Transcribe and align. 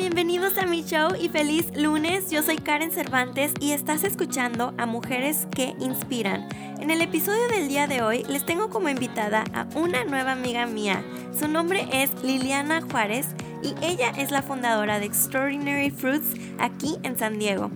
bienvenidos 0.00 0.56
a 0.56 0.64
mi 0.64 0.82
show 0.82 1.10
y 1.20 1.28
feliz 1.28 1.66
lunes. 1.76 2.30
Yo 2.30 2.42
soy 2.42 2.56
Karen 2.56 2.90
Cervantes 2.90 3.52
y 3.60 3.72
estás 3.72 4.02
escuchando 4.02 4.72
a 4.78 4.86
Mujeres 4.86 5.46
que 5.54 5.74
Inspiran. 5.78 6.48
En 6.80 6.90
el 6.90 7.02
episodio 7.02 7.46
del 7.48 7.68
día 7.68 7.86
de 7.86 8.00
hoy 8.00 8.24
les 8.26 8.46
tengo 8.46 8.70
como 8.70 8.88
invitada 8.88 9.44
a 9.52 9.66
una 9.76 10.04
nueva 10.04 10.32
amiga 10.32 10.64
mía. 10.64 11.04
Su 11.38 11.48
nombre 11.48 11.86
es 11.92 12.10
Liliana 12.24 12.80
Juárez 12.80 13.26
y 13.62 13.74
ella 13.84 14.08
es 14.16 14.30
la 14.30 14.40
fundadora 14.40 15.00
de 15.00 15.04
Extraordinary 15.04 15.90
Fruits 15.90 16.34
aquí 16.58 16.96
en 17.02 17.18
San 17.18 17.38
Diego. 17.38 17.70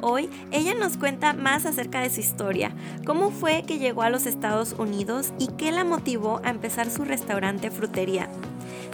Hoy 0.00 0.30
ella 0.52 0.72
nos 0.74 0.96
cuenta 0.96 1.34
más 1.34 1.66
acerca 1.66 2.00
de 2.00 2.08
su 2.08 2.20
historia, 2.20 2.72
cómo 3.04 3.30
fue 3.30 3.64
que 3.66 3.78
llegó 3.78 4.00
a 4.00 4.08
los 4.08 4.24
Estados 4.24 4.74
Unidos 4.78 5.34
y 5.38 5.48
qué 5.58 5.72
la 5.72 5.84
motivó 5.84 6.40
a 6.42 6.48
empezar 6.48 6.90
su 6.90 7.04
restaurante 7.04 7.70
frutería. 7.70 8.30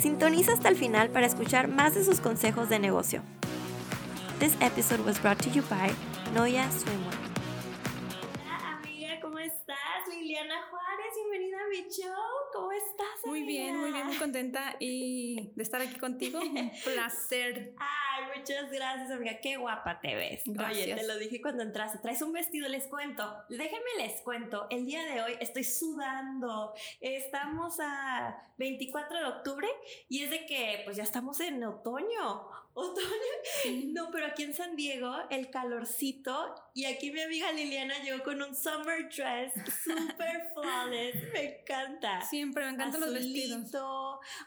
Sintoniza 0.03 0.53
hasta 0.53 0.69
el 0.69 0.75
final 0.75 1.11
para 1.11 1.27
escuchar 1.27 1.69
más 1.69 1.95
de 1.95 2.03
sus 2.03 2.19
consejos 2.19 2.69
de 2.69 2.81
negocio. 2.81 3.23
This 4.41 4.57
episode 4.61 5.05
was 5.07 5.23
brought 5.23 5.39
to 5.45 5.51
you 5.51 5.63
by 5.71 5.93
Noya 6.35 6.69
Swimwear. 6.73 7.22
Muy 13.43 13.53
bien, 13.53 13.77
muy 13.77 13.91
bien, 13.91 14.07
muy 14.07 14.17
contenta 14.17 14.77
y 14.79 15.51
de 15.57 15.63
estar 15.63 15.81
aquí 15.81 15.99
contigo. 15.99 16.41
Un 16.41 16.71
placer. 16.85 17.75
Ay, 17.77 18.39
muchas 18.39 18.71
gracias, 18.71 19.11
amiga. 19.11 19.41
Qué 19.41 19.57
guapa 19.57 20.01
te 20.01 20.15
ves. 20.15 20.43
Gracias. 20.47 20.85
Oye, 20.87 20.95
te 20.95 21.07
lo 21.07 21.19
dije 21.19 21.41
cuando 21.43 21.65
entraste. 21.65 21.99
Traes 21.99 22.23
un 22.23 22.33
vestido, 22.33 22.69
les 22.69 22.87
cuento. 22.87 23.35
Déjenme 23.49 23.91
les 23.99 24.21
cuento. 24.23 24.69
El 24.71 24.87
día 24.87 25.05
de 25.05 25.23
hoy 25.23 25.33
estoy 25.41 25.65
sudando. 25.65 26.73
Estamos 27.01 27.81
a 27.81 28.37
24 28.59 29.19
de 29.19 29.25
octubre 29.25 29.69
y 30.09 30.23
es 30.23 30.31
de 30.31 30.47
que 30.47 30.83
pues 30.85 30.97
ya 30.97 31.03
estamos 31.03 31.41
en 31.41 31.65
otoño. 31.65 32.62
Otoño. 32.75 33.09
No, 33.93 34.11
pero 34.11 34.27
aquí 34.27 34.45
en 34.45 34.55
San 34.55 34.77
Diego 34.77 35.15
el 35.31 35.51
calorcito 35.51 36.55
y 36.75 36.87
aquí 36.87 37.11
mi 37.11 37.21
amiga 37.21 37.53
Liliana 37.53 38.03
llegó 38.03 38.23
con 38.23 38.41
un 38.41 38.55
summer 38.55 39.09
dress 39.09 39.53
super 39.85 40.51
flawless. 40.55 41.33
Me 41.33 41.61
encanta. 41.61 42.23
Siempre 42.23 42.65
me 42.65 42.71
encantan 42.71 43.01
los 43.01 43.13
vestidos. 43.13 43.75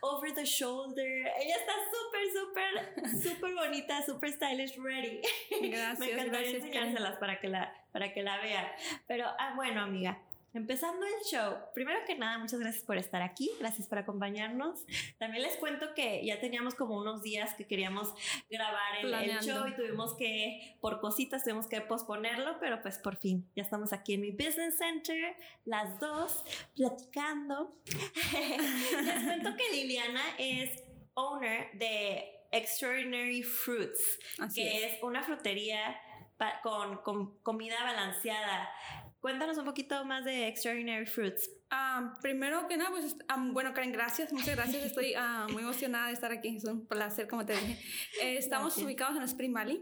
Over 0.02 0.34
the 0.34 0.44
shoulder. 0.46 1.28
Ella 1.40 1.56
está 1.56 1.74
súper, 1.92 2.34
súper, 2.34 3.22
súper 3.24 3.54
bonita, 3.54 4.06
súper 4.06 4.32
stylish, 4.32 4.76
ready. 4.78 5.22
Gracias, 5.62 6.00
Me 6.00 6.12
encantaría 6.12 6.52
gracias, 6.52 6.64
enseñárselas 6.64 7.18
para 7.18 7.40
que 7.40 7.48
la, 7.48 7.74
para 7.92 8.14
que 8.14 8.24
la 8.24 8.40
vean. 8.40 8.66
Pero, 9.08 9.26
ah, 9.38 9.54
bueno, 9.56 9.82
amiga. 9.82 10.20
Empezando 10.56 11.06
el 11.06 11.26
show, 11.30 11.54
primero 11.74 12.00
que 12.08 12.16
nada, 12.16 12.38
muchas 12.38 12.62
gracias 12.62 12.86
por 12.86 12.98
estar 12.98 13.22
aquí, 13.22 13.52
gracias 13.60 13.90
por 13.90 13.98
acompañarnos. 13.98 14.86
También 15.18 15.44
les 15.44 15.58
cuento 15.58 15.94
que 15.94 16.26
ya 16.26 16.40
teníamos 16.40 16.76
como 16.76 16.96
unos 16.96 17.22
días 17.22 17.54
que 17.56 17.68
queríamos 17.68 18.14
grabar 18.50 19.00
el, 19.02 19.14
el 19.14 19.40
show 19.42 19.68
y 19.68 19.76
tuvimos 19.76 20.16
que, 20.16 20.78
por 20.80 21.02
cositas, 21.02 21.44
tuvimos 21.44 21.68
que 21.68 21.82
posponerlo, 21.82 22.58
pero 22.62 22.82
pues 22.82 22.98
por 23.00 23.18
fin, 23.18 23.52
ya 23.54 23.64
estamos 23.64 23.92
aquí 23.92 24.14
en 24.14 24.22
mi 24.22 24.32
business 24.32 24.78
center, 24.78 25.36
las 25.66 26.00
dos, 26.00 26.46
platicando. 26.74 27.76
les 29.04 29.24
cuento 29.26 29.58
que 29.58 29.72
Liliana 29.74 30.24
es 30.38 30.84
owner 31.16 31.78
de 31.78 32.32
Extraordinary 32.54 33.44
Fruits, 33.44 34.20
Así 34.40 34.64
que 34.64 34.86
es. 34.86 34.94
es 34.94 35.04
una 35.04 35.22
frutería 35.22 36.00
con, 36.64 36.98
con 37.00 37.40
comida 37.40 37.84
balanceada. 37.84 38.70
Cuéntanos 39.26 39.58
un 39.58 39.66
poquito 39.66 40.06
más 40.06 40.24
de 40.24 40.48
Extraordinary 40.48 41.08
Fruits. 41.08 41.50
Ah, 41.72 42.16
primero 42.22 42.68
que 42.68 42.78
nada, 42.78 42.92
pues, 42.92 43.16
ah, 43.28 43.44
bueno, 43.52 43.74
Karen, 43.74 43.92
gracias, 43.92 44.32
muchas 44.32 44.56
gracias. 44.56 44.86
Estoy 44.86 45.16
ah, 45.18 45.48
muy 45.52 45.64
emocionada 45.64 46.10
de 46.10 46.14
estar 46.14 46.32
aquí. 46.32 46.58
Es 46.58 46.64
un 46.66 46.86
placer, 46.86 47.28
como 47.28 47.44
te 47.44 47.54
dije. 47.54 47.80
Eh, 48.22 48.38
estamos 48.38 48.68
Gracias. 48.68 48.86
ubicados 48.86 49.18
en 49.18 49.24
Spring 49.24 49.52
Valley. 49.52 49.82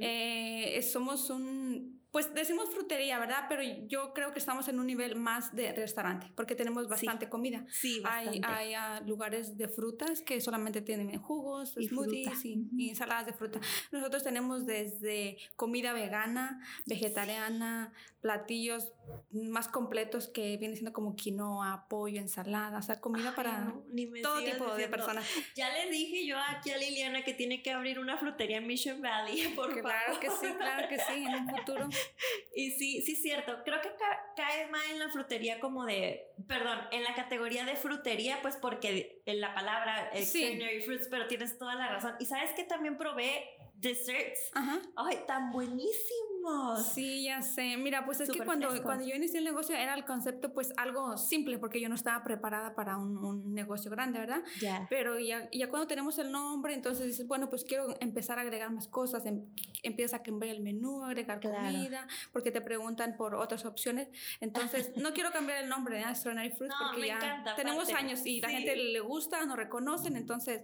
Eh, 0.00 0.80
somos 0.90 1.28
un, 1.28 1.99
pues 2.10 2.32
decimos 2.34 2.70
frutería, 2.70 3.18
¿verdad? 3.18 3.46
Pero 3.48 3.62
yo 3.86 4.12
creo 4.14 4.32
que 4.32 4.38
estamos 4.38 4.68
en 4.68 4.80
un 4.80 4.86
nivel 4.86 5.16
más 5.16 5.54
de 5.54 5.72
restaurante, 5.72 6.26
porque 6.34 6.54
tenemos 6.54 6.88
bastante 6.88 7.28
comida. 7.28 7.64
sí, 7.70 8.02
Hay, 8.04 8.26
bastante. 8.26 8.48
hay 8.48 8.74
ah, 8.74 9.00
lugares 9.06 9.56
de 9.56 9.68
frutas 9.68 10.22
que 10.22 10.40
solamente 10.40 10.80
tienen 10.82 11.16
jugos, 11.20 11.74
Y 11.76 11.88
smoothies 11.88 12.44
y, 12.44 12.68
y 12.76 12.88
ensaladas 12.90 13.26
de 13.26 13.32
fruta. 13.32 13.60
Nosotros 13.92 14.22
tenemos 14.24 14.66
desde 14.66 15.36
comida 15.56 15.92
vegana, 15.92 16.60
vegetariana, 16.86 17.92
platillos 18.20 18.92
más 19.32 19.66
completos 19.68 20.28
que 20.28 20.56
vienen 20.58 20.76
siendo 20.76 20.92
como 20.92 21.16
quinoa, 21.16 21.86
pollo, 21.88 22.20
ensalada, 22.20 22.78
o 22.78 22.82
sea, 22.82 23.00
comida 23.00 23.30
Ay, 23.30 23.34
para 23.36 23.60
no, 23.60 23.82
todo 24.22 24.44
tipo 24.44 24.74
de 24.74 24.88
personas. 24.88 25.26
Ya 25.56 25.70
le 25.72 25.90
dije 25.90 26.26
yo 26.26 26.36
aquí 26.38 26.70
a 26.70 26.76
Liliana 26.76 27.24
que 27.24 27.34
tiene 27.34 27.62
que 27.62 27.70
abrir 27.72 27.98
una 27.98 28.18
frutería 28.18 28.58
en 28.58 28.66
Mission 28.66 29.00
Valley, 29.00 29.48
por 29.56 29.70
Claro 29.80 30.14
favor. 30.14 30.20
que 30.20 30.30
sí, 30.30 30.52
claro 30.58 30.88
que 30.88 30.98
sí, 30.98 31.24
en 31.24 31.34
un 31.34 31.48
futuro. 31.48 31.88
Y 32.54 32.72
sí, 32.72 33.00
sí 33.02 33.12
es 33.12 33.22
cierto. 33.22 33.62
Creo 33.64 33.80
que 33.80 33.90
ca- 33.94 34.32
cae 34.36 34.66
más 34.68 34.82
en 34.90 34.98
la 34.98 35.08
frutería 35.08 35.60
como 35.60 35.84
de, 35.86 36.26
perdón, 36.48 36.78
en 36.90 37.04
la 37.04 37.14
categoría 37.14 37.64
de 37.64 37.76
frutería, 37.76 38.40
pues 38.42 38.56
porque 38.56 39.22
en 39.24 39.40
la 39.40 39.54
palabra 39.54 40.10
Sí. 40.14 40.18
extraordinary 40.44 40.82
fruits, 40.82 41.08
pero 41.08 41.26
tienes 41.28 41.56
toda 41.58 41.74
la 41.76 41.88
razón. 41.88 42.16
Y 42.18 42.26
sabes 42.26 42.50
que 42.52 42.64
también 42.64 42.98
probé 42.98 43.48
desserts. 43.74 44.50
Ajá. 44.52 44.80
Ay, 44.96 45.20
tan 45.26 45.50
Sí, 46.94 47.24
ya 47.24 47.42
sé. 47.42 47.76
Mira, 47.76 48.04
pues 48.04 48.20
es 48.20 48.28
que 48.28 48.32
Súper 48.34 48.46
cuando, 48.46 48.82
cuando 48.82 49.04
yo 49.06 49.14
inicié 49.14 49.38
el 49.38 49.44
negocio 49.44 49.74
era 49.76 49.94
el 49.94 50.04
concepto 50.04 50.52
pues 50.52 50.72
algo 50.76 51.16
simple 51.16 51.58
porque 51.58 51.80
yo 51.80 51.88
no 51.88 51.94
estaba 51.94 52.22
preparada 52.24 52.74
para 52.74 52.96
un, 52.96 53.16
un 53.18 53.54
negocio 53.54 53.90
grande, 53.90 54.18
¿verdad? 54.18 54.42
Ya. 54.60 54.86
Pero 54.88 55.18
ya, 55.18 55.48
ya 55.52 55.68
cuando 55.68 55.86
tenemos 55.86 56.18
el 56.18 56.30
nombre, 56.32 56.74
entonces 56.74 57.06
dices, 57.06 57.26
bueno, 57.26 57.48
pues 57.50 57.64
quiero 57.64 57.96
empezar 58.00 58.38
a 58.38 58.42
agregar 58.42 58.70
más 58.70 58.88
cosas, 58.88 59.26
em- 59.26 59.44
empiezas 59.82 60.20
a 60.20 60.22
cambiar 60.22 60.54
el 60.56 60.62
menú, 60.62 61.04
agregar 61.04 61.40
Claro. 61.40 61.56
comida, 61.56 62.06
porque 62.32 62.50
te 62.50 62.60
preguntan 62.60 63.16
por 63.16 63.34
otras 63.34 63.64
opciones. 63.64 64.08
Entonces, 64.40 64.92
no 64.96 65.12
quiero 65.12 65.30
cambiar 65.32 65.62
el 65.62 65.68
nombre 65.68 65.96
de 65.96 66.02
Extraordinary 66.02 66.50
Fruits 66.56 66.74
No, 66.80 66.90
porque 66.92 67.06
ya 67.08 67.16
encanta, 67.16 67.54
tenemos 67.56 67.84
aparte. 67.88 68.04
años 68.06 68.26
y 68.26 68.40
la 68.40 68.48
Sí. 68.48 68.54
gente 68.54 68.76
le 68.76 69.00
gusta, 69.00 69.44
nos 69.46 69.56
reconocen, 69.56 70.16
entonces 70.16 70.62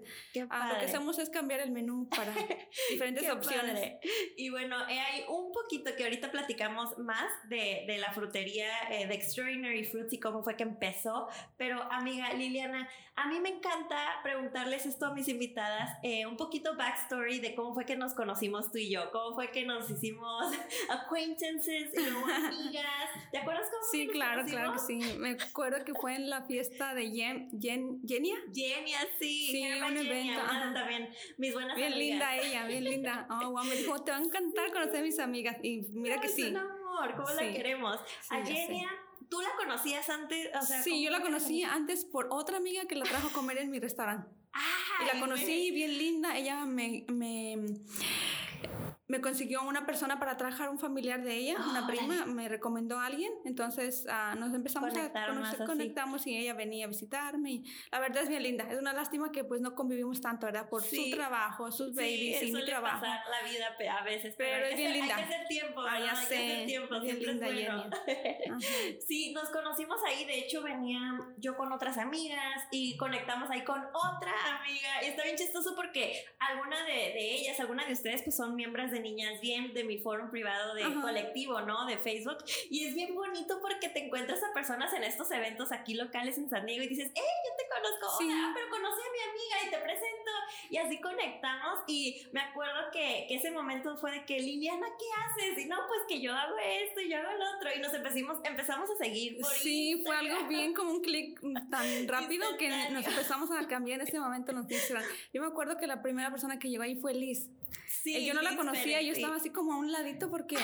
ah, 0.50 0.72
lo 0.72 0.78
que 0.78 0.86
hacemos 0.86 1.18
es 1.18 1.30
cambiar 1.30 1.60
el 1.60 1.70
menú 1.70 2.08
para 2.08 2.32
diferentes 2.90 3.22
Qué 3.24 3.30
opciones. 3.32 3.72
padre. 3.74 4.00
Y 4.36 4.50
bueno, 4.50 4.76
eh, 4.88 4.98
hay 5.00 5.22
un 5.28 5.52
poquito 5.52 5.65
que 5.68 6.04
ahorita 6.04 6.30
platicamos 6.30 6.98
más 6.98 7.24
de, 7.48 7.84
de 7.86 7.98
la 7.98 8.12
frutería 8.12 8.68
eh, 8.90 9.06
de 9.06 9.14
Extraordinary 9.14 9.84
Fruits 9.84 10.12
y 10.12 10.20
cómo 10.20 10.42
fue 10.42 10.56
que 10.56 10.62
empezó. 10.62 11.28
Pero 11.56 11.82
amiga 11.92 12.32
Liliana, 12.32 12.88
a 13.16 13.28
mí 13.28 13.40
me 13.40 13.48
encanta 13.48 13.96
preguntarles 14.22 14.84
esto 14.84 15.06
a 15.06 15.14
mis 15.14 15.26
invitadas, 15.28 15.98
eh, 16.02 16.26
un 16.26 16.36
poquito 16.36 16.76
backstory 16.76 17.40
de 17.40 17.54
cómo 17.54 17.72
fue 17.72 17.86
que 17.86 17.96
nos 17.96 18.12
conocimos 18.14 18.70
tú 18.70 18.78
y 18.78 18.90
yo, 18.90 19.10
cómo 19.10 19.34
fue 19.34 19.50
que 19.50 19.64
nos 19.64 19.88
hicimos 19.90 20.52
acquaintances 20.90 21.94
y 21.94 22.10
luego 22.10 22.26
amigas. 22.26 23.10
¿Te 23.32 23.38
acuerdas 23.38 23.68
cómo 23.70 23.82
Sí, 23.90 24.06
nos 24.06 24.12
claro, 24.14 24.44
claro 24.44 24.72
que 24.74 24.78
sí. 24.80 25.00
Me 25.18 25.30
acuerdo 25.30 25.84
que 25.84 25.94
fue 25.94 26.14
en 26.14 26.28
la 26.28 26.42
fiesta 26.42 26.94
de 26.94 27.10
Jen, 27.10 27.48
Jen, 27.60 28.00
Jenia. 28.06 28.36
Genia, 28.54 28.98
sí. 29.18 29.48
Sí, 29.50 29.62
un 29.64 29.96
Genia, 29.96 30.00
evento, 30.00 30.74
también, 30.74 31.08
mis 31.38 31.54
buenas 31.54 31.76
Bien 31.76 31.92
amigas. 31.94 32.08
linda 32.08 32.36
ella, 32.36 32.66
bien 32.66 32.84
linda. 32.84 33.26
Oh, 33.30 33.50
wow, 33.50 33.64
me 33.64 33.76
dijo, 33.76 34.02
te 34.04 34.10
va 34.10 34.18
a 34.18 34.20
encantar 34.20 34.72
conocer 34.72 35.00
a 35.00 35.02
mis 35.02 35.18
amigas. 35.18 35.55
Y 35.62 35.88
mira 35.92 36.20
que 36.20 36.26
Es 36.28 36.34
sí. 36.34 36.44
un 36.44 36.56
amor, 36.56 37.14
¿cómo 37.16 37.28
la 37.30 37.42
Sí. 37.42 37.52
queremos? 37.54 37.98
Sí, 38.20 38.34
a. 38.34 38.54
Genia, 38.54 38.90
¿tú 39.28 39.40
la 39.40 39.50
conocías 39.56 40.08
antes? 40.10 40.48
O 40.54 40.62
sea, 40.62 40.82
sí, 40.82 40.90
¿cómo 40.90 41.02
yo 41.02 41.10
la 41.10 41.18
fue 41.18 41.26
que 41.26 41.32
conocí 41.32 41.62
antes 41.62 42.04
por 42.04 42.28
otra 42.30 42.56
amiga 42.58 42.86
que 42.86 42.94
la 42.96 43.04
trajo 43.04 43.28
a 43.28 43.32
comer 43.32 43.58
en 43.58 43.70
mi 43.70 43.78
restaurante. 43.80 44.28
Ah, 44.58 45.02
Y 45.02 45.06
la 45.14 45.20
conocí 45.20 45.70
bien 45.70 45.98
linda. 45.98 46.34
Ella 46.34 46.64
me, 46.64 47.04
me, 47.08 47.58
me 49.08 49.20
consiguió 49.20 49.62
una 49.62 49.86
persona 49.86 50.18
para 50.18 50.36
trabajar 50.36 50.68
un 50.68 50.78
familiar 50.78 51.22
de 51.22 51.34
ella, 51.34 51.54
una 51.56 51.84
Órale. 51.84 51.86
prima, 51.86 52.26
me 52.26 52.48
recomendó 52.48 52.98
a 52.98 53.06
alguien. 53.06 53.32
Entonces 53.44 54.04
ah, 54.10 54.34
nos 54.36 54.52
empezamos 54.52 54.90
Conectaron 54.92 55.38
a 55.38 55.40
conocer, 55.42 55.66
conectamos 55.66 56.26
y 56.26 56.36
ella 56.36 56.54
venía 56.54 56.86
a 56.86 56.88
visitarme. 56.88 57.50
Y 57.52 57.64
la 57.92 58.00
verdad 58.00 58.24
es 58.24 58.28
bien 58.28 58.42
linda. 58.42 58.64
Es 58.70 58.78
una 58.78 58.92
lástima 58.92 59.30
que 59.30 59.44
pues 59.44 59.60
no 59.60 59.74
convivimos 59.74 60.20
tanto, 60.20 60.46
¿verdad? 60.46 60.68
Por 60.68 60.82
Sí. 60.82 61.10
su 61.10 61.16
trabajo, 61.16 61.70
sus 61.70 61.90
Sí, 61.90 61.94
babies 61.96 62.42
y 62.42 62.52
mi 62.52 62.64
trabajo. 62.64 63.00
pasar 63.00 63.20
la 63.30 63.48
vida 63.48 63.96
a 63.98 64.04
veces, 64.04 64.34
pero, 64.36 64.50
Pero 64.56 64.66
es 64.66 64.76
bien 64.76 64.92
linda. 64.92 65.16
Hay 65.16 65.24
que 65.24 65.34
hacer 65.34 65.46
tiempo, 65.46 65.80
Ah, 65.82 65.84
ya 65.84 66.04
¿verdad? 66.06 66.08
Hay 66.20 66.26
que 66.28 66.34
hacer 66.34 66.58
sé, 66.60 66.66
tiempo, 66.66 67.00
bien 67.00 67.18
linda 67.20 67.46
es 67.48 67.54
bueno. 67.54 67.90
Sí, 69.06 69.32
nos 69.32 69.50
conocimos 69.50 69.98
ahí, 70.06 70.24
de 70.24 70.38
hecho 70.40 70.62
venía 70.62 71.00
yo 71.38 71.56
con 71.56 71.72
otras 71.72 71.98
amigas 71.98 72.64
y 72.70 72.96
conectamos 72.96 73.50
ahí 73.50 73.62
con 73.64 73.80
otra 73.80 74.32
amiga. 74.58 74.88
Y 75.02 75.06
está 75.06 75.22
bien 75.24 75.36
chistoso 75.36 75.74
porque 75.76 76.24
alguna 76.38 76.84
de, 76.84 76.92
de 76.92 77.34
ellas, 77.36 77.60
alguna 77.60 77.86
de 77.86 77.92
ustedes 77.92 78.22
pues 78.22 78.36
son 78.36 78.54
miembros 78.56 78.90
de 78.90 78.95
niñas 79.00 79.40
bien, 79.40 79.72
de 79.74 79.84
mi 79.84 79.98
foro 79.98 80.30
privado 80.30 80.74
de 80.74 80.84
colectivo, 81.00 81.60
¿no? 81.62 81.86
De 81.86 81.98
Facebook. 81.98 82.38
Y 82.70 82.86
es 82.86 82.94
bien 82.94 83.14
bonito 83.14 83.58
porque 83.60 83.88
te 83.88 84.04
encuentras 84.04 84.42
a 84.42 84.52
personas 84.52 84.92
en 84.94 85.04
estos 85.04 85.30
eventos 85.30 85.72
aquí 85.72 85.94
locales 85.94 86.38
en 86.38 86.48
San 86.48 86.66
Diego 86.66 86.82
y 86.84 86.88
dices, 86.88 87.08
¡eh, 87.08 87.12
yo 87.14 87.56
te 87.56 87.64
conozco! 87.68 88.18
Sí. 88.18 88.28
pero 88.54 88.68
conocí 88.70 89.00
a 89.00 89.12
mi 89.12 89.30
amiga 89.30 89.66
y 89.66 89.70
te 89.70 89.78
presento. 89.78 90.30
Y 90.70 90.76
así 90.78 91.00
conectamos. 91.00 91.80
Y 91.86 92.26
me 92.32 92.40
acuerdo 92.40 92.90
que, 92.92 93.26
ese 93.30 93.50
momento 93.50 93.96
fue 93.98 94.12
de 94.12 94.24
que, 94.24 94.40
Liliana, 94.40 94.86
¿qué 94.98 95.44
haces? 95.44 95.64
Y 95.64 95.68
no, 95.68 95.76
pues 95.88 96.00
que 96.08 96.20
yo 96.20 96.32
hago 96.32 96.56
esto 96.58 97.00
y 97.00 97.10
yo 97.10 97.18
hago 97.18 97.32
lo 97.38 97.56
otro. 97.56 97.70
Y 97.76 97.80
nos 97.80 97.92
empezamos, 97.92 98.38
empezamos 98.44 98.90
a 98.90 98.96
seguir. 98.96 99.38
sí, 99.60 100.02
fue 100.04 100.16
algo 100.16 100.48
bien 100.48 100.74
como 100.74 100.90
un 100.92 101.02
clic 101.02 101.40
tan 101.70 102.08
rápido 102.08 102.56
que 102.58 102.68
nos 102.90 103.06
empezamos 103.06 103.50
a 103.50 103.66
cambiar 103.66 104.00
en 104.00 104.06
ese 104.06 104.18
momento 104.18 104.52
nos 104.52 104.66
Yo 105.32 105.40
me 105.40 105.46
acuerdo 105.46 105.76
que 105.76 105.86
la 105.86 106.02
primera 106.02 106.30
persona 106.30 106.58
que 106.58 106.68
llegó 106.68 106.82
ahí 106.82 106.96
fue 106.96 107.14
Liz. 107.14 107.50
Sí, 107.88 108.14
eh, 108.14 108.24
yo 108.24 108.34
no 108.34 108.42
la 108.42 108.56
conocía, 108.56 109.02
yo 109.02 109.12
estaba 109.12 109.36
así 109.36 109.50
como 109.50 109.72
a 109.72 109.78
un 109.78 109.90
ladito 109.90 110.30
porque 110.30 110.56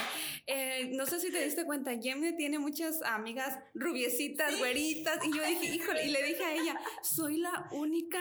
eh, 0.46 0.90
no 0.94 1.06
sé 1.06 1.18
si 1.18 1.32
te 1.32 1.42
diste 1.42 1.64
cuenta, 1.64 1.90
Jemne 2.00 2.34
tiene 2.34 2.60
muchas 2.60 3.02
amigas 3.02 3.58
rubiecitas, 3.74 4.58
güeritas, 4.58 5.18
y 5.24 5.36
yo 5.36 5.44
dije, 5.44 5.74
híjole, 5.74 6.06
y 6.06 6.10
le 6.10 6.22
dije 6.26 6.44
a 6.44 6.54
ella, 6.54 6.80
soy 7.02 7.38
la 7.38 7.66
única 7.72 8.18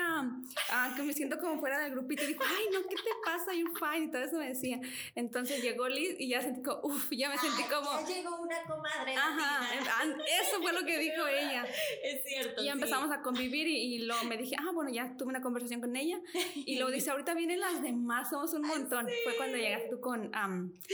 ah, 0.72 0.94
que 0.96 1.04
me 1.04 1.14
siento 1.14 1.38
como 1.40 1.60
fuera 1.60 1.80
del 1.80 1.92
grupito. 1.92 2.24
Y 2.24 2.28
dijo, 2.28 2.44
ay, 2.44 2.66
no, 2.74 2.82
¿qué 2.82 2.96
te 2.96 3.12
pasa? 3.24 3.54
You're 3.54 3.74
fine, 3.78 4.06
y 4.06 4.12
todo 4.12 4.24
eso 4.24 4.38
me 4.38 4.48
decía. 4.48 4.80
Entonces 5.16 5.62
llegó 5.62 5.88
Liz 5.88 6.16
y 6.20 6.30
ya 6.30 6.42
sentí 6.42 6.64
como, 6.64 6.82
uff, 6.84 7.12
ya 7.12 7.30
me 7.30 7.38
sentí 7.38 7.64
como. 7.64 7.92
Ya 8.08 8.16
llegó 8.16 8.42
una 8.42 8.64
comadre. 8.64 9.16
Ajá, 9.16 9.70
eso 10.42 10.62
fue 10.62 10.74
lo 10.74 10.86
que 10.86 10.98
dijo 10.98 11.28
ella. 11.28 11.66
Es 12.04 12.24
cierto. 12.26 12.62
Y 12.62 12.66
ya 12.66 12.74
empezamos 12.74 13.12
a 13.12 13.22
convivir 13.22 13.68
y, 13.68 13.96
y 13.96 14.00
luego 14.00 14.24
me 14.24 14.38
dije, 14.38 14.56
ah, 14.58 14.72
bueno, 14.74 14.90
ya 14.90 15.16
tuve 15.16 15.30
una 15.30 15.42
conversación 15.42 15.82
con 15.82 15.96
ella. 15.96 16.20
Y 16.72 16.76
luego 16.78 16.92
dice, 16.92 17.12
ahorita 17.12 17.34
vienen 17.34 17.60
las 17.60 17.82
demás, 17.82 18.30
somos 18.30 18.54
un 18.54 18.64
montón. 18.72 19.08
Fue 19.24 19.36
cuando 19.38 19.58
llegaste 19.58 19.90
tú 19.90 20.00
con 20.00 20.32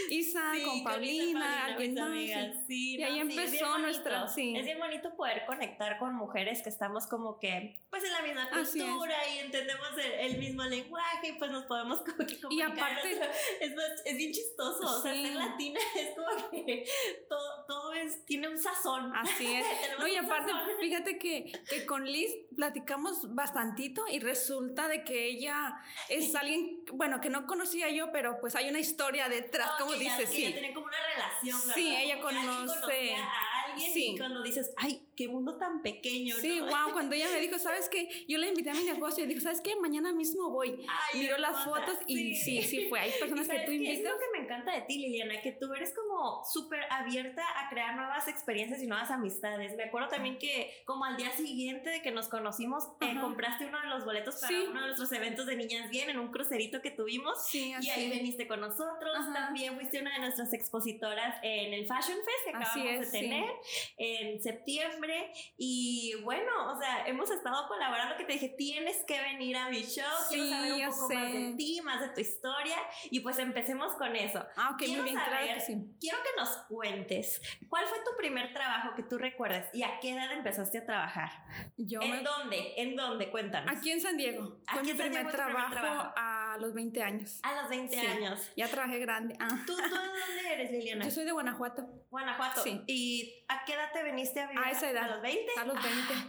Isa, 0.10 0.52
con 0.66 0.84
Paulina, 0.84 1.66
alguien 1.66 1.96
más. 1.96 2.70
y 2.70 3.02
ahí 3.02 3.20
empezó 3.20 3.78
nuestra. 3.78 4.28
Sí. 4.28 4.56
Es 4.56 4.66
bien 4.66 4.80
bonito 4.80 5.16
poder 5.16 5.46
conectar 5.46 5.98
con 5.98 6.14
mujeres 6.16 6.62
que 6.62 6.70
estamos 6.70 7.08
como 7.08 7.40
que, 7.40 7.78
pues 7.90 8.04
en 8.04 8.12
la 8.12 8.22
misma 8.22 8.50
cultura 8.50 9.16
y 9.30 9.40
entendemos 9.40 9.88
el, 9.98 10.38
mismo 10.38 10.64
lenguaje 10.64 11.30
y 11.30 11.34
pues 11.34 11.52
nos 11.52 11.66
podemos 11.66 12.00
comunicar. 12.06 12.52
Y 12.52 12.62
aparte, 12.62 13.20
es, 13.62 13.72
es, 14.06 14.18
bien 14.18 14.32
chistoso. 14.32 15.00
O 15.00 15.02
sea, 15.02 15.14
ser 15.14 15.36
latina 15.36 15.80
es 15.96 16.16
como 16.16 16.50
que 16.50 16.86
todo, 17.30 17.66
todo 17.66 17.94
es, 17.94 18.26
tiene 18.26 18.50
un 18.50 18.58
sazón. 18.58 19.16
Así 19.16 19.46
es. 19.54 19.66
no, 20.00 20.08
y 20.08 20.16
aparte, 20.16 20.52
fíjate 20.80 21.18
que, 21.18 21.52
que 21.70 21.86
con 21.86 22.06
Liz 22.06 22.32
platicamos 22.56 23.34
bastantito 23.34 24.06
y 24.08 24.20
resulta 24.20 24.88
de 24.88 25.04
que 25.04 25.26
ella 25.26 25.82
es 26.10 26.36
alguien, 26.36 26.84
bueno, 26.94 27.22
que 27.22 27.30
no 27.30 27.46
conocía 27.46 27.90
yo, 27.90 28.12
pero 28.12 28.40
pues 28.40 28.56
hay 28.56 28.70
una 28.70 28.80
historia 28.80 29.30
detrás, 29.30 29.72
como 29.80 29.94
dices, 29.94 30.30
sí. 30.30 30.46
Ella 30.46 30.60
tiene 30.60 30.74
como 30.74 30.88
una 30.88 30.98
relación. 31.14 31.74
Sí, 31.74 31.96
ella 31.96 32.20
conoce. 32.20 33.16
A 33.16 33.57
alguien 33.78 33.94
sí. 33.94 34.12
y 34.14 34.18
cuando 34.18 34.44
dices, 34.44 34.74
ay, 34.78 35.08
qué 35.16 35.28
mundo 35.28 35.58
tan 35.58 35.82
pequeño. 35.82 36.36
Sí, 36.38 36.60
wow, 36.62 36.94
cuando 36.94 37.16
ella 37.16 37.28
me 37.32 37.40
dijo, 37.42 37.58
¿sabes 37.58 37.90
qué? 37.90 38.08
Yo 38.28 38.38
le 38.38 38.50
invité 38.50 38.70
a 38.70 38.74
mi 38.74 38.84
negocio 38.84 39.24
y 39.24 39.28
dijo, 39.28 39.42
¿sabes 39.42 39.62
qué? 39.62 39.76
Mañana 39.76 40.14
mismo 40.14 40.50
voy. 40.50 40.86
Miro 41.14 41.38
las 41.38 41.64
fotos 41.66 41.98
y 42.06 42.36
sí, 42.36 42.62
sí 42.62 42.88
fue. 42.88 43.00
Hay 43.00 43.12
personas 43.20 43.48
que 43.48 43.60
tú 43.66 43.72
invitas. 43.72 43.98
Es 43.98 44.04
lo 44.04 44.18
que 44.18 44.38
me 44.38 44.46
encanta 44.46 44.74
de 44.74 44.82
ti, 44.82 44.98
Liliana, 45.00 45.42
que 45.42 45.52
tú 45.54 45.74
eres 45.74 45.94
como 45.94 46.44
súper 46.46 46.82
abierta 46.92 47.44
a 47.60 47.70
crear 47.70 47.96
nuevas 47.96 48.28
experiencias 48.28 48.82
y 48.82 48.88
nuevas 48.88 49.10
amistades. 49.12 49.76
Me 49.76 49.84
acuerdo 49.84 50.10
también 50.10 50.38
que 50.38 50.72
como 50.86 51.06
al 51.06 51.18
día 51.18 51.32
siguiente 51.32 51.90
de 51.90 52.02
que 52.02 52.12
nos 52.12 52.28
conocimos, 52.28 52.86
eh, 53.02 53.16
compraste 53.20 53.66
uno 53.66 53.80
de 53.82 53.88
los 53.88 54.06
boletos 54.06 54.36
para 54.36 54.56
uno 54.62 54.82
de 54.82 54.88
nuestros 54.88 55.12
eventos 55.12 55.46
de 55.46 55.56
Niñas 55.56 55.90
Bien 55.90 56.10
en 56.10 56.20
un 56.20 56.32
crucerito 56.32 56.82
que 56.82 56.92
tuvimos. 56.92 57.48
Sí, 57.48 57.74
así. 57.74 57.88
Y 57.88 57.90
ahí 57.90 58.10
veniste 58.10 58.48
con 58.48 58.62
nosotros. 58.62 59.14
También 59.34 59.76
fuiste 59.76 60.02
una 60.02 60.14
de 60.14 60.20
nuestras 60.20 60.54
expositoras 60.54 61.40
en 61.42 61.74
el 61.74 61.88
Fashion 61.88 62.18
Fest 62.18 62.44
que 62.46 62.50
acabamos 62.50 63.12
de 63.12 63.20
tener 63.20 63.50
en 63.98 64.42
septiembre 64.42 65.32
y 65.58 66.16
bueno, 66.24 66.74
o 66.74 66.80
sea, 66.80 67.06
hemos 67.08 67.30
estado 67.32 67.68
colaborando 67.68 68.16
que 68.18 68.26
te 68.26 68.34
dije, 68.34 68.50
tienes 68.50 69.04
que 69.06 69.20
venir 69.22 69.58
a 69.58 69.70
mi 69.70 69.84
show, 69.84 70.06
quiero 70.30 70.50
saber 70.50 70.74
un 70.74 70.90
poco 70.90 71.14
más 71.14 71.34
de 71.34 71.54
ti, 71.58 71.82
más 71.84 72.02
de 72.02 72.10
tu 72.10 72.22
historia 72.22 72.78
y 73.10 73.20
pues 73.22 73.40
empecemos 73.40 73.94
con 73.94 74.16
eso. 74.16 74.46
Ah, 74.56 74.72
ok, 74.74 74.88
muy 74.90 75.02
bien, 75.02 75.16
claro 75.16 75.48
que 75.54 75.62
sí. 75.62 75.78
Quiero 76.00 76.18
que 76.24 76.30
nos 76.38 76.50
cuentes, 76.68 77.42
¿cuál 77.70 77.86
fue 77.86 78.00
tu 78.00 78.16
primer 78.18 78.54
trabajo 78.54 78.96
que 78.96 79.04
tú 79.04 79.18
recuerdas 79.18 79.70
y 79.74 79.84
a 79.84 80.00
qué 80.00 80.12
edad 80.12 80.32
empezaste 80.32 80.80
a 80.80 80.86
trabajar? 80.86 81.30
Yo 81.78 82.02
¿En 82.02 82.24
dónde? 82.24 82.74
¿En 82.78 82.96
dónde? 82.96 83.30
Cuéntanos. 83.30 83.76
Aquí 83.76 83.92
en 83.92 84.02
San 84.02 84.18
Diego. 84.18 84.60
Fue 84.72 84.84
mi 84.84 84.94
primer 84.94 85.28
trabajo, 85.32 86.14
a 86.16 86.47
los 86.60 86.74
20 86.74 87.04
años. 87.04 87.40
A 87.44 87.62
los 87.62 87.70
20 87.70 88.00
años. 88.00 88.52
Ya 88.56 88.68
trabajé 88.68 89.00
grande. 89.00 89.36
Ah. 89.40 89.64
¿Tú, 89.66 89.76
¿Tú 89.76 89.84
de 89.84 89.90
dónde 89.90 90.54
eres, 90.54 90.72
Liliana? 90.72 91.06
Yo 91.06 91.12
soy 91.12 91.26
de 91.26 91.32
Guanajuato. 91.32 91.88
Guanajuato. 92.10 92.64
Sí. 92.64 92.82
¿Y 92.88 93.46
a 93.48 93.64
qué 93.66 93.74
edad 93.74 93.92
te 93.94 94.04
viniste 94.04 94.40
a 94.40 94.48
vivir? 94.48 94.64
A 94.64 94.72
esa 94.72 94.90
edad. 94.90 95.04
¿A 95.04 95.16
los 95.16 95.22
20? 95.22 95.52
A 95.58 95.66
los 95.66 95.76
20. 95.76 96.14
Ah, 96.14 96.28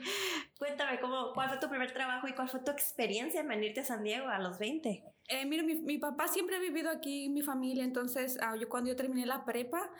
cuéntame, 0.58 1.00
¿cómo, 1.00 1.32
¿cuál 1.34 1.48
fue 1.48 1.58
tu 1.58 1.69
primer 1.69 1.92
trabajo 1.92 2.28
y 2.28 2.32
cuál 2.32 2.48
fue 2.48 2.60
tu 2.60 2.70
experiencia 2.70 3.40
en 3.40 3.48
venirte 3.48 3.80
a 3.80 3.84
San 3.84 4.02
Diego 4.02 4.28
a 4.28 4.38
los 4.38 4.58
20? 4.58 5.04
Eh, 5.30 5.44
mira, 5.44 5.62
mi, 5.62 5.75
mi, 5.75 5.98
papá 5.98 6.26
siempre 6.26 6.56
ha 6.56 6.58
vivido 6.58 6.88
aquí, 6.88 7.28
mi 7.28 7.42
familia, 7.42 7.84
entonces 7.84 8.38
uh, 8.40 8.58
yo 8.58 8.66
cuando 8.70 8.88
yo 8.88 8.96
terminé 8.96 9.26
la 9.26 9.44
prepa, 9.44 9.90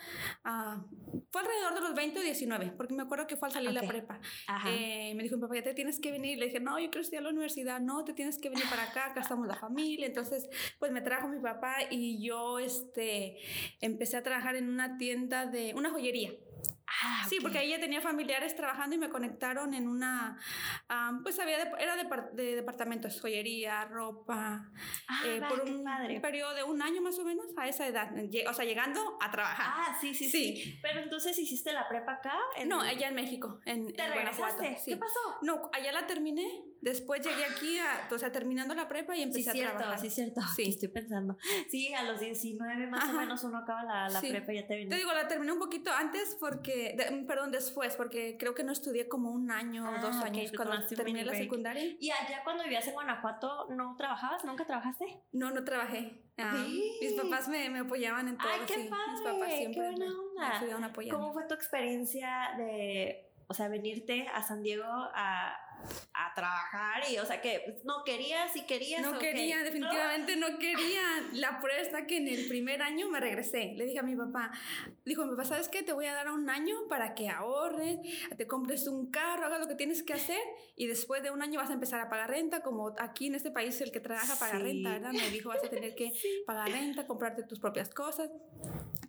uh, 0.47 0.81
fue 1.31 1.43
alrededor 1.43 1.75
de 1.75 1.81
los 1.83 1.95
20 1.95 2.19
o 2.19 2.23
19, 2.23 2.73
porque 2.79 2.95
me 2.95 3.03
acuerdo 3.03 3.27
que 3.27 3.37
fue 3.37 3.49
al 3.49 3.53
salir 3.53 3.69
okay. 3.69 3.83
la 3.83 3.89
prepa. 3.89 4.21
Eh, 4.67 5.13
me 5.15 5.23
dijo 5.23 5.37
mi 5.37 5.43
papá, 5.43 5.57
ya 5.57 5.63
te 5.63 5.75
tienes 5.75 6.01
que 6.01 6.11
venir. 6.13 6.39
Le 6.39 6.47
dije, 6.47 6.61
no, 6.61 6.79
yo 6.79 6.87
quiero 6.87 7.03
estudiar 7.03 7.21
a 7.21 7.25
la 7.25 7.31
universidad, 7.31 7.79
no, 7.79 8.05
te 8.05 8.15
tienes 8.15 8.39
que 8.39 8.49
venir 8.49 8.65
para 8.71 8.85
acá, 8.85 9.07
acá 9.09 9.21
estamos 9.21 9.47
la 9.47 9.57
familia. 9.57 10.07
Entonces, 10.07 10.18
pues 10.79 10.93
me 10.93 11.01
trajo 11.01 11.29
mi 11.29 11.41
papá 11.41 11.77
y 11.91 12.25
yo 12.25 12.59
este, 12.59 13.39
empecé 13.81 14.17
a 14.17 14.23
trabajar 14.23 14.57
en 14.57 14.69
una 14.69 14.99
tienda 14.99 15.47
de, 15.47 15.75
una 15.75 15.91
joyería. 15.91 16.33
Ah, 17.03 17.27
sí, 17.29 17.39
porque 17.41 17.59
ahí 17.59 17.71
ya 17.71 17.79
tenía 17.79 18.01
familiares 18.01 18.57
trabajando 18.57 18.97
y 18.97 18.99
me 18.99 19.09
conectaron 19.09 19.75
en 19.75 19.87
una, 19.87 20.39
um, 20.91 21.23
pues 21.23 21.39
había, 21.39 21.63
era 21.79 21.97
de, 21.97 22.09
de, 22.33 22.57
departamentos, 22.57 23.21
joyería, 23.21 23.85
ropa, 23.85 24.71
ah, 25.07 25.23
eh, 25.27 25.41
por 25.49 25.61
un 25.63 25.85
periodo 26.21 26.55
de 26.55 26.65
un 26.65 26.83
año 26.83 27.01
más 27.03 27.19
o 27.19 27.25
menos 27.25 27.47
a 27.57 27.69
esa 27.69 27.87
edad, 27.87 28.11
o 28.49 28.55
sea, 28.55 28.65
llegando 28.65 29.19
a 29.21 29.31
trabajar. 29.31 29.67
Ah, 29.69 29.99
sí, 30.01 30.15
sí, 30.15 30.29
sí. 30.29 30.79
Pero 30.83 31.01
entonces 31.01 31.39
hiciste 31.39 31.73
la 31.73 31.89
prepa 31.89 32.15
acá? 32.15 32.35
No, 32.67 32.81
allá 32.81 33.09
en 33.09 33.15
México, 33.15 33.61
en, 33.65 33.93
¿Te 33.93 34.09
regresaste? 34.09 34.79
¿Qué 34.85 34.97
pasó? 34.97 35.39
No, 35.43 35.71
allá 35.73 35.93
la 35.93 36.07
terminé, 36.07 36.65
después 36.81 37.21
llegué 37.23 37.45
aquí, 37.45 37.79
a, 37.79 38.09
o 38.13 38.19
sea, 38.19 38.33
terminando 38.33 38.75
la 38.75 38.89
prepa 38.89 39.17
y 39.17 39.23
empecé 39.23 39.53
sí, 39.53 39.63
a 39.63 39.77
trabajar. 39.77 40.01
Sí, 40.01 40.11
cierto, 40.11 40.41
sí, 40.57 40.69
estoy 40.69 40.89
pensando. 40.89 41.37
Sí, 41.71 41.93
a 41.95 42.03
los 42.05 42.21
19 42.21 42.87
más 42.87 43.09
o 43.09 43.13
menos 43.13 43.43
uno 43.45 43.59
acaba 43.59 43.83
la, 43.83 44.09
la 44.09 44.21
prepa 44.21 44.53
y 44.53 44.57
ya 44.57 44.67
te 44.67 44.77
vine. 44.77 44.91
Te 44.91 44.97
digo, 44.97 45.13
la 45.13 45.29
terminé 45.29 45.53
un 45.53 45.59
poquito 45.59 45.91
antes 45.93 46.37
porque 46.39 46.97
perdón, 47.27 47.51
después, 47.51 47.97
porque 47.97 48.37
creo 48.39 48.55
que 48.55 48.65
no 48.65 48.73
estudié 48.73 49.09
como 49.09 49.31
un 49.31 49.51
año 49.51 49.89
o 49.89 50.01
dos 50.01 50.17
ah, 50.17 50.27
años 50.27 50.53
cuando 50.55 50.87
terminé 50.87 51.25
la 51.25 51.35
secundaria. 51.35 51.97
¿Y 51.99 52.11
allá 52.11 52.43
cuando 52.45 52.65
vivías 52.65 52.87
en 52.87 52.95
Guanajuato 52.95 53.67
no 53.71 53.95
trabajabas? 53.97 54.45
¿Nunca 54.45 54.65
trabajaste? 54.65 55.23
No, 55.33 55.51
no 55.51 55.65
trabajé. 55.65 56.23
Ah, 56.37 56.67
mis 57.01 57.15
papás 57.15 57.49
me, 57.49 57.69
me, 57.69 57.81
apoyaban 57.81 58.29
en 58.29 58.39
todo. 58.39 58.49
¡Ay, 58.49 58.61
qué 58.67 58.89
padre! 58.89 59.13
Mis 59.13 59.21
papás 59.23 59.55
siempre 59.55 59.83
qué 59.83 59.89
buena 59.89 60.07
onda. 60.07 60.93
Me, 60.97 61.09
¿Cómo 61.09 61.33
fue 61.33 61.45
tu 61.47 61.55
experiencia 61.55 62.51
de, 62.57 63.33
o 63.49 63.55
sea, 63.55 63.69
venirte 63.69 64.29
a 64.29 64.43
San 64.43 64.63
Diego 64.63 64.85
a 64.87 65.57
a 66.13 66.35
trabajar 66.35 67.03
y, 67.11 67.19
o 67.19 67.27
sea, 67.27 67.41
que 67.41 67.81
no 67.85 68.05
querías 68.05 68.55
y 68.57 68.67
querías. 68.67 69.03
No 69.03 69.19
quería, 69.19 69.63
definitivamente 69.63 70.37
no. 70.37 70.59
quería. 70.59 71.03
La 71.33 71.61
prueba 71.61 71.81
está 71.81 72.07
que 72.07 72.19
en 72.19 72.29
el 72.29 72.49
primer 72.49 72.83
año 72.83 73.09
me 73.09 73.21
regresé. 73.21 73.75
Le 73.77 73.87
dije 73.87 73.99
a 73.99 74.03
mi 74.03 74.17
papá, 74.17 74.51
dijo 75.05 75.25
mi 75.25 75.31
papá, 75.31 75.45
¿sabes 75.45 75.69
qué? 75.69 75.83
Te 75.83 75.93
voy 75.93 76.07
a 76.07 76.15
dar 76.15 76.31
un 76.31 76.51
año 76.51 76.77
para 76.89 77.15
que 77.15 77.29
ahorres, 77.29 77.99
te 78.37 78.47
compres 78.47 78.87
un 78.89 79.11
carro, 79.11 79.47
hagas 79.47 79.61
lo 79.61 79.69
que 79.69 79.75
tienes 79.75 80.03
que 80.03 80.13
hacer 80.13 80.41
y 80.77 80.87
después 80.87 81.23
de 81.23 81.31
un 81.31 81.43
año 81.43 81.61
vas 81.61 81.71
a 81.71 81.75
empezar 81.75 82.01
a 82.01 82.09
pagar 82.09 82.31
renta, 82.31 82.63
como 82.63 82.95
aquí 82.99 83.27
en 83.27 83.35
este 83.35 83.51
país 83.51 83.81
el 83.81 83.93
que 83.93 84.01
trabaja 84.01 84.39
paga 84.39 84.59
renta, 84.59 84.91
¿verdad? 84.91 85.13
Me 85.13 85.31
dijo, 85.31 85.49
vas 85.49 85.65
a 85.65 85.69
tener 85.69 85.95
que 85.97 86.13
pagar 86.47 86.71
renta, 86.71 87.07
comprarte 87.07 87.43
tus 87.43 87.59
propias 87.59 87.91
cosas. 87.91 88.31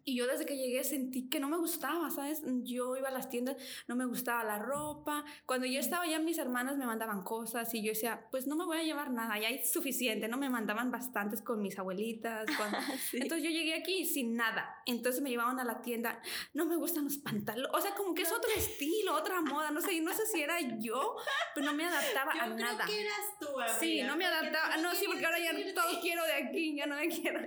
Y 0.06 0.16
yo 0.16 0.26
desde 0.28 0.46
que 0.46 0.58
llegué 0.58 0.84
sentí 0.84 1.30
que 1.30 1.40
no 1.40 1.50
me 1.50 1.58
gustaba, 1.58 2.10
¿sabes? 2.10 2.42
Yo 2.64 2.96
iba 2.96 3.10
a 3.10 3.12
las 3.12 3.30
tiendas, 3.30 3.58
no 3.88 3.96
me 3.96 4.06
gustaba 4.06 4.44
la 4.44 4.58
ropa. 4.58 5.24
Cuando 5.46 5.68
yo 5.68 5.80
estaba 5.80 6.08
ya 6.08 6.20
mis 6.20 6.38
hermanos 6.38 6.78
me 6.78 6.86
mandaban 6.86 7.24
cosas 7.24 7.72
y 7.74 7.84
yo 7.84 7.90
decía, 7.90 8.28
pues 8.32 8.48
no 8.48 8.56
me 8.56 8.66
voy 8.66 8.78
a 8.78 8.84
llevar 8.84 9.12
nada, 9.12 9.38
ya 9.40 9.50
hay 9.50 9.64
suficiente, 9.66 10.28
¿no? 10.28 10.38
Me 10.38 10.50
mandaban 10.50 10.90
bastantes 10.92 11.42
con 11.42 11.62
mis 11.62 11.78
abuelitas. 11.78 12.46
Entonces 13.14 13.44
yo 13.44 13.52
llegué 13.52 13.76
aquí 13.76 14.06
sin 14.06 14.36
nada. 14.36 14.76
Entonces 14.86 15.22
me 15.22 15.30
llevaban 15.30 15.60
a 15.60 15.64
la 15.64 15.82
tienda, 15.82 16.20
no 16.54 16.66
me 16.66 16.76
gustan 16.76 17.04
los 17.04 17.18
pantalones, 17.18 17.72
o 17.74 17.82
sea, 17.82 17.94
como 17.96 18.14
que 18.14 18.24
es 18.24 18.32
otro 18.32 18.50
estilo, 18.56 19.16
otra 19.16 19.42
moda, 19.42 19.72
no 19.72 19.82
sé, 19.82 20.00
no 20.02 20.14
sé 20.14 20.26
si 20.26 20.42
era 20.42 20.60
yo, 20.80 21.16
pero 21.54 21.68
no 21.68 21.74
me 21.74 21.86
adaptaba 21.86 22.32
a 22.32 22.46
creo 22.46 22.56
nada. 22.56 22.86
que 22.86 23.02
eras 23.02 23.14
tú, 23.40 23.48
Sí, 23.80 24.02
no 24.04 24.16
me 24.18 24.26
adaptaba, 24.26 24.78
no, 24.78 24.94
sí, 24.94 25.06
porque 25.06 25.26
ahora 25.26 25.40
ya 25.40 25.52
todo 25.74 26.02
quiero 26.02 26.24
de 26.26 26.34
aquí, 26.34 26.76
ya 26.76 26.86
no 26.86 26.96
me 26.96 27.08
quiero. 27.10 27.42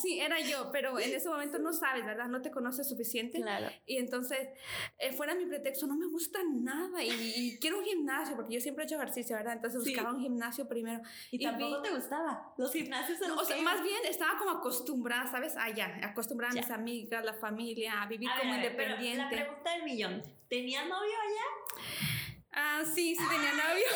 Sí, 0.00 0.20
era 0.20 0.40
yo, 0.40 0.70
pero 0.72 0.98
en 0.98 1.12
ese 1.14 1.28
momento 1.28 1.58
no 1.58 1.67
sabes, 1.72 2.04
¿verdad? 2.04 2.28
No 2.28 2.42
te 2.42 2.50
conoces 2.50 2.88
suficiente. 2.88 3.40
Claro. 3.40 3.68
Y 3.86 3.96
entonces, 3.96 4.48
eh, 4.98 5.12
fuera 5.12 5.34
mi 5.34 5.46
pretexto, 5.46 5.86
no 5.86 5.96
me 5.96 6.06
gusta 6.06 6.38
nada 6.50 7.02
y, 7.02 7.10
y 7.10 7.58
quiero 7.58 7.78
un 7.78 7.84
gimnasio, 7.84 8.36
porque 8.36 8.54
yo 8.54 8.60
siempre 8.60 8.84
he 8.84 8.86
hecho 8.86 8.96
ejercicio, 8.96 9.36
¿verdad? 9.36 9.54
Entonces 9.54 9.80
buscaba 9.84 10.12
un 10.12 10.20
gimnasio 10.20 10.68
primero. 10.68 11.00
Y, 11.30 11.42
tampoco 11.42 11.82
te 11.82 11.90
gustaba 11.90 12.52
los 12.56 12.72
gimnasios. 12.72 13.18
o 13.20 13.44
sea, 13.44 13.60
más 13.62 13.82
bien 13.82 13.98
estaba 14.08 14.38
como 14.38 14.50
acostumbrada, 14.50 15.30
¿sabes? 15.30 15.56
Allá, 15.56 16.00
acostumbrada 16.02 16.52
a 16.52 16.54
mis 16.54 16.70
amigas, 16.70 17.24
la 17.24 17.34
familia, 17.34 18.02
a 18.02 18.06
vivir 18.06 18.28
como 18.38 18.54
independiente. 18.54 19.18
la 19.18 19.28
pregunta 19.28 19.72
del 19.72 19.82
millón, 19.84 20.22
¿tenías 20.48 20.86
novio 20.88 21.14
allá? 21.26 21.98
Ah, 22.52 22.82
sí, 22.84 23.14
sí 23.14 23.24
tenía 23.28 23.52
novio. 23.52 23.86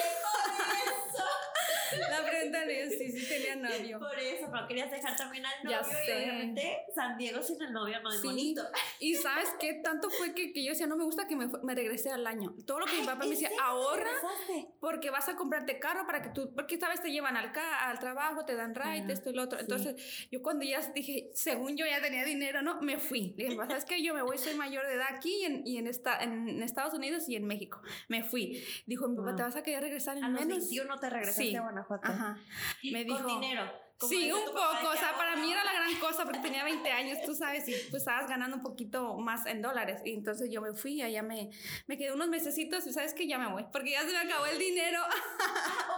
La 2.11 2.25
pregunta 2.25 2.65
es 2.65 2.99
sí, 2.99 3.13
sí 3.13 3.22
tenía 3.33 3.57
novio. 3.79 3.99
Por 3.99 4.19
eso, 4.19 4.49
pero 4.53 4.67
querías 4.67 4.91
dejar 4.91 5.17
también 5.17 5.45
al 5.47 5.65
novio. 5.65 5.79
Ya 5.79 5.85
sé. 5.85 6.05
Y 6.07 6.13
obviamente 6.13 6.79
San 6.95 7.17
Diego 7.17 7.43
sin 7.43 7.63
el 7.63 7.73
novio 7.73 8.01
no 8.03 8.13
es 8.13 8.23
bonito. 8.23 8.63
Y 8.99 9.15
sabes 9.15 9.49
qué 9.61 9.75
tanto 9.83 10.11
fue 10.11 10.35
que, 10.35 10.53
que 10.53 10.65
yo 10.65 10.71
decía, 10.71 10.87
no 10.87 10.97
me 10.97 11.05
gusta 11.05 11.27
que 11.27 11.37
me, 11.37 11.49
me 11.63 11.75
regresé 11.75 12.11
al 12.11 12.27
año. 12.27 12.55
Todo 12.67 12.81
lo 12.81 12.87
que 12.87 13.01
mi 13.01 13.07
papá 13.07 13.25
me 13.25 13.31
decía, 13.31 13.51
ahorra 13.61 14.11
porque 14.81 15.11
vas 15.11 15.29
a 15.29 15.37
comprarte 15.37 15.79
carro 15.79 16.07
para 16.07 16.23
que 16.23 16.31
tú, 16.31 16.53
porque 16.55 16.79
sabes, 16.79 17.03
te 17.03 17.11
llevan 17.11 17.37
al, 17.37 17.53
al 17.55 17.99
trabajo, 17.99 18.45
te 18.45 18.55
dan 18.55 18.75
ride, 18.75 19.13
esto 19.13 19.31
y 19.31 19.35
lo 19.35 19.43
otro. 19.43 19.59
Entonces, 19.59 20.29
yo 20.31 20.43
cuando 20.43 20.65
ya 20.65 20.81
dije, 20.95 21.31
según 21.35 21.77
yo 21.77 21.87
ya 21.87 22.01
tenía 22.01 22.25
dinero, 22.25 22.63
¿no? 22.63 22.81
Me 22.81 22.99
fui. 22.99 23.35
Dije, 23.37 23.57
¿sabes 23.57 23.85
qué? 23.85 24.03
Yo 24.03 24.15
me 24.15 24.23
voy, 24.23 24.39
soy 24.39 24.55
mayor 24.55 24.87
de 24.87 24.95
edad 24.95 25.07
aquí 25.15 25.43
y 25.43 25.45
en, 25.45 25.67
y 25.67 25.79
en, 25.79 25.87
esta, 25.87 26.23
en 26.23 26.63
Estados 26.63 26.95
Unidos 26.95 27.29
y 27.29 27.37
en 27.37 27.47
México. 27.47 27.81
Me 28.09 28.25
fui. 28.25 28.65
Dijo, 28.87 29.09
mi 29.09 29.17
papá, 29.17 29.37
¿te 29.37 29.43
vas 29.43 29.57
a 29.57 29.63
querer 29.63 29.83
regresar 29.83 30.17
en 30.17 30.25
a 30.25 30.29
menos? 30.29 30.49
Los 30.49 30.59
21 30.69 30.99
te 30.99 31.11
regresaste 31.11 31.57
a 31.57 31.63
Guanajuato. 31.63 32.09
Ajá. 32.09 32.39
Me 32.91 33.05
dijo. 33.05 33.22
Dinero. 33.27 33.83
Sí, 34.09 34.33
un 34.33 34.45
poco, 34.47 34.89
o 34.91 34.97
sea, 34.97 35.15
para 35.17 35.37
mí 35.37 35.53
era 35.53 35.63
la 35.65 35.73
gran 35.73 35.95
cosa 36.01 36.25
porque 36.25 36.41
tenía 36.41 36.65
20 36.65 36.91
años, 36.91 37.19
tú 37.25 37.35
sabes, 37.35 37.69
y 37.69 37.73
pues 37.91 38.03
estabas 38.03 38.29
ganando 38.29 38.57
un 38.57 38.63
poquito 38.63 39.17
más 39.17 39.47
en 39.47 39.63
dólares. 39.63 40.03
Y 40.05 40.15
entonces 40.15 40.51
yo 40.51 40.61
me 40.61 40.75
fui, 40.75 41.03
allá 41.03 41.23
me, 41.23 41.51
me 41.87 41.97
quedé 41.97 42.13
unos 42.13 42.29
mesecitos 42.29 42.87
y 42.87 42.93
sabes 42.93 43.15
que 43.15 43.27
ya 43.27 43.39
me 43.39 43.51
voy, 43.53 43.65
porque 43.73 43.93
ya 43.93 44.01
se 44.01 44.13
me 44.13 44.19
acabó 44.19 44.47
el 44.47 44.59
dinero. 44.59 45.01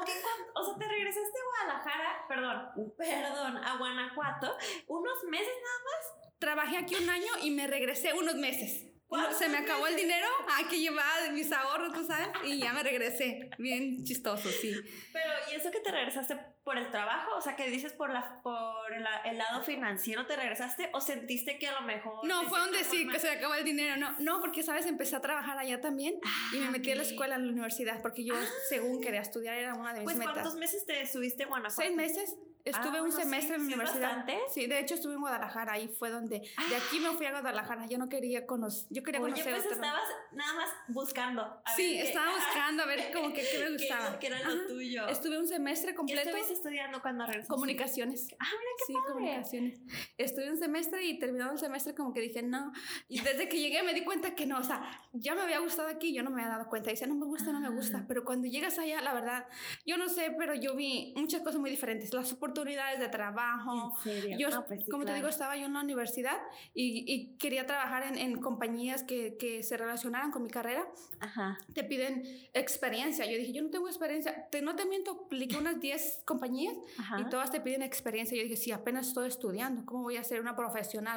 okay, 0.02 0.14
o 0.54 0.64
sea, 0.64 0.78
te 0.78 0.88
regresaste 0.88 1.38
a 1.38 1.64
Guadalajara, 1.64 2.24
perdón, 2.28 2.94
perdón, 2.96 3.56
a 3.56 3.78
Guanajuato, 3.78 4.56
unos 4.88 5.24
meses 5.30 5.54
nada 5.62 5.78
más. 5.84 6.30
Trabajé 6.38 6.76
aquí 6.76 6.94
un 6.96 7.08
año 7.08 7.32
y 7.42 7.50
me 7.52 7.66
regresé 7.66 8.12
unos 8.12 8.34
meses 8.34 8.93
se 9.38 9.48
me 9.48 9.58
acabó 9.58 9.86
el 9.86 9.96
dinero 9.96 10.26
que 10.68 10.80
llevaba 10.80 11.30
mis 11.32 11.52
ahorros, 11.52 11.92
tú 11.92 12.04
sabes, 12.04 12.28
y 12.44 12.58
ya 12.58 12.72
me 12.72 12.82
regresé. 12.82 13.50
Bien 13.58 14.04
chistoso, 14.04 14.48
sí. 14.48 14.74
Pero, 15.12 15.30
¿y 15.50 15.56
eso 15.56 15.70
que 15.70 15.80
te 15.80 15.90
regresaste 15.90 16.36
por 16.62 16.78
el 16.78 16.90
trabajo? 16.90 17.36
O 17.36 17.40
sea, 17.40 17.56
que 17.56 17.68
dices 17.70 17.92
por, 17.92 18.10
la, 18.10 18.40
por 18.42 18.92
el, 18.92 19.38
lado 19.38 19.62
financiero 19.62 20.26
te 20.26 20.36
regresaste 20.36 20.90
o 20.92 21.00
sentiste 21.00 21.58
que 21.58 21.68
a 21.68 21.80
lo 21.80 21.82
mejor... 21.82 22.26
No, 22.26 22.44
fue 22.44 22.62
un 22.62 22.72
decir 22.72 23.08
que 23.10 23.18
se 23.18 23.28
me 23.28 23.36
acabó 23.36 23.54
el 23.54 23.64
dinero. 23.64 23.96
No, 23.96 24.16
no, 24.20 24.40
porque, 24.40 24.62
¿sabes? 24.62 24.86
Empecé 24.86 25.16
a 25.16 25.20
trabajar 25.20 25.58
allá 25.58 25.80
también 25.80 26.18
y 26.52 26.58
me 26.58 26.66
ah, 26.66 26.70
metí 26.70 26.90
a 26.92 26.96
la 26.96 27.02
escuela, 27.02 27.36
a 27.36 27.38
la 27.38 27.48
universidad, 27.48 28.00
porque 28.00 28.24
yo, 28.24 28.34
ah. 28.34 28.46
según 28.68 29.00
quería 29.00 29.20
estudiar, 29.20 29.56
era 29.56 29.74
una 29.74 29.92
de 29.92 30.00
mis 30.00 30.04
pues, 30.04 30.16
metas. 30.16 30.34
¿Cuántos 30.34 30.56
meses 30.56 30.86
te 30.86 31.06
subiste 31.06 31.44
a 31.44 31.46
Guanajuato? 31.46 31.82
Seis 31.82 31.94
meses. 31.94 32.36
Estuve 32.64 33.02
un 33.02 33.12
semestre 33.12 33.56
en 33.56 33.62
la 33.62 33.66
universidad. 33.66 34.26
Sí, 34.52 34.66
de 34.66 34.80
hecho 34.80 34.94
estuve 34.94 35.14
en 35.14 35.20
Guadalajara, 35.20 35.74
ahí 35.74 35.88
fue 35.88 36.10
donde 36.10 36.40
de 36.40 36.76
aquí 36.76 36.98
me 37.00 37.10
fui 37.10 37.26
a 37.26 37.32
Guadalajara. 37.32 37.86
Yo 37.86 37.98
no 37.98 38.08
quería 38.08 38.46
conocer, 38.46 38.86
yo 38.90 39.02
quería 39.02 39.20
Oye, 39.20 39.42
pues 39.42 39.66
estabas 39.66 40.02
nada 40.32 40.54
más 40.54 40.70
buscando. 40.88 41.62
sí, 41.76 41.98
estaba 41.98 42.32
buscando 42.34 42.82
a 42.82 42.86
ver 42.86 43.12
como 43.12 43.32
que 43.32 43.42
qué 43.42 43.58
me 43.64 43.70
gustaba. 43.76 44.18
¿Qué, 44.18 44.28
era 44.28 44.40
lo 44.42 44.66
tuyo? 44.66 45.06
Estuve 45.08 45.38
un 45.38 45.46
semestre 45.46 45.94
completo. 45.94 46.30
¿Qué 46.32 46.52
estudiando 46.52 47.02
cuando 47.02 47.26
regresaste? 47.26 47.52
Comunicaciones. 47.52 48.28
Ah, 48.38 48.46
mira 48.46 48.70
qué 48.78 48.84
Sí, 48.86 48.94
comunicaciones. 49.08 49.80
Estuve 50.16 50.50
un 50.50 50.58
semestre 50.58 51.04
y 51.04 51.18
terminado 51.18 51.52
el 51.52 51.58
semestre 51.58 51.94
como 51.94 52.12
que 52.14 52.20
dije, 52.20 52.42
no. 52.42 52.72
Y 53.08 53.20
desde 53.20 53.48
que 53.48 53.58
llegué 53.58 53.82
me 53.82 53.92
di 53.92 54.04
cuenta 54.04 54.34
que 54.34 54.46
no, 54.46 54.58
o 54.58 54.64
sea, 54.64 54.82
ya 55.12 55.34
me 55.34 55.42
había 55.42 55.58
gustado 55.58 55.88
aquí, 55.88 56.14
yo 56.14 56.22
no 56.22 56.30
me 56.30 56.42
había 56.42 56.56
dado 56.56 56.70
cuenta. 56.70 56.90
Dice, 56.90 57.06
no 57.06 57.14
me 57.14 57.26
gusta, 57.26 57.52
no 57.52 57.60
me 57.60 57.70
gusta. 57.70 57.98
Ah. 57.98 58.04
Pero 58.08 58.24
cuando 58.24 58.46
llegas 58.48 58.78
allá, 58.78 59.00
la 59.00 59.12
verdad, 59.12 59.46
yo 59.84 59.96
no 59.98 60.08
sé, 60.08 60.34
pero 60.38 60.54
yo 60.54 60.74
vi 60.74 61.12
muchas 61.16 61.42
cosas 61.42 61.60
muy 61.60 61.70
diferentes. 61.70 62.12
Las 62.14 62.28
oportunidades 62.54 63.00
de 63.00 63.08
trabajo. 63.08 63.96
Yo, 64.38 64.48
pues 64.66 64.84
como 64.90 65.04
te 65.04 65.12
digo, 65.14 65.28
estaba 65.28 65.56
yo 65.56 65.66
en 65.66 65.72
la 65.72 65.80
universidad 65.80 66.36
y, 66.72 67.04
y 67.12 67.36
quería 67.36 67.66
trabajar 67.66 68.04
en, 68.04 68.16
en 68.16 68.40
compañías 68.40 69.02
que, 69.02 69.36
que, 69.36 69.62
se 69.62 69.76
relacionaran 69.76 70.30
con 70.30 70.42
mi 70.42 70.50
carrera. 70.50 70.86
Ajá. 71.20 71.58
Te 71.74 71.84
piden 71.84 72.22
experiencia. 72.52 73.26
Yo 73.26 73.36
dije, 73.36 73.52
yo 73.52 73.62
no 73.62 73.70
tengo 73.70 73.88
experiencia. 73.88 74.48
Te, 74.50 74.62
no 74.62 74.76
te 74.76 74.84
miento, 74.86 75.22
apliqué 75.26 75.56
unas 75.56 75.80
10 75.80 76.22
compañías 76.24 76.74
y 77.18 77.24
todas 77.28 77.50
te 77.50 77.60
piden 77.60 77.82
experiencia. 77.82 78.36
Yo 78.36 78.44
dije, 78.44 78.56
sí, 78.56 78.70
apenas 78.70 79.08
estoy 79.08 79.28
estudiando. 79.28 79.84
¿Cómo 79.84 80.04
voy 80.04 80.16
a 80.16 80.24
ser 80.24 80.40
una 80.40 80.54
profesional? 80.54 81.14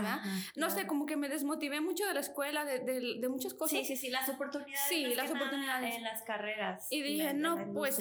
no 0.56 0.70
sé, 0.70 0.88
como 0.88 1.06
que 1.06 1.18
me 1.18 1.30
desmotivé 1.30 1.82
mucho 1.82 2.06
de 2.06 2.14
la 2.14 2.20
escuela, 2.20 2.66
de, 2.66 2.80
de, 2.80 3.30
muchas 3.30 3.54
cosas. 3.54 3.80
Sí, 3.80 3.86
sí, 3.86 3.96
sí, 3.96 4.10
las 4.10 4.30
oportunidades. 4.30 4.88
Sí, 4.90 5.06
las 5.16 5.30
oportunidades. 5.30 5.96
En 5.96 6.04
las 6.04 6.24
carreras. 6.24 6.88
Y 6.90 7.02
dije, 7.02 7.34
no, 7.34 7.74
pues 7.74 8.00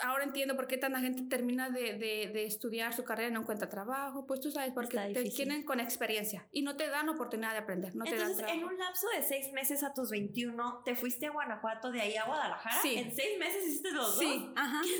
ahora 0.00 0.24
entiendo 0.24 0.56
por 0.56 0.66
qué 0.66 0.78
tanta 0.78 1.00
gente 1.00 1.22
termina 1.28 1.70
de, 1.70 1.94
de, 1.94 2.30
de 2.32 2.44
estudiar 2.44 2.94
su 2.94 3.04
carrera 3.04 3.28
y 3.28 3.32
no 3.32 3.40
encuentra 3.40 3.68
trabajo, 3.68 4.26
pues 4.26 4.40
tú 4.40 4.50
sabes, 4.50 4.72
porque 4.72 4.96
te 5.12 5.30
tienen 5.30 5.64
con 5.64 5.80
experiencia 5.80 6.46
y 6.52 6.62
no 6.62 6.76
te 6.76 6.88
dan 6.88 7.08
oportunidad 7.08 7.52
de 7.52 7.58
aprender, 7.58 7.94
no 7.94 8.04
Entonces, 8.04 8.36
te 8.36 8.42
dan 8.42 8.58
en 8.58 8.64
un 8.64 8.78
lapso 8.78 9.06
de 9.14 9.22
seis 9.22 9.52
meses 9.52 9.82
a 9.82 9.92
tus 9.92 10.10
21, 10.10 10.82
¿te 10.84 10.94
fuiste 10.94 11.26
a 11.26 11.30
Guanajuato, 11.30 11.90
de 11.90 12.00
ahí 12.00 12.16
a 12.16 12.24
Guadalajara? 12.24 12.80
Sí. 12.80 12.96
¿En 12.96 13.14
seis 13.14 13.38
meses 13.38 13.66
hiciste 13.66 13.90
los 13.92 14.16
dos? 14.16 14.18
Sí, 14.18 14.50
ajá. 14.56 14.82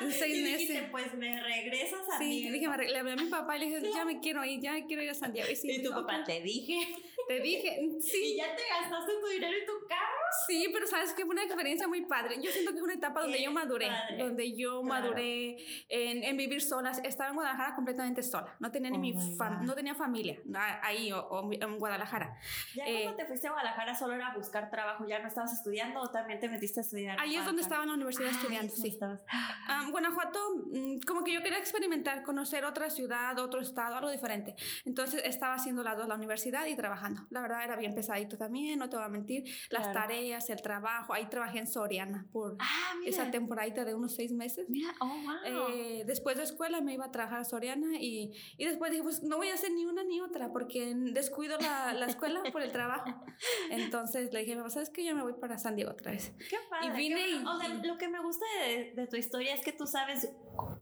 En 0.00 0.12
seis 0.12 0.42
meses. 0.42 0.68
Dijiste, 0.68 0.88
pues 0.90 1.14
me 1.14 1.42
regresas 1.42 2.00
a 2.12 2.18
Sí, 2.18 2.50
dije, 2.50 2.68
le 2.68 2.98
hablé 2.98 3.12
a 3.12 3.16
mi 3.16 3.26
papá 3.26 3.56
y 3.56 3.60
le 3.60 3.66
dije, 3.66 3.92
ya 3.92 4.04
me 4.04 4.20
quiero 4.20 4.44
ir, 4.44 4.60
ya 4.60 4.72
me 4.72 4.86
quiero 4.86 5.02
ir 5.02 5.10
a 5.10 5.14
Santiago. 5.14 5.48
Y, 5.50 5.70
y 5.70 5.82
tu 5.82 5.90
papá, 5.90 6.24
te 6.24 6.40
dije. 6.40 6.78
Te 7.26 7.40
dije, 7.40 7.80
sí. 8.00 8.34
¿Y 8.34 8.36
ya 8.36 8.54
te 8.54 8.62
gastaste 8.68 9.12
tu 9.18 9.26
dinero 9.28 9.56
y 9.56 9.64
tu 9.64 9.72
carro? 9.88 10.23
Sí, 10.46 10.70
pero 10.72 10.86
sabes 10.86 11.12
que 11.12 11.24
fue 11.24 11.32
una 11.32 11.44
experiencia 11.44 11.88
muy 11.88 12.04
padre. 12.06 12.36
Yo 12.40 12.50
siento 12.50 12.72
que 12.72 12.78
es 12.78 12.82
una 12.82 12.94
etapa 12.94 13.22
donde 13.22 13.42
yo 13.42 13.50
maduré, 13.52 13.88
donde 14.18 14.56
yo 14.56 14.82
maduré 14.82 15.56
en, 15.88 16.24
en, 16.24 16.36
vivir 16.36 16.60
sola. 16.60 16.90
Estaba 16.90 17.30
en 17.30 17.36
Guadalajara 17.36 17.74
completamente 17.74 18.22
sola. 18.22 18.54
No 18.58 18.70
tenía 18.70 18.90
ni 18.90 18.98
mi 18.98 19.14
oh 19.14 19.44
no 19.62 19.74
tenía 19.74 19.94
familia 19.94 20.38
ahí 20.82 21.12
o, 21.12 21.50
en 21.52 21.78
Guadalajara. 21.78 22.38
¿Ya 22.74 22.84
eh, 22.86 23.02
cuando 23.04 23.16
te 23.16 23.26
fuiste 23.26 23.48
a 23.48 23.52
Guadalajara 23.52 23.94
solo 23.94 24.14
era 24.14 24.34
buscar 24.34 24.70
trabajo? 24.70 25.06
¿Ya 25.06 25.18
no 25.20 25.28
estabas 25.28 25.52
estudiando 25.52 26.00
o 26.00 26.10
también 26.10 26.40
te 26.40 26.48
metiste 26.48 26.80
a 26.80 26.82
estudiar? 26.82 27.20
Ahí 27.20 27.36
es 27.36 27.44
donde 27.44 27.62
estaba 27.62 27.82
en 27.82 27.88
la 27.88 27.94
universidad 27.94 28.30
estudiando, 28.30 28.74
sí. 28.74 28.98
Um, 29.02 29.90
Guanajuato, 29.90 30.38
mm, 30.72 31.00
como 31.06 31.24
que 31.24 31.32
yo 31.32 31.42
quería 31.42 31.58
experimentar, 31.58 32.22
conocer 32.22 32.64
otra 32.64 32.90
ciudad, 32.90 33.38
otro 33.38 33.60
estado, 33.60 33.96
algo 33.96 34.10
diferente. 34.10 34.54
Entonces 34.84 35.22
estaba 35.24 35.54
haciendo 35.54 35.82
las 35.82 35.96
dos, 35.96 36.08
la 36.08 36.14
universidad 36.14 36.66
y 36.66 36.76
trabajando. 36.76 37.22
La 37.30 37.40
verdad 37.40 37.64
era 37.64 37.76
bien 37.76 37.94
pesadito 37.94 38.36
también, 38.36 38.78
no 38.78 38.88
te 38.88 38.96
voy 38.96 39.04
a 39.04 39.08
mentir. 39.08 39.44
Las 39.70 39.92
tareas, 39.92 40.23
el 40.32 40.62
trabajo. 40.62 41.12
Ahí 41.12 41.26
trabajé 41.26 41.58
en 41.58 41.66
Soriana 41.66 42.26
por 42.32 42.56
ah, 42.58 42.94
esa 43.04 43.30
temporadita 43.30 43.84
de 43.84 43.94
unos 43.94 44.14
seis 44.14 44.32
meses. 44.32 44.66
Mira, 44.68 44.94
oh, 45.00 45.06
wow. 45.06 45.68
Eh, 45.70 46.04
después 46.06 46.36
de 46.36 46.44
escuela 46.44 46.80
me 46.80 46.94
iba 46.94 47.06
a 47.06 47.10
trabajar 47.10 47.40
a 47.40 47.44
Soriana 47.44 47.98
y, 47.98 48.32
y, 48.56 48.64
después 48.64 48.90
dije, 48.90 49.02
pues 49.02 49.22
no 49.22 49.36
voy 49.36 49.48
a 49.48 49.54
hacer 49.54 49.72
ni 49.72 49.84
una 49.84 50.02
ni 50.04 50.20
otra 50.20 50.52
porque 50.52 50.92
descuido 50.94 51.58
la, 51.58 51.92
la 51.92 52.06
escuela 52.06 52.42
por 52.52 52.62
el 52.62 52.72
trabajo. 52.72 53.04
Entonces 53.70 54.32
le 54.32 54.40
dije, 54.40 54.56
¿sabes 54.68 54.90
que 54.90 55.04
Yo 55.04 55.14
me 55.14 55.22
voy 55.22 55.34
para 55.34 55.58
San 55.58 55.76
Diego 55.76 55.92
otra 55.92 56.12
vez. 56.12 56.32
Qué 56.48 56.56
padre. 56.68 56.86
Y 56.86 56.90
vine 56.90 57.28
y, 57.28 57.44
o 57.44 57.58
sea, 57.58 57.68
lo 57.68 57.98
que 57.98 58.08
me 58.08 58.20
gusta 58.20 58.44
de, 58.60 58.92
de, 58.94 59.06
tu 59.06 59.16
historia 59.16 59.54
es 59.54 59.62
que 59.62 59.72
tú 59.72 59.86
sabes 59.86 60.30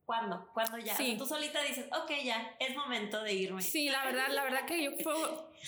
cuándo, 0.04 0.48
cuándo 0.52 0.78
ya. 0.78 0.96
Sí. 0.96 1.16
tú 1.18 1.26
solita 1.26 1.62
dices, 1.62 1.86
ok, 1.92 2.10
ya, 2.24 2.56
es 2.58 2.76
momento 2.76 3.22
de 3.22 3.34
irme. 3.34 3.62
Sí, 3.62 3.88
la 3.88 4.04
verdad, 4.04 4.28
la 4.30 4.44
verdad 4.44 4.66
que 4.66 4.82
yo 4.82 4.90
fue, 5.02 5.14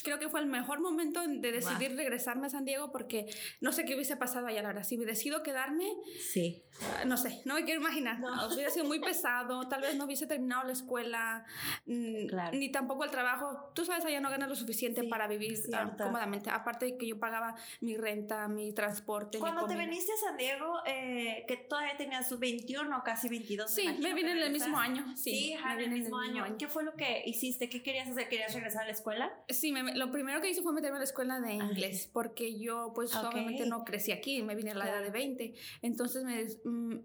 creo 0.02 0.18
que 0.18 0.28
fue 0.28 0.40
el 0.40 0.46
mejor 0.46 0.80
momento 0.80 1.20
de 1.26 1.52
decidir 1.52 1.96
regresarme 1.96 2.46
a 2.46 2.50
San 2.50 2.64
Diego 2.64 2.90
porque 2.90 3.26
no 3.60 3.72
sé 3.72 3.84
qué 3.84 3.94
hubiese 3.94 4.16
pasado 4.16 4.46
allá, 4.46 4.62
la 4.62 4.68
verdad. 4.68 4.84
Si 4.84 4.96
me 4.96 5.04
decido 5.04 5.42
quedarme, 5.42 5.86
sí. 6.20 6.64
Ah, 6.96 7.04
no 7.04 7.16
sé, 7.16 7.40
no 7.44 7.54
me 7.54 7.64
quiero 7.64 7.80
imaginar. 7.80 8.18
No. 8.18 8.48
Hubiera 8.54 8.70
sido 8.70 8.84
muy 8.84 9.00
pesado, 9.00 9.68
tal 9.68 9.80
vez 9.80 9.94
no 9.96 10.04
hubiese 10.04 10.26
terminado 10.26 10.64
la 10.64 10.72
escuela, 10.72 11.44
mm, 11.86 12.26
ni 12.52 12.72
tampoco 12.72 13.04
el 13.04 13.10
trabajo. 13.10 13.70
Tú 13.74 13.84
sabes, 13.84 14.04
allá 14.04 14.20
no 14.20 14.30
ganas 14.30 14.48
lo 14.48 14.56
suficiente 14.56 15.04
para 15.04 15.28
vivir 15.28 15.58
ah, 15.72 15.94
cómodamente. 15.96 16.50
Aparte 16.50 16.86
de 16.86 16.98
que 16.98 17.06
yo 17.06 17.18
pagaba 17.18 17.54
mi 17.80 17.96
renta, 17.96 18.48
mi 18.48 18.72
transporte. 18.72 19.38
Cuando 19.38 19.66
te 19.66 19.76
viniste 19.76 20.12
a 20.12 20.16
San 20.16 20.36
Diego, 20.36 20.80
eh, 20.86 21.44
que 21.46 21.56
todavía 21.56 21.96
tenías 21.96 22.28
sus 22.28 22.38
21 22.38 22.98
o 22.98 23.02
casi 23.02 23.28
22 23.28 23.70
Sí, 23.70 23.88
me 24.00 24.14
vine 24.14 24.32
en 24.32 24.38
el 24.38 24.52
mismo 24.52 24.78
año. 24.78 25.16
Sí, 25.16 25.52
en 25.52 25.80
el 25.80 25.90
mismo, 25.90 26.18
año. 26.18 26.44
¿Qué 26.58 26.68
fue 26.68 26.84
lo 26.84 26.94
que 26.94 27.22
hiciste? 27.26 27.68
¿Qué 27.68 27.82
querías 27.82 28.08
hacer? 28.08 28.28
¿Querías 28.28 28.52
regresar 28.54 28.82
a 28.82 28.86
la 28.86 28.92
escuela? 28.92 29.32
Sí, 29.48 29.72
lo 29.94 30.10
primero 30.10 30.40
que 30.40 30.50
hice 30.50 30.62
fue 30.62 30.72
meterme 30.72 30.96
a 30.96 31.00
la 31.00 31.04
escuela 31.04 31.40
de 31.40 31.54
inglés, 31.54 32.08
porque 32.12 32.58
yo 32.58 32.92
pues 32.94 33.14
obviamente 33.14 33.66
no 33.66 33.84
crecí 33.84 34.12
aquí, 34.12 34.42
me 34.42 34.54
vine 34.54 34.72
a 34.72 34.74
la 34.74 34.88
edad 34.88 35.02
de 35.02 35.10
20. 35.10 35.54
Entonces, 35.82 36.24
me, 36.24 36.44
mm, 36.70 37.04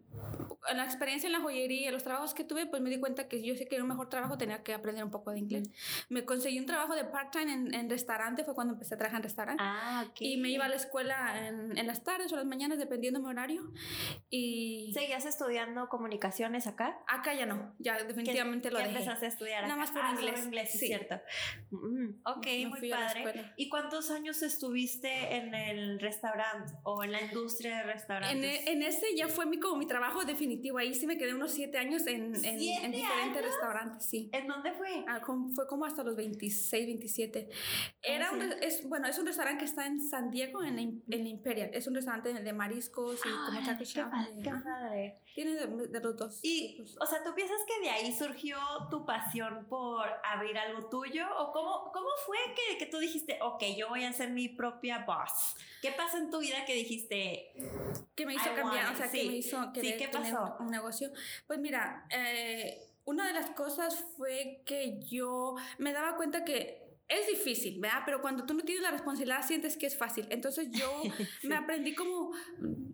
la 0.73 0.83
experiencia 0.83 1.27
en 1.27 1.33
la 1.33 1.41
joyería, 1.41 1.91
los 1.91 2.03
trabajos 2.03 2.33
que 2.33 2.43
tuve, 2.43 2.65
pues 2.65 2.81
me 2.81 2.89
di 2.89 2.99
cuenta 2.99 3.27
que 3.27 3.41
yo 3.41 3.55
sé 3.55 3.67
que 3.67 3.81
un 3.81 3.87
mejor 3.87 4.09
trabajo 4.09 4.37
tenía 4.37 4.63
que 4.63 4.73
aprender 4.73 5.03
un 5.03 5.11
poco 5.11 5.31
de 5.31 5.39
inglés. 5.39 5.69
Me 6.09 6.25
conseguí 6.25 6.59
un 6.59 6.65
trabajo 6.65 6.95
de 6.95 7.05
part-time 7.05 7.53
en, 7.53 7.73
en, 7.73 7.89
restaurante, 7.89 8.43
fue 8.43 8.53
cuando 8.55 8.73
empecé 8.73 8.95
a 8.95 8.97
trabajar 8.97 9.19
en 9.19 9.23
restaurante. 9.23 9.63
Ah, 9.65 10.05
Y 10.19 10.37
me 10.37 10.49
iba 10.49 10.65
a 10.65 10.69
la 10.69 10.75
escuela 10.75 11.47
en, 11.47 11.77
en, 11.77 11.87
las 11.87 12.03
tardes 12.03 12.31
o 12.33 12.35
las 12.35 12.45
mañanas, 12.45 12.77
dependiendo 12.77 13.19
de 13.19 13.25
mi 13.25 13.31
horario. 13.31 13.71
Y... 14.29 14.91
¿Seguías 14.93 15.25
estudiando 15.25 15.87
comunicaciones 15.89 16.67
acá? 16.67 16.99
Acá 17.07 17.33
ya 17.33 17.45
no, 17.45 17.73
ya 17.79 18.01
definitivamente 18.03 18.71
lo 18.71 18.79
dejé. 18.79 18.91
empezaste 18.91 19.25
a 19.25 19.29
estudiar 19.29 19.63
Nada 19.63 19.75
más 19.75 19.91
por 19.91 20.01
ah, 20.03 20.11
inglés. 20.11 20.45
inglés, 20.45 20.71
sí. 20.71 20.87
cierto. 20.87 21.15
Mm, 21.71 22.09
ok, 22.25 22.47
muy 22.69 22.89
padre. 22.89 23.53
¿Y 23.57 23.69
cuántos 23.69 24.11
años 24.11 24.41
estuviste 24.41 25.35
en 25.35 25.53
el 25.53 25.99
restaurante 25.99 26.73
o 26.83 27.03
en 27.03 27.11
la 27.11 27.21
industria 27.21 27.77
de 27.77 27.83
restaurantes? 27.83 28.61
En, 28.67 28.77
en 28.77 28.83
ese 28.83 29.15
ya 29.15 29.27
fue 29.27 29.45
mi, 29.45 29.59
como 29.59 29.77
mi 29.77 29.87
trabajo 29.87 30.23
definitivo. 30.25 30.77
Ahí 30.77 30.93
sí 30.93 31.07
me 31.07 31.17
quedé 31.17 31.33
unos 31.33 31.51
siete 31.51 31.77
años 31.77 32.05
en, 32.07 32.35
en, 32.35 32.45
en 32.45 32.91
diferentes 32.91 33.43
restaurantes, 33.43 34.05
sí. 34.05 34.29
¿En 34.33 34.47
dónde 34.47 34.71
fue? 34.73 35.03
Ah, 35.07 35.21
fue 35.55 35.67
como 35.67 35.85
hasta 35.85 36.03
los 36.03 36.15
26, 36.15 36.85
27. 36.85 37.49
Era 38.01 38.31
un, 38.31 38.41
es, 38.41 38.87
bueno, 38.87 39.07
es 39.07 39.17
un 39.17 39.25
restaurante 39.25 39.59
que 39.59 39.65
está 39.65 39.85
en 39.85 39.99
San 40.01 40.29
Diego, 40.29 40.63
en 40.63 40.75
la, 40.75 40.81
en 40.81 41.03
la 41.23 41.29
Imperial. 41.29 41.69
Es 41.73 41.87
un 41.87 41.95
restaurante 41.95 42.33
de 42.33 42.53
mariscos 42.53 43.19
y 43.25 43.29
como 43.29 43.65
taco 43.65 43.83
qué 44.43 44.51
padre. 44.63 45.21
Tiene 45.33 45.53
de, 45.53 45.99
los 46.01 46.17
dos. 46.17 46.39
Y, 46.43 46.75
pues. 46.77 46.97
o 46.99 47.05
sea, 47.05 47.23
¿tú 47.23 47.33
piensas 47.33 47.59
que 47.67 47.81
de 47.81 47.89
ahí 47.89 48.13
surgió 48.13 48.57
tu 48.89 49.05
pasión 49.05 49.65
por 49.69 50.05
abrir 50.23 50.57
algo 50.57 50.89
tuyo? 50.89 51.25
¿O 51.37 51.51
cómo, 51.51 51.91
cómo 51.93 52.09
fue 52.25 52.37
que, 52.53 52.77
que 52.77 52.85
tú 52.85 52.99
dijiste, 52.99 53.39
ok, 53.41 53.63
yo 53.77 53.89
voy 53.89 54.03
a 54.03 54.13
ser 54.13 54.31
mi 54.31 54.49
propia 54.49 55.05
boss? 55.05 55.55
¿Qué 55.81 55.91
pasó 55.91 56.17
en 56.17 56.29
tu 56.29 56.39
vida 56.39 56.65
que 56.65 56.73
dijiste? 56.73 57.53
Que 58.15 58.25
me 58.25 58.33
hizo 58.33 58.53
cambiar, 58.55 58.93
o 58.93 58.97
sea, 58.97 59.09
que 59.09 59.25
me 59.25 59.35
hizo 59.37 59.71
querer 59.73 59.97
¿qué 59.97 60.07
pasó? 60.07 60.57
un 60.59 60.69
negocio. 60.69 61.11
Pues 61.47 61.59
mira, 61.59 62.05
eh, 62.09 62.79
una 63.05 63.27
de 63.27 63.33
las 63.33 63.49
cosas 63.51 64.05
fue 64.17 64.61
que 64.65 64.99
yo 65.05 65.55
me 65.77 65.93
daba 65.93 66.15
cuenta 66.15 66.43
que 66.43 66.89
es 67.09 67.27
difícil, 67.27 67.79
¿verdad? 67.79 68.03
Pero 68.05 68.21
cuando 68.21 68.45
tú 68.45 68.53
no 68.53 68.61
tienes 68.61 68.83
la 68.83 68.91
responsabilidad 68.91 69.45
sientes 69.45 69.77
que 69.77 69.87
es 69.87 69.97
fácil. 69.97 70.27
Entonces 70.29 70.69
yo 70.71 71.01
me 71.43 71.55
aprendí 71.55 71.95
como 71.95 72.31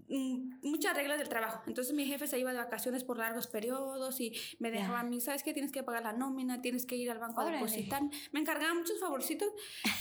mm, 0.08 0.55
muchas 0.76 0.94
reglas 0.94 1.18
del 1.18 1.30
trabajo. 1.30 1.62
Entonces 1.68 1.94
mi 1.94 2.06
jefe 2.06 2.28
se 2.28 2.38
iba 2.38 2.52
de 2.52 2.58
vacaciones 2.58 3.04
por 3.04 3.18
largos 3.18 3.48
periodos 3.48 4.20
y 4.20 4.34
me 4.60 4.72
dejaba 4.72 5.00
a 5.00 5.04
mí, 5.04 5.22
¿sabes 5.22 5.42
qué? 5.42 5.54
Tienes 5.54 5.72
que 5.72 5.84
pagar 5.84 6.04
la 6.04 6.14
nómina, 6.14 6.62
tienes 6.62 6.86
que 6.86 6.96
ir 6.96 7.10
al 7.10 7.20
banco 7.20 7.42
a 7.42 7.46
depositar. 7.50 8.02
Me 8.32 8.42
encargaba 8.42 8.74
muchos 8.74 9.00
favorcitos 9.00 9.48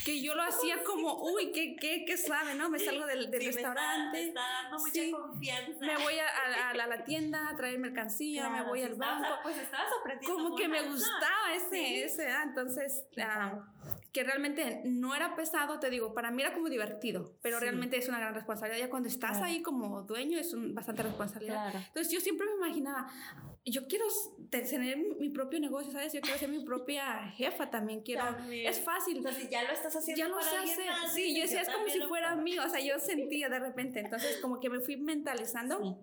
que 0.05 0.21
yo 0.21 0.35
lo 0.35 0.43
hacía 0.43 0.83
como, 0.83 1.23
uy, 1.23 1.53
qué, 1.53 1.77
qué, 1.81 2.05
qué 2.05 2.17
suave, 2.17 2.55
¿no? 2.55 2.69
Me 2.71 2.81
salgo 2.81 3.07
del, 3.07 3.31
del 3.31 3.45
restaurante. 3.45 4.19
Me 4.19 4.29
está, 4.29 4.41
dando 4.41 4.79
mucha 4.79 5.11
confianza. 5.13 5.87
Me 5.87 5.97
voy 5.99 6.15
a, 6.19 6.71
a, 6.71 6.75
la 6.75 7.05
tienda 7.05 7.49
a 7.49 7.57
traer 7.57 7.79
mercancía, 7.79 8.49
me 8.49 8.63
voy 8.63 8.83
al 8.83 8.95
banco. 8.95 9.29
pues 9.43 9.57
estabas 9.57 9.93
aprendiendo. 10.01 10.43
Como 10.43 10.57
que 10.57 10.69
me 10.69 10.83
gustaba 10.83 11.55
ese, 11.55 12.05
ese, 12.05 12.29
¿ah? 12.29 12.43
entonces... 12.45 13.05
Ah, 13.19 13.65
que 14.15 14.23
realmente 14.23 14.81
no 14.85 15.13
era 15.15 15.35
pesado, 15.35 15.81
te 15.81 15.91
digo, 15.91 16.15
para 16.15 16.31
mí 16.31 16.41
era 16.41 16.55
como 16.55 16.69
divertido, 16.69 17.33
pero 17.43 17.59
realmente 17.59 17.97
es 17.97 18.09
una 18.09 18.21
gran 18.21 18.33
responsabilidad. 18.33 18.87
Ya 18.87 18.89
cuando 18.89 19.09
estás 19.09 19.43
ahí 19.43 19.61
como 19.61 20.03
dueño 20.03 20.39
es 20.39 20.55
un, 20.55 20.64
bastante 20.73 21.03
responsabilidad. 21.03 21.75
Entonces 21.75 22.13
yo 22.13 22.21
siempre 22.21 22.47
me 22.47 22.67
imaginaba, 22.67 23.09
yo 23.65 23.87
quiero 23.87 24.05
tener 24.51 24.97
mi 25.19 25.31
propio 25.31 25.59
negocio, 25.61 25.93
¿sabes? 25.93 26.13
Yo 26.13 26.21
quiero 26.21 26.39
ser 26.39 26.49
mi 26.49 26.65
propia 26.65 27.31
jefa 27.31 27.71
también, 27.71 28.03
quiero... 28.03 28.25
Es 28.51 28.81
fácil. 28.81 29.19
Entonces 29.19 29.49
ya 29.51 29.63
lo 29.65 29.73
estás 29.73 29.97
haciendo 29.97 30.23
Ya 30.23 30.29
lo 30.29 30.41
sé 30.41 30.57
hacer. 30.57 30.93
Sí, 31.13 31.37
yo 31.37 31.43
decía, 31.43 31.63
es 31.63 31.71
como 31.71 31.89
si 31.89 32.01
fuera 32.03 32.35
mío, 32.37 32.63
o 32.65 32.69
sea, 32.69 32.81
yo 32.81 32.99
sentía 33.01 33.49
de 33.49 33.59
repente, 33.59 34.01
entonces 34.01 34.39
como 34.41 34.61
que 34.61 34.71
me 34.71 34.81
fui 34.81 34.97
mentalizando. 34.97 36.01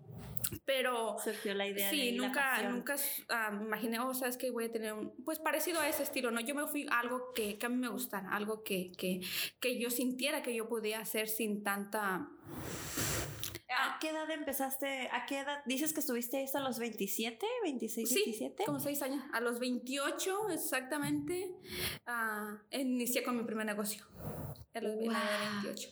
Pero 0.66 1.18
surgió 1.24 1.54
la 1.54 1.68
idea 1.68 1.90
sí, 1.90 2.14
nunca, 2.14 2.62
nunca 2.64 2.96
uh, 2.96 3.56
me 3.56 3.66
imaginé, 3.66 4.00
oh, 4.00 4.14
sabes 4.14 4.38
que 4.38 4.50
voy 4.52 4.66
a 4.66 4.72
tener 4.72 4.94
un, 4.94 5.14
pues 5.24 5.40
parecido 5.40 5.80
a 5.80 5.88
ese 5.88 6.04
estilo, 6.04 6.32
¿no? 6.32 6.42
Yo 6.42 6.56
me 6.56 6.68
fui 6.68 6.88
a 6.90 7.00
algo 7.00 7.32
que, 7.34 7.58
que 7.58 7.66
a 7.66 7.70
mí 7.70 7.78
me 7.78 7.90
gustara, 7.90 8.30
algo 8.32 8.64
que, 8.64 8.92
que, 8.98 9.22
que 9.60 9.80
yo 9.80 9.90
sintiera 9.90 10.42
que 10.42 10.54
yo 10.56 10.68
podía 10.68 11.00
hacer 11.00 11.30
sin 11.30 11.64
tanta 11.64 12.28
¿A 13.08 13.11
qué 14.02 14.10
edad 14.10 14.30
empezaste? 14.32 15.08
¿A 15.14 15.26
qué 15.26 15.40
edad? 15.40 15.64
Dices 15.66 15.94
que 15.94 16.00
estuviste 16.02 16.38
ahí 16.38 16.44
hasta 16.44 16.60
los 16.60 16.80
27, 16.80 17.46
26, 17.64 18.10
sí, 18.10 18.16
27. 18.16 18.64
Como 18.66 18.80
6 18.80 19.02
años. 19.04 19.24
A 19.32 19.40
los 19.40 19.60
28 19.60 20.50
exactamente 20.50 21.54
uh, 22.08 22.58
inicié 22.76 23.24
con 23.24 23.38
mi 23.38 23.44
primer 23.44 23.66
negocio. 23.66 24.04
A 24.74 24.80
los 24.80 24.98
28. 24.98 25.90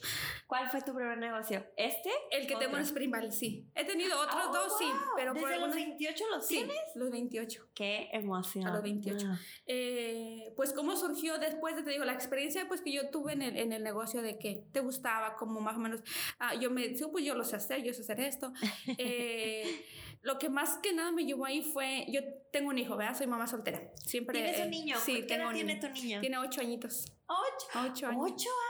¿Cuál 0.47 0.69
fue 0.69 0.81
tu 0.81 0.93
primer 0.93 1.17
negocio? 1.17 1.65
¿Este? 1.75 2.09
El 2.31 2.47
que 2.47 2.55
tengo 2.55 2.77
en 2.77 2.83
Spring 2.83 3.11
Valley, 3.11 3.31
sí. 3.31 3.69
He 3.75 3.85
tenido 3.85 4.19
otros 4.19 4.41
oh, 4.47 4.53
dos, 4.53 4.77
sí. 4.77 4.85
Pero 5.15 5.33
¿Desde 5.33 5.47
por 5.47 5.67
los 5.67 5.75
28 5.75 6.23
los 6.31 6.47
sí, 6.47 6.55
tienes? 6.55 6.77
los 6.95 7.11
28. 7.11 7.69
Qué 7.73 8.09
emoción. 8.13 8.67
A 8.67 8.73
los 8.73 8.81
28. 8.81 9.27
Eh, 9.65 10.53
pues, 10.55 10.71
¿cómo 10.73 10.95
surgió 10.95 11.37
después 11.39 11.75
de, 11.75 11.83
te 11.83 11.91
digo, 11.91 12.05
la 12.05 12.13
experiencia 12.13 12.67
pues 12.67 12.81
que 12.81 12.91
yo 12.91 13.09
tuve 13.09 13.33
en 13.33 13.41
el, 13.41 13.57
en 13.57 13.73
el 13.73 13.83
negocio 13.83 14.21
de 14.21 14.39
que 14.39 14.65
te 14.71 14.79
gustaba, 14.79 15.35
como 15.35 15.59
más 15.59 15.75
o 15.75 15.79
menos, 15.79 16.01
ah, 16.39 16.55
yo 16.55 16.71
me, 16.71 16.89
pues 17.11 17.25
yo 17.25 17.35
lo 17.35 17.43
sé 17.43 17.57
hacer, 17.57 17.83
yo 17.83 17.93
sé 17.93 18.01
hacer 18.01 18.19
esto. 18.21 18.53
Eh, 18.97 19.85
lo 20.21 20.37
que 20.37 20.49
más 20.49 20.79
que 20.79 20.91
nada 20.93 21.11
me 21.11 21.25
llevó 21.25 21.45
ahí 21.45 21.61
fue, 21.61 22.05
yo 22.09 22.21
tengo 22.51 22.69
un 22.69 22.77
hijo, 22.77 22.97
¿verdad? 22.97 23.17
Soy 23.17 23.27
mamá 23.27 23.47
soltera. 23.47 23.81
Siempre, 23.95 24.39
¿Tienes 24.39 24.59
un 24.59 24.69
niño? 24.69 24.97
Sí, 24.99 25.25
¿Qué 25.25 25.35
edad 25.35 25.51
tiene 25.53 25.77
tu 25.77 25.87
niño? 25.89 26.19
Tiene 26.19 26.37
ocho 26.37 26.61
añitos. 26.61 27.05
¿Ocho? 27.27 27.89
Ocho 27.89 28.07
años. 28.07 28.21
¿Ocho 28.25 28.49
años? 28.49 28.68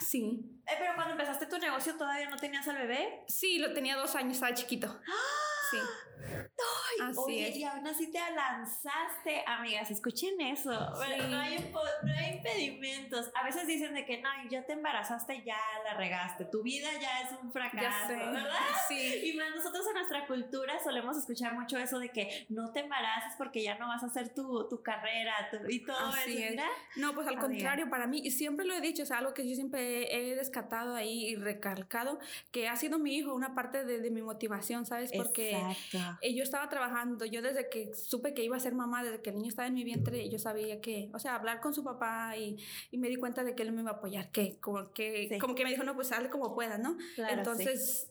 Sí. 0.00 0.60
Eh, 0.66 0.74
pero 0.78 0.94
cuando 0.94 1.12
empezaste 1.12 1.46
tu 1.46 1.58
negocio 1.58 1.96
todavía 1.96 2.28
no 2.30 2.36
tenías 2.36 2.66
al 2.68 2.76
bebé. 2.76 3.24
Sí, 3.28 3.58
lo 3.58 3.72
tenía 3.72 3.96
dos 3.96 4.14
años, 4.14 4.34
estaba 4.34 4.54
chiquito. 4.54 4.88
¡Ah! 5.08 5.55
Sí. 5.70 5.78
Ay, 6.26 7.10
así 7.10 7.18
oye, 7.18 7.48
es. 7.48 7.56
y 7.56 7.64
aún 7.64 7.86
así 7.86 8.10
te 8.10 8.18
lanzaste, 8.18 9.44
amigas, 9.46 9.90
escuchen 9.90 10.40
eso. 10.40 10.72
no, 10.72 11.00
hay, 11.00 11.20
no 11.28 11.38
hay 11.38 12.34
impedimentos. 12.34 13.30
A 13.34 13.44
veces 13.44 13.66
dicen 13.66 13.94
de 13.94 14.04
que 14.04 14.20
no, 14.20 14.28
ya 14.50 14.64
te 14.64 14.72
embarazaste, 14.72 15.42
ya 15.44 15.58
la 15.84 15.94
regaste. 15.94 16.46
Tu 16.46 16.62
vida 16.62 16.88
ya 17.00 17.22
es 17.22 17.38
un 17.40 17.52
fracaso, 17.52 18.08
¿verdad? 18.08 18.50
Sí. 18.88 19.30
Y 19.30 19.36
más 19.36 19.50
nosotros 19.54 19.86
en 19.88 19.94
nuestra 19.94 20.26
cultura 20.26 20.78
solemos 20.82 21.16
escuchar 21.16 21.54
mucho 21.54 21.78
eso 21.78 21.98
de 21.98 22.10
que 22.10 22.46
no 22.48 22.72
te 22.72 22.80
embaraces 22.80 23.34
porque 23.36 23.62
ya 23.62 23.76
no 23.78 23.88
vas 23.88 24.02
a 24.02 24.06
hacer 24.06 24.32
tu, 24.32 24.68
tu 24.68 24.82
carrera 24.82 25.34
y 25.68 25.84
todo 25.84 25.96
así 26.06 26.42
eso. 26.42 26.62
No, 26.96 27.14
pues 27.14 27.26
al 27.26 27.38
contrario, 27.38 27.90
para 27.90 28.06
mí, 28.06 28.20
y 28.24 28.30
siempre 28.30 28.64
lo 28.64 28.74
he 28.74 28.80
dicho, 28.80 29.02
es 29.02 29.10
algo 29.10 29.34
que 29.34 29.48
yo 29.48 29.54
siempre 29.54 30.14
he 30.14 30.36
descatado 30.36 30.94
ahí 30.94 31.26
y 31.26 31.36
recalcado, 31.36 32.18
que 32.52 32.68
ha 32.68 32.76
sido 32.76 32.98
mi 32.98 33.16
hijo 33.16 33.34
una 33.34 33.54
parte 33.54 33.84
de, 33.84 34.00
de 34.00 34.10
mi 34.10 34.22
motivación, 34.22 34.86
¿sabes? 34.86 35.10
Porque 35.12 35.55
Exacto. 35.56 36.18
yo 36.22 36.42
estaba 36.42 36.68
trabajando, 36.68 37.24
yo 37.24 37.42
desde 37.42 37.68
que 37.68 37.94
supe 37.94 38.34
que 38.34 38.44
iba 38.44 38.56
a 38.56 38.60
ser 38.60 38.74
mamá, 38.74 39.02
desde 39.04 39.22
que 39.22 39.30
el 39.30 39.36
niño 39.36 39.48
estaba 39.48 39.68
en 39.68 39.74
mi 39.74 39.84
vientre, 39.84 40.28
yo 40.28 40.38
sabía 40.38 40.80
que, 40.80 41.10
o 41.12 41.18
sea, 41.18 41.34
hablar 41.34 41.60
con 41.60 41.74
su 41.74 41.84
papá 41.84 42.36
y, 42.36 42.56
y 42.90 42.98
me 42.98 43.08
di 43.08 43.16
cuenta 43.16 43.44
de 43.44 43.54
que 43.54 43.62
él 43.62 43.72
me 43.72 43.82
iba 43.82 43.92
a 43.92 43.94
apoyar, 43.94 44.30
que 44.30 44.58
como 44.60 44.92
que, 44.92 45.38
como 45.40 45.54
que 45.54 45.64
me 45.64 45.70
dijo, 45.70 45.84
no, 45.84 45.94
pues 45.94 46.08
sale 46.08 46.30
como 46.30 46.54
puedas, 46.54 46.78
¿no? 46.78 46.96
Claro, 47.14 47.34
Entonces, 47.34 48.10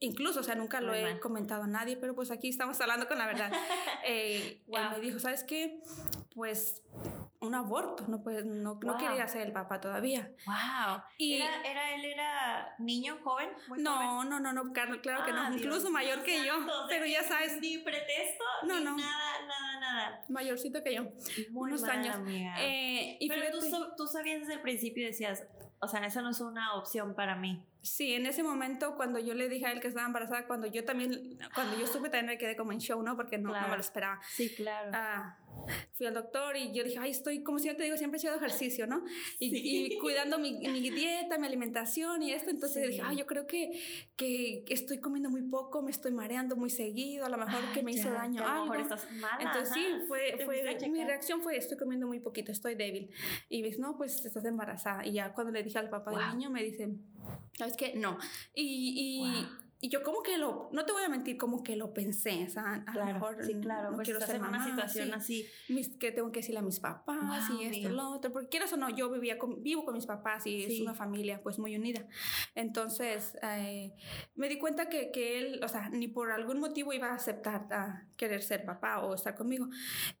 incluso, 0.00 0.40
o 0.40 0.42
sea, 0.42 0.54
nunca 0.54 0.80
lo 0.80 0.94
he 0.94 1.18
comentado 1.20 1.64
a 1.64 1.66
nadie, 1.66 1.96
pero 1.96 2.14
pues 2.14 2.30
aquí 2.30 2.48
estamos 2.48 2.80
hablando 2.80 3.08
con 3.08 3.18
la 3.18 3.26
verdad. 3.26 3.52
eh, 4.06 4.62
Él 4.66 4.90
me 4.90 5.00
dijo, 5.00 5.18
¿sabes 5.18 5.44
qué? 5.44 5.82
Pues 6.34 6.82
un 7.40 7.54
aborto, 7.54 8.04
no, 8.08 8.20
pues, 8.22 8.44
no, 8.44 8.78
no 8.82 8.96
quería 8.98 9.28
ser 9.28 9.42
el 9.46 9.52
papá 9.52 9.80
todavía. 9.80 10.30
Wow. 10.44 11.02
Y 11.18 11.34
¿Era, 11.40 11.62
era, 11.62 11.94
él 11.94 12.04
era 12.04 12.74
niño, 12.78 13.18
joven? 13.22 13.50
Muy 13.68 13.80
no, 13.80 13.94
joven? 13.94 14.28
no, 14.30 14.40
no, 14.40 14.52
no, 14.52 14.72
claro, 14.72 15.00
claro 15.00 15.24
que 15.24 15.30
Ah, 15.30 15.48
no, 15.50 15.56
incluso 15.56 15.80
Dios 15.82 15.90
mayor 15.92 16.16
mío 16.16 16.24
que 16.24 16.44
yo, 16.44 16.54
santo, 16.58 16.72
pero 16.88 17.04
de 17.04 17.12
ya 17.12 17.22
que 17.22 17.28
sabes, 17.28 17.60
Ni 17.60 17.78
pretexto, 17.78 18.44
No, 18.64 18.78
ni 18.78 18.84
no. 18.84 18.96
nada, 18.96 19.32
nada, 19.46 19.80
nada. 19.80 20.24
mayorcito 20.28 20.82
que 20.82 20.94
yo, 20.96 21.02
Muy 21.52 21.70
unos 21.70 21.84
años. 21.84 22.16
Eh, 22.58 23.16
y 23.20 23.28
Pero 23.28 23.50
tú, 23.52 23.60
fíjate- 23.60 23.92
tú 23.96 24.06
sabías 24.08 24.40
desde 24.40 24.54
el 24.54 24.60
principio 24.60 25.06
decías, 25.06 25.44
o 25.80 25.86
sea, 25.86 26.04
esa 26.04 26.22
no 26.22 26.30
es 26.30 26.40
una 26.40 26.74
opción 26.74 27.14
para 27.14 27.36
mí. 27.36 27.64
Sí, 27.88 28.12
en 28.12 28.26
ese 28.26 28.42
momento 28.42 28.94
cuando 28.96 29.18
yo 29.18 29.34
le 29.34 29.48
dije 29.48 29.66
a 29.66 29.72
él 29.72 29.80
que 29.80 29.88
estaba 29.88 30.06
embarazada, 30.06 30.46
cuando 30.46 30.66
yo 30.66 30.84
también, 30.84 31.38
cuando 31.54 31.78
yo 31.78 31.86
supe 31.86 32.08
también 32.10 32.26
me 32.26 32.38
quedé 32.38 32.54
como 32.56 32.72
en 32.72 32.78
show, 32.80 33.02
¿no? 33.02 33.16
Porque 33.16 33.38
no, 33.38 33.44
no 33.48 33.50
Claro. 33.54 33.68
me 33.70 33.74
lo 33.76 33.80
esperaba. 33.80 34.20
Sí, 34.30 34.54
claro. 34.54 34.90
Ah, 34.94 35.38
fui 35.92 36.06
al 36.06 36.14
doctor 36.14 36.56
y 36.56 36.72
yo 36.72 36.84
dije, 36.84 36.98
ay, 37.00 37.10
estoy, 37.10 37.42
como 37.42 37.58
si 37.58 37.68
yo 37.68 37.76
te 37.76 37.82
digo, 37.82 37.96
siempre 37.96 38.18
he 38.18 38.22
hecho 38.22 38.34
ejercicio, 38.34 38.86
¿no? 38.86 39.04
Y, 39.38 39.50
Sí. 39.50 39.86
y 39.94 39.98
cuidando 39.98 40.38
mi, 40.38 40.52
mi 40.58 40.90
dieta, 40.90 41.36
mi 41.38 41.46
alimentación 41.46 42.22
y 42.22 42.32
esto. 42.32 42.50
Entonces 42.50 42.84
Sí. 42.84 42.90
dije, 42.92 43.02
ay, 43.04 43.16
yo 43.16 43.26
creo 43.26 43.46
que, 43.46 43.70
que 44.16 44.64
estoy 44.68 44.98
comiendo 45.00 45.30
muy 45.30 45.42
poco, 45.42 45.82
me 45.82 45.90
estoy 45.90 46.12
mareando 46.12 46.56
muy 46.56 46.70
seguido, 46.70 47.26
a 47.26 47.28
lo 47.28 47.36
mejor 47.38 47.72
que 47.72 47.82
me 47.82 47.92
hizo 47.92 48.08
Ya, 48.08 48.14
daño 48.14 48.42
que 48.42 48.48
a 48.48 48.54
lo 48.54 48.62
algo. 48.62 48.74
mejor 48.74 48.80
estás 48.80 49.10
mala. 49.12 49.42
Entonces 49.42 49.74
sí, 49.74 49.86
fue, 50.06 50.38
fue 50.44 50.88
mi 50.88 51.04
reacción 51.04 51.42
fue, 51.42 51.56
estoy 51.56 51.76
comiendo 51.76 52.06
muy 52.06 52.20
poquito, 52.20 52.52
estoy 52.52 52.74
débil. 52.74 53.10
Y 53.48 53.62
dice, 53.62 53.78
no, 53.80 53.96
pues 53.96 54.24
estás 54.24 54.44
embarazada. 54.44 55.04
Y 55.06 55.12
ya 55.14 55.32
cuando 55.32 55.52
le 55.52 55.62
dije 55.62 55.78
al 55.78 55.88
papá 55.90 56.10
Wow. 56.10 56.20
del 56.20 56.38
niño, 56.38 56.50
me 56.50 56.62
dice, 56.62 56.88
¿sabes 57.56 57.76
qué? 57.76 57.94
No. 57.94 58.18
Y, 58.54 58.94
y, 58.96 59.18
Wow. 59.20 59.67
Y 59.80 59.88
yo 59.90 60.02
como 60.02 60.22
que 60.22 60.36
lo, 60.38 60.68
no 60.72 60.84
te 60.84 60.92
voy 60.92 61.02
a 61.04 61.08
mentir, 61.08 61.36
como 61.36 61.62
que 61.62 61.76
lo 61.76 61.94
pensé, 61.94 62.44
o 62.46 62.50
sea, 62.50 62.74
a 62.74 62.76
lo 62.78 62.92
Claro, 62.92 63.12
mejor 63.14 63.44
sí, 63.44 63.54
claro. 63.60 63.90
no 63.90 63.96
pues 63.96 64.06
quiero 64.08 64.20
ser 64.20 64.36
en 64.36 64.42
una 64.42 64.50
mamá, 64.50 64.64
situación 64.64 65.06
sí. 65.08 65.12
así. 65.14 65.46
Mis, 65.72 65.88
que 65.96 66.10
tengo 66.12 66.32
que 66.32 66.40
decirle 66.40 66.58
a 66.58 66.62
mis 66.62 66.80
papás 66.80 67.48
Wow, 67.50 67.60
y 67.60 67.64
esto, 67.66 67.76
mira. 67.78 67.90
lo 67.90 68.10
otro, 68.10 68.32
porque 68.32 68.48
quieras 68.48 68.72
o 68.72 68.76
no, 68.76 68.90
yo 68.90 69.08
vivía 69.10 69.38
con, 69.38 69.62
vivo 69.62 69.84
con 69.84 69.94
mis 69.94 70.06
papás 70.06 70.46
y 70.46 70.64
es 70.64 70.68
Sí. 70.76 70.82
una 70.82 70.94
familia 70.94 71.40
pues 71.42 71.58
muy 71.60 71.76
unida. 71.76 72.06
Entonces 72.56 73.36
eh, 73.42 73.92
me 74.34 74.48
di 74.48 74.58
cuenta 74.58 74.88
que, 74.88 75.10
que 75.12 75.38
él, 75.38 75.60
o 75.62 75.68
sea, 75.68 75.88
ni 75.90 76.08
por 76.08 76.32
algún 76.32 76.58
motivo 76.58 76.92
iba 76.92 77.08
a 77.08 77.14
aceptar 77.14 77.66
a 77.72 78.04
querer 78.16 78.42
ser 78.42 78.64
papá 78.64 79.00
o 79.04 79.14
estar 79.14 79.34
conmigo. 79.36 79.68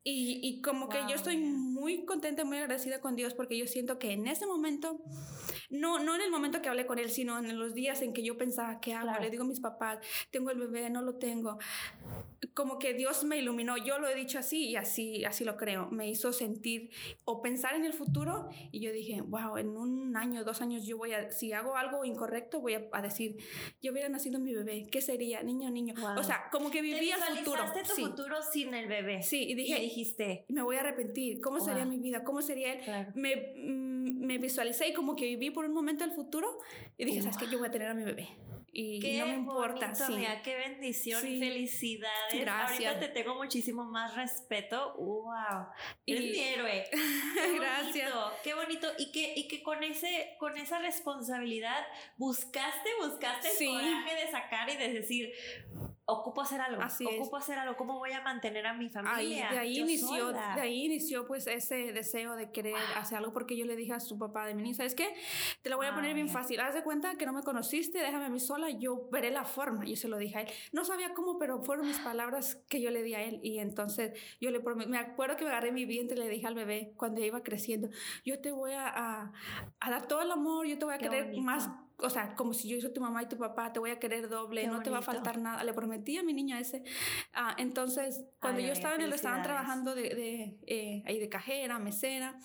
Y, 0.04 0.40
y 0.42 0.60
como 0.62 0.88
que 0.88 0.98
Wow, 0.98 1.08
yo 1.08 1.14
estoy 1.16 1.36
mira. 1.36 1.58
muy 1.58 2.04
contenta, 2.04 2.44
muy 2.44 2.58
agradecida 2.58 3.00
con 3.00 3.16
Dios 3.16 3.34
porque 3.34 3.58
yo 3.58 3.66
siento 3.66 3.98
que 3.98 4.12
en 4.12 4.26
ese 4.28 4.46
momento, 4.46 5.00
no, 5.70 5.98
no 5.98 6.14
en 6.14 6.20
el 6.20 6.30
momento 6.30 6.62
que 6.62 6.68
hablé 6.68 6.86
con 6.86 6.98
él, 6.98 7.10
sino 7.10 7.38
en 7.38 7.58
los 7.58 7.74
días 7.74 8.02
en 8.02 8.12
que 8.12 8.22
yo 8.22 8.38
pensaba, 8.38 8.80
¿qué 8.80 8.94
hago? 8.94 9.08
Claro. 9.08 9.22
Le 9.22 9.30
digo 9.30 9.44
mis 9.48 9.60
papás, 9.60 9.98
tengo 10.30 10.50
el 10.50 10.58
bebé, 10.58 10.90
no 10.90 11.02
lo 11.02 11.16
tengo 11.16 11.58
como 12.58 12.80
que 12.80 12.92
Dios 12.92 13.22
me 13.22 13.38
iluminó. 13.38 13.76
Yo 13.76 14.00
lo 14.00 14.08
he 14.08 14.16
dicho 14.16 14.40
así 14.40 14.70
y 14.70 14.74
así, 14.74 15.24
así 15.24 15.44
lo 15.44 15.56
creo. 15.56 15.88
Me 15.92 16.08
hizo 16.08 16.32
sentir 16.32 16.90
o 17.24 17.40
pensar 17.40 17.76
en 17.76 17.84
el 17.84 17.92
futuro 17.92 18.48
y 18.72 18.80
yo 18.80 18.90
dije, 18.90 19.20
wow, 19.20 19.58
en 19.58 19.76
un 19.76 20.16
año, 20.16 20.42
dos 20.42 20.60
años 20.60 20.84
yo 20.84 20.98
voy 20.98 21.12
a, 21.12 21.30
si 21.30 21.52
hago 21.52 21.76
algo 21.76 22.04
incorrecto, 22.04 22.60
voy 22.60 22.74
a, 22.74 23.00
decir, 23.00 23.36
yo 23.80 23.92
hubiera 23.92 24.08
nacido 24.08 24.40
mi 24.40 24.52
bebé, 24.52 24.88
¿qué 24.90 25.00
sería? 25.00 25.40
Niño, 25.44 25.70
niño. 25.70 25.94
O 26.16 26.22
sea, 26.24 26.48
como 26.50 26.68
que 26.70 26.82
vivía 26.82 27.14
el 27.14 27.38
futuro. 27.38 27.62
tu 27.86 27.94
sí. 27.94 28.02
futuro 28.02 28.42
sin 28.42 28.74
el 28.74 28.88
bebé. 28.88 29.22
Sí, 29.22 29.44
y 29.48 29.54
dije, 29.54 29.78
dijiste, 29.80 30.44
me 30.48 30.62
voy 30.62 30.76
a 30.76 30.80
arrepentir. 30.80 31.40
¿Cómo 31.40 31.60
sería 31.60 31.84
mi 31.84 32.00
vida? 32.00 32.24
¿Cómo 32.24 32.42
sería 32.42 32.72
él? 32.72 33.06
Me, 33.14 33.54
mm, 33.56 34.26
me 34.26 34.38
visualicé 34.38 34.88
y 34.88 34.92
como 34.92 35.14
que 35.14 35.26
viví 35.26 35.50
por 35.50 35.64
un 35.64 35.72
momento 35.72 36.04
el 36.04 36.10
futuro 36.10 36.58
y 36.96 37.04
dije, 37.04 37.22
¿sabes 37.22 37.36
qué? 37.36 37.46
Yo 37.48 37.58
voy 37.58 37.68
a 37.68 37.70
tener 37.70 37.88
a 37.88 37.94
mi 37.94 38.02
bebé 38.02 38.28
y, 38.72 39.18
no 39.18 39.26
me 39.26 39.34
importa. 39.34 39.94
sí. 39.94 40.26
qué 40.44 40.56
bendición 40.56 41.26
y 41.26 41.38
felicidades. 41.38 42.40
Gracias. 42.40 42.94
Ahorita 42.94 43.00
te 43.00 43.08
tengo 43.08 43.34
muchísimo 43.34 43.84
más 43.84 44.14
respeto. 44.14 44.94
¡Wow! 44.98 45.66
Eres 46.06 46.22
mi 46.22 46.38
héroe. 46.38 46.84
Gracias. 47.56 48.12
Qué 48.44 48.54
bonito. 48.54 48.88
Y 48.98 49.10
que, 49.10 49.34
y 49.36 49.48
que 49.48 49.62
con, 49.62 49.82
ese, 49.82 50.36
con 50.38 50.56
esa 50.58 50.78
responsabilidad 50.78 51.86
buscaste, 52.16 52.90
buscaste 53.00 53.48
el 53.58 53.70
coraje 53.70 54.14
de 54.24 54.30
sacar 54.30 54.68
y 54.70 54.76
de 54.76 54.92
decir, 54.92 55.32
ocupo 56.08 56.40
hacer 56.40 56.60
algo, 56.60 56.80
Así 56.80 57.04
ocupo 57.04 57.36
hacer 57.36 57.58
algo, 57.58 57.76
¿cómo 57.76 57.98
voy 57.98 58.12
a 58.12 58.22
mantener 58.22 58.66
a 58.66 58.72
mi 58.72 58.88
familia? 58.88 59.50
de 59.50 59.58
ahí 59.58 59.78
inició, 59.78 60.32
de 60.32 60.60
ahí 60.60 60.86
inició 60.86 61.26
pues 61.26 61.46
ese 61.46 61.92
deseo 61.92 62.34
de 62.34 62.50
querer 62.50 62.76
hacer 62.96 63.18
algo 63.18 63.32
porque 63.34 63.56
yo 63.56 63.66
le 63.66 63.76
dije 63.76 63.92
a 63.92 64.00
su 64.00 64.18
papá 64.18 64.46
de 64.46 64.54
mí, 64.54 64.72
¿sabes 64.74 64.94
qué? 64.94 65.14
Te 65.60 65.68
lo 65.68 65.76
voy 65.76 65.86
a 65.86 65.94
poner 65.94 66.14
bien 66.14 66.30
fácil, 66.30 66.60
haz 66.60 66.74
de 66.74 66.82
cuenta 66.82 67.16
que 67.16 67.26
no 67.26 67.34
me 67.34 67.42
conociste, 67.42 67.98
déjame 67.98 68.24
a 68.24 68.30
mí 68.30 68.40
sola, 68.40 68.70
yo 68.70 69.08
veré 69.12 69.30
la 69.30 69.44
forma, 69.44 69.84
yo 69.84 69.96
se 69.96 70.08
lo 70.08 70.16
dije 70.16 70.38
a 70.38 70.40
él. 70.42 70.48
No 70.72 70.84
sabía 70.84 71.12
cómo, 71.12 71.38
pero 71.38 71.62
fueron 71.62 71.86
mis 71.86 71.98
palabras 71.98 72.56
que 72.70 72.80
yo 72.80 72.90
le 72.90 73.02
di 73.02 73.14
a 73.14 73.22
él. 73.22 73.40
Y 73.42 73.58
entonces 73.58 74.18
yo 74.40 74.50
le 74.50 74.60
prometí, 74.60 74.88
me 74.88 74.98
acuerdo 74.98 75.36
que 75.36 75.44
me 75.44 75.50
agarré 75.50 75.72
mi 75.72 75.84
vientre 75.84 76.16
y 76.16 76.20
le 76.20 76.28
dije 76.30 76.46
al 76.46 76.54
bebé 76.54 76.94
cuando 76.96 77.22
iba 77.22 77.42
creciendo, 77.42 77.88
yo 78.24 78.40
te 78.40 78.50
voy 78.50 78.72
a, 78.72 79.30
a, 79.80 79.90
dar 79.90 80.06
todo 80.08 80.22
el 80.22 80.30
amor, 80.30 80.66
yo 80.66 80.78
te 80.78 80.86
voy 80.86 80.94
a 80.94 80.98
querer 80.98 81.36
más 81.36 81.68
o 82.00 82.10
sea, 82.10 82.34
como 82.36 82.54
si 82.54 82.68
yo 82.68 82.80
soy 82.80 82.92
tu 82.92 83.00
mamá 83.00 83.22
y 83.22 83.26
tu 83.26 83.36
papá, 83.36 83.72
te 83.72 83.80
voy 83.80 83.90
a 83.90 83.98
querer 83.98 84.28
doble, 84.28 84.66
no 84.68 84.80
te 84.82 84.90
va 84.90 84.98
a 84.98 85.02
faltar 85.02 85.38
nada. 85.38 85.64
Le 85.64 85.72
prometí 85.72 86.16
a 86.16 86.22
mi 86.22 86.32
niña 86.32 86.60
ese. 86.60 86.84
Ah, 87.32 87.56
entonces, 87.58 88.24
cuando 88.40 88.60
yo 88.60 88.72
estaba 88.72 88.94
en 88.94 89.02
el 89.02 89.10
restaurante 89.10 89.48
trabajando 89.48 89.94
de, 89.94 90.02
de 90.14 90.58
eh, 90.66 91.02
ahí 91.06 91.18
de 91.18 91.28
cajera, 91.28 91.78
mesera, 91.80 92.38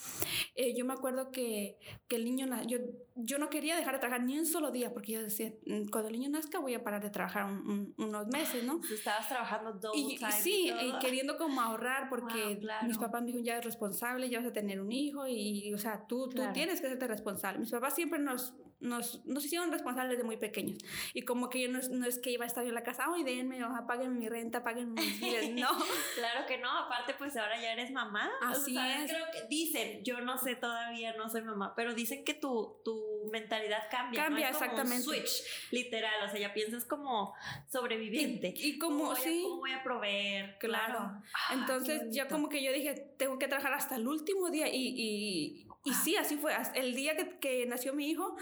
eh, 0.56 0.76
yo 0.76 0.86
me 0.86 0.94
acuerdo 0.94 1.30
que, 1.32 1.78
que 2.08 2.16
el 2.16 2.26
niño, 2.26 2.48
yo, 2.66 2.80
yo 3.16 3.38
no 3.38 3.50
quería 3.50 3.76
dejar 3.76 3.96
de 3.96 4.00
trabajar 4.00 4.26
ni 4.26 4.40
un 4.40 4.48
solo 4.48 4.72
día, 4.72 4.92
porque 4.92 5.12
yo 5.14 5.22
decía, 5.22 5.54
mm, 5.68 5.90
cuando 5.90 6.10
el 6.10 6.20
niño 6.20 6.30
nazca 6.30 6.60
voy 6.60 6.74
a 6.74 6.84
parar 6.84 7.04
de 7.04 7.12
trabajar 7.12 7.46
unos 7.46 8.28
meses, 8.28 8.64
¿no? 8.64 8.82
Estabas 8.92 9.30
trabajando 9.30 9.74
dos 9.74 9.96
y, 9.96 10.18
Sí, 10.42 10.72
y, 10.82 10.98
queriendo 11.00 11.38
como 11.38 11.62
ahorrar, 11.62 12.10
porque 12.10 12.60
mis 12.88 12.98
papás 12.98 13.22
me 13.22 13.28
dijeron, 13.28 13.46
ya 13.46 13.58
es 13.60 13.66
responsable, 13.66 14.30
ya 14.30 14.40
vas 14.40 14.48
a 14.48 14.54
tener 14.54 14.82
un 14.82 14.92
hijo, 14.92 15.28
y, 15.28 15.72
o 15.74 15.78
sea, 15.78 16.06
tú, 16.08 16.28
tú 16.30 16.42
tienes 16.54 16.82
que 16.82 16.88
serte 16.88 17.08
responsable. 17.08 17.60
Mis 17.60 17.72
papás 17.72 17.94
siempre 17.94 18.20
nos 18.20 18.56
nos, 18.84 19.26
nos 19.26 19.46
hicieron 19.46 19.72
responsables 19.72 20.18
de 20.18 20.24
muy 20.24 20.38
pequeños. 20.38 20.78
Y 21.14 21.24
como 21.24 21.50
que 21.50 21.62
yo 21.62 21.70
no, 21.70 21.80
no 21.92 22.06
es 22.06 22.20
que 22.20 22.32
iba 22.32 22.44
a 22.44 22.48
estar 22.48 22.64
yo 22.64 22.70
en 22.70 22.76
la 22.76 22.84
casa, 22.84 23.06
ay, 23.14 23.24
denme, 23.24 23.64
o 23.64 23.88
paguen 23.88 24.18
mi 24.18 24.30
renta, 24.30 24.64
paguen 24.64 24.94
mis 24.94 25.20
biles, 25.20 25.50
no. 25.56 25.70
claro 26.16 26.46
que 26.48 26.58
no, 26.58 26.70
aparte 26.70 27.14
pues 27.18 27.36
ahora 27.38 27.60
ya 27.60 27.74
eres 27.74 27.92
mamá. 27.92 28.30
Así 28.42 28.78
es. 28.78 29.12
Creo 29.12 29.26
que 29.32 29.48
dicen, 29.48 30.04
yo 30.04 30.22
no 30.22 30.38
sé 30.38 30.56
todavía, 30.56 31.16
no 31.16 31.30
soy 31.30 31.42
mamá, 31.42 31.74
pero 31.76 31.94
dicen 31.94 32.24
que 32.24 32.34
tu, 32.34 32.82
tu 32.84 33.30
mentalidad 33.32 33.84
cambia. 33.90 34.24
Cambia, 34.26 34.50
exactamente. 34.50 35.08
Un 35.08 35.16
switch, 35.16 35.44
literal, 35.72 36.28
o 36.28 36.30
sea, 36.30 36.40
ya 36.40 36.54
piensas 36.54 36.86
como 36.86 37.34
sobreviviente. 37.72 38.54
Y, 38.56 38.78
como, 38.78 39.16
sí. 39.16 39.42
¿Cómo 39.44 39.58
voy 39.58 39.72
a 39.72 39.82
proveer? 39.82 40.58
Claro. 40.60 41.00
Ah, 41.00 41.54
Entonces 41.54 42.04
ya 42.12 42.28
como 42.28 42.50
que 42.50 42.62
yo 42.62 42.74
dije, 42.74 42.94
tengo 43.18 43.40
que 43.40 43.48
trabajar 43.48 43.74
hasta 43.74 43.96
el 43.96 44.08
último 44.08 44.50
día 44.50 44.68
y, 44.68 44.94
y, 44.96 45.68
y 45.86 45.94
sí, 45.94 46.16
así 46.16 46.38
fue. 46.38 46.54
El 46.76 46.96
día 46.96 47.18
que, 47.18 47.40
que 47.40 47.66
nació 47.66 47.94
mi 47.94 48.10
hijo, 48.10 48.38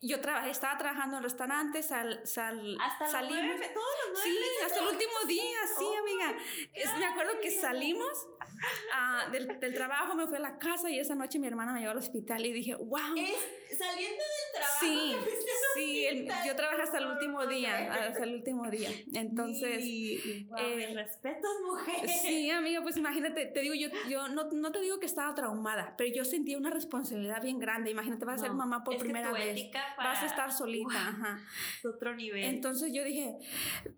yo 0.00 0.20
trabajé, 0.20 0.50
estaba 0.50 0.78
trabajando 0.78 1.16
en 1.16 1.24
restaurantes, 1.24 1.86
sal, 1.86 2.20
sal, 2.24 2.78
hasta 2.80 3.08
salimos. 3.08 3.56
todos 3.74 3.94
los 4.10 4.20
Sí, 4.22 4.38
hasta 4.64 4.78
el 4.80 4.86
último 4.86 5.12
día, 5.26 5.58
sí, 5.78 5.84
oh 5.84 5.98
amiga. 5.98 6.38
me 6.98 7.06
acuerdo 7.06 7.40
que 7.40 7.50
salimos 7.50 8.28
uh, 8.38 9.30
del, 9.32 9.58
del, 9.58 9.74
trabajo, 9.74 10.14
me 10.14 10.28
fui 10.28 10.36
a 10.36 10.40
la 10.40 10.58
casa 10.58 10.88
y 10.88 11.00
esa 11.00 11.16
noche 11.16 11.40
mi 11.40 11.48
hermana 11.48 11.72
me 11.72 11.80
llevó 11.80 11.90
al 11.92 11.98
hospital 11.98 12.46
y 12.46 12.52
dije, 12.52 12.76
wow. 12.76 13.16
Es 13.16 13.65
saliendo 13.76 14.22
del 14.22 14.52
trabajo. 14.54 14.78
Sí, 14.80 15.16
sí, 15.74 16.28
yo 16.46 16.56
trabajé 16.56 16.82
hasta 16.82 16.98
el 16.98 17.06
último 17.06 17.46
día, 17.46 17.92
hasta 17.92 18.24
el 18.24 18.34
último 18.34 18.70
día. 18.70 18.90
Entonces, 19.14 19.82
sí, 19.82 20.46
wow, 20.48 20.58
eh, 20.58 20.92
respetos, 20.94 21.50
mujer. 21.64 22.08
Sí, 22.08 22.50
amiga, 22.50 22.82
pues 22.82 22.96
imagínate, 22.96 23.46
te 23.46 23.60
digo, 23.60 23.74
yo, 23.74 23.88
yo 24.08 24.28
no, 24.28 24.50
no 24.50 24.72
te 24.72 24.80
digo 24.80 24.98
que 25.00 25.06
estaba 25.06 25.34
traumada, 25.34 25.94
pero 25.96 26.14
yo 26.14 26.24
sentía 26.24 26.58
una 26.58 26.70
responsabilidad 26.70 27.42
bien 27.42 27.58
grande. 27.58 27.90
Imagínate, 27.90 28.24
vas 28.24 28.40
a 28.40 28.44
ser 28.44 28.52
mamá 28.52 28.84
por 28.84 28.96
primera 28.98 29.32
vez. 29.32 29.70
Vas 29.96 30.22
a 30.22 30.26
estar 30.26 30.52
solita. 30.52 31.08
Ajá. 31.08 31.40
Otro 31.84 32.14
nivel. 32.14 32.44
Entonces 32.44 32.92
yo 32.92 33.04
dije, 33.04 33.38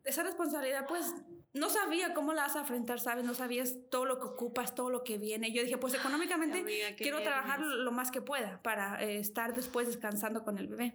esa 0.05 0.23
responsabilidad, 0.23 0.87
pues 0.87 1.15
no 1.55 1.71
sabía 1.71 2.15
cómo 2.15 2.35
la 2.35 2.43
vas 2.43 2.57
a 2.57 2.61
enfrentar, 2.61 3.01
¿sabes? 3.01 3.25
No 3.25 3.35
sabías 3.35 3.77
todo 3.91 4.05
lo 4.05 4.19
que 4.19 4.27
ocupas, 4.27 4.75
todo 4.75 4.91
lo 4.91 5.03
que 5.03 5.19
viene. 5.19 5.51
Yo 5.51 5.63
dije, 5.63 5.79
pues 5.79 5.95
económicamente 5.95 6.65
quiero 6.97 7.23
trabajar 7.23 7.61
lo 7.61 7.91
más 7.91 8.11
que 8.11 8.21
pueda 8.21 8.61
para 8.63 9.03
eh, 9.03 9.19
estar 9.19 9.55
después 9.55 9.87
descansando 9.87 10.45
con 10.45 10.59
el 10.59 10.69
bebé. 10.69 10.95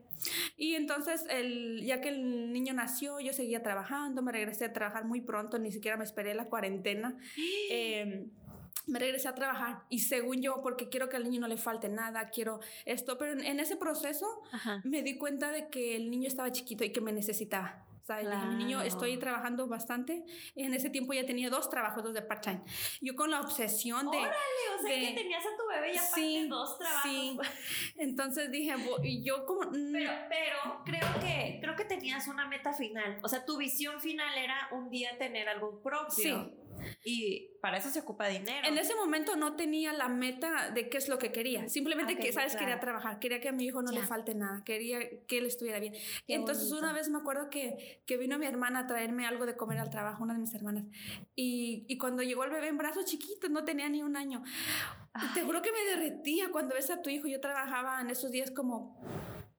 Y 0.55 0.75
entonces, 0.75 1.25
el, 1.29 1.83
ya 1.83 2.01
que 2.01 2.09
el 2.09 2.53
niño 2.53 2.73
nació, 2.73 3.19
yo 3.19 3.33
seguía 3.33 3.63
trabajando, 3.63 4.21
me 4.21 4.31
regresé 4.31 4.65
a 4.65 4.73
trabajar 4.73 5.05
muy 5.05 5.21
pronto, 5.21 5.57
ni 5.57 5.71
siquiera 5.71 5.97
me 5.97 6.03
esperé 6.03 6.33
la 6.33 6.45
cuarentena. 6.45 7.17
Eh, 7.69 8.27
me 8.85 8.99
regresé 8.99 9.27
a 9.27 9.35
trabajar 9.35 9.83
y 9.89 9.99
según 9.99 10.41
yo, 10.41 10.61
porque 10.61 10.89
quiero 10.89 11.09
que 11.09 11.15
al 11.15 11.23
niño 11.23 11.41
no 11.41 11.47
le 11.47 11.57
falte 11.57 11.89
nada, 11.89 12.29
quiero 12.29 12.59
esto, 12.85 13.17
pero 13.17 13.39
en, 13.39 13.59
ese 13.59 13.77
proceso 13.77 14.41
me 14.83 15.01
di 15.01 15.17
cuenta 15.17 15.51
de 15.51 15.69
que 15.69 15.95
el 15.95 16.11
niño 16.11 16.27
estaba 16.27 16.51
chiquito 16.51 16.83
y 16.83 16.91
que 16.91 17.01
me 17.01 17.13
necesitaba. 17.13 17.85
¿Sabes? 18.03 18.27
mi 18.49 18.55
niño, 18.55 18.81
estoy 18.81 19.17
trabajando 19.17 19.67
bastante. 19.67 20.23
En 20.55 20.73
ese 20.73 20.89
tiempo 20.89 21.13
ya 21.13 21.25
tenía 21.25 21.49
dos 21.49 21.69
trabajos, 21.69 22.03
dos 22.03 22.13
de 22.13 22.21
part-time. 22.21 22.61
Yo 23.01 23.15
con 23.15 23.31
la 23.31 23.41
obsesión 23.41 24.09
de... 24.11 24.17
¡Órale! 24.17 24.35
O 24.77 24.81
sea, 24.81 24.99
que 24.99 25.13
tenías 25.15 25.43
a 25.45 25.57
tu 25.57 25.67
bebé 25.67 25.93
ya 25.93 26.01
sí, 26.01 26.47
dos 26.49 26.77
trabajos. 26.77 27.03
Sí. 27.03 27.39
Entonces 27.97 28.51
dije, 28.51 28.75
yo 29.23 29.45
como... 29.45 29.71
Pero, 29.71 30.11
pero 30.29 30.83
creo, 30.85 31.07
que, 31.21 31.59
creo 31.61 31.75
que 31.75 31.85
tenías 31.85 32.27
una 32.27 32.47
meta 32.47 32.73
final. 32.73 33.19
O 33.23 33.27
sea, 33.27 33.45
tu 33.45 33.57
visión 33.57 33.99
final 34.01 34.37
era 34.37 34.67
un 34.71 34.89
día 34.89 35.17
tener 35.17 35.47
algo 35.47 35.81
propio. 35.81 36.09
Sí. 36.09 36.53
Y 37.03 37.51
para 37.61 37.77
eso 37.77 37.89
se 37.89 37.99
ocupa 37.99 38.27
dinero. 38.27 38.67
En 38.67 38.77
ese 38.77 38.95
momento 38.95 39.35
no 39.35 39.55
tenía 39.55 39.93
la 39.93 40.09
meta 40.09 40.71
de 40.71 40.89
qué 40.89 40.97
es 40.97 41.07
lo 41.07 41.17
que 41.17 41.31
quería. 41.31 41.69
Simplemente 41.69 42.17
que, 42.17 42.31
¿sabes? 42.33 42.55
Quería 42.55 42.79
trabajar. 42.79 43.19
Quería 43.19 43.39
que 43.39 43.49
a 43.49 43.51
mi 43.51 43.65
hijo 43.65 43.81
no 43.81 43.91
le 43.91 44.01
falte 44.01 44.35
nada. 44.35 44.63
Quería 44.63 44.99
que 45.27 45.37
él 45.37 45.45
estuviera 45.45 45.79
bien. 45.79 45.93
Entonces 46.27 46.71
una 46.71 46.93
vez 46.93 47.09
me 47.09 47.19
acuerdo 47.19 47.49
que, 47.49 48.01
que, 48.05 48.17
vino 48.17 48.37
mi 48.37 48.45
hermana 48.45 48.79
a 48.79 48.87
traerme 48.87 49.25
algo 49.25 49.45
de 49.45 49.55
comer 49.55 49.79
al 49.79 49.89
trabajo, 49.89 50.23
una 50.23 50.33
de 50.33 50.39
mis 50.39 50.53
hermanas. 50.53 50.85
Y, 51.35 51.85
y 51.87 51.97
cuando 51.97 52.23
llegó 52.23 52.43
el 52.43 52.51
bebé 52.51 52.67
en 52.67 52.77
brazos 52.77 53.05
chiquitos, 53.05 53.49
no 53.49 53.63
tenía 53.63 53.89
ni 53.89 54.01
un 54.01 54.15
año. 54.15 54.43
Te 55.33 55.41
juro 55.41 55.61
que 55.61 55.71
me 55.71 55.83
derretía 55.83 56.49
cuando 56.51 56.75
ves 56.75 56.89
a 56.89 57.01
tu 57.01 57.09
hijo. 57.09 57.27
Yo 57.27 57.39
trabajaba 57.39 58.01
en 58.01 58.09
esos 58.09 58.31
días 58.31 58.51
como 58.51 58.99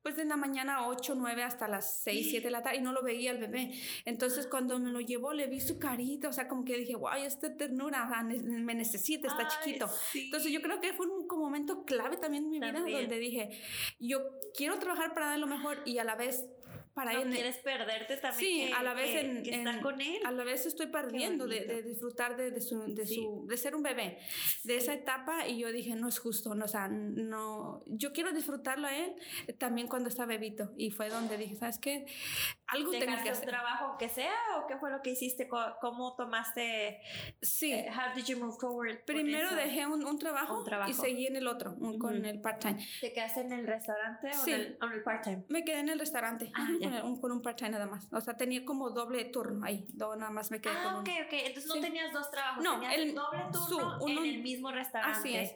pues 0.05 0.17
de 0.17 0.27
la 0.27 0.37
mañana 0.37 0.87
8, 0.87 1.15
9 1.17 1.43
hasta 1.43 1.67
las 1.67 2.03
6, 2.03 2.27
7 2.29 2.47
de 2.47 2.51
la 2.51 2.63
tarde 2.63 2.77
y 2.77 2.83
no 2.83 2.93
lo 2.93 3.03
veía 3.03 3.31
el 3.31 3.39
bebé. 3.39 3.73
Entonces 4.05 4.47
cuando 4.47 4.79
me 4.79 4.91
lo 4.91 5.01
llevó 5.01 5.33
le 5.33 5.47
vi 5.47 5.61
su 5.61 5.79
carita, 5.79 6.29
o 6.29 6.33
sea, 6.33 6.47
como 6.47 6.63
que 6.63 6.77
dije, 6.77 6.95
wow, 6.95 7.15
esta 7.25 7.57
ternura, 7.57 8.07
me 8.23 8.75
necesita, 8.75 9.29
está 9.29 9.49
chiquito. 9.49 9.89
Entonces 10.15 10.53
yo 10.53 10.61
creo 10.61 10.79
que 10.79 10.93
fue 10.93 11.07
un, 11.07 11.27
momento 11.27 11.85
clave 11.85 12.19
también 12.19 12.45
en 12.45 12.51
mi 12.51 12.61
vida 12.61 12.81
donde 12.81 13.19
dije, 13.19 13.59
yo 13.99 14.21
quiero 14.55 14.79
trabajar 14.79 15.15
para 15.15 15.29
dar 15.29 15.39
lo 15.39 15.47
mejor 15.47 15.79
y 15.87 15.97
a 15.97 16.05
la 16.05 16.17
vez 16.17 16.47
para 16.95 17.13
no 17.13 17.31
quieres 17.31 17.59
perderte 17.59 18.17
también. 18.17 18.69
Sí, 18.69 18.73
a 18.73 18.83
la 18.83 18.95
vez 18.95 19.17
en, 19.17 19.81
con 19.81 20.01
él. 20.01 20.19
A 20.25 20.31
la 20.31 20.45
vez 20.45 20.65
estoy 20.65 20.87
perdiendo 20.87 21.47
de, 21.47 21.65
de, 21.65 21.83
disfrutar 21.83 22.37
de, 22.37 22.53
de, 22.53 22.61
su, 22.61 22.95
de, 22.95 23.07
su, 23.07 23.47
de 23.49 23.57
ser 23.57 23.75
un 23.75 23.83
bebé, 23.83 24.19
de 24.63 24.77
esa 24.77 24.95
etapa 24.95 25.47
y 25.49 25.59
yo 25.59 25.73
dije, 25.73 25.95
no 25.97 26.09
es 26.09 26.19
justo, 26.19 26.55
no, 26.55 26.65
o 26.67 26.69
sea, 26.69 26.89
no, 26.89 27.83
yo 27.87 28.13
quiero 28.13 28.33
disfrutarlo 28.33 28.87
a 28.87 28.97
él 28.97 29.15
también 29.59 29.89
cuando 29.89 30.09
está 30.09 30.25
bebito 30.25 30.73
y 30.77 30.91
fue 30.91 31.09
donde 31.09 31.37
dije, 31.37 31.57
¿sabes 31.57 31.79
qué? 31.79 32.07
Algo 32.67 32.91
tengo 32.91 33.23
que 33.23 33.31
hacer. 33.31 33.49
trabajo 33.49 33.97
que 33.99 34.09
sea 34.09 34.35
o 34.59 34.67
qué 34.67 34.77
fue 34.79 34.91
lo 34.91 35.03
que 35.03 35.11
hiciste? 35.11 35.49
¿Cómo 35.81 36.15
tomaste? 36.17 37.01
Sí. 37.43 37.73
Eh, 37.73 37.91
how 37.91 38.15
did 38.15 38.25
you 38.25 38.39
move 38.39 38.57
forward? 38.59 39.05
Primero 39.05 39.55
dejé 39.55 39.87
un, 39.87 40.05
un, 40.05 40.19
trabajo 40.19 40.65
y 40.89 40.93
seguí 40.95 41.27
en 41.27 41.37
el 41.37 41.47
otro, 41.47 41.77
con 41.99 42.25
el 42.25 42.41
part-time. 42.41 42.85
¿Te 43.01 43.13
quedaste 43.13 43.41
en 43.41 43.53
el 43.53 43.67
restaurante 43.67 44.31
o 44.31 44.47
en 44.49 44.55
el, 44.55 44.79
el 44.81 45.03
part-time? 45.03 45.45
Me 45.49 45.65
quedé 45.65 45.81
en 45.81 45.89
el 45.91 45.99
restaurante. 45.99 46.51
Ah, 46.55 46.67
con, 47.21 47.33
un, 47.33 47.43
part-time 47.43 47.71
nada 47.71 47.87
más. 47.87 48.09
O 48.13 48.21
sea, 48.21 48.37
tenía 48.37 48.65
como 48.65 48.91
doble 48.91 49.25
turno 49.27 49.65
ahí. 49.65 49.87
nada 49.95 50.31
más 50.31 50.51
me 50.51 50.61
quedé 50.61 50.75
ah, 50.77 50.85
con 50.85 50.95
ok, 50.97 51.09
ok. 51.27 51.33
Entonces 51.33 51.67
no 51.67 51.81
tenías 51.81 52.13
dos 52.13 52.31
trabajos. 52.31 52.65
No, 52.65 52.81
tenías 52.81 52.95
el 52.97 53.15
doble 53.15 53.45
turno 53.53 54.09
en 54.09 54.19
el 54.25 54.43
mismo 54.43 54.71
restaurante. 54.71 55.19
Así 55.19 55.37
es. 55.37 55.55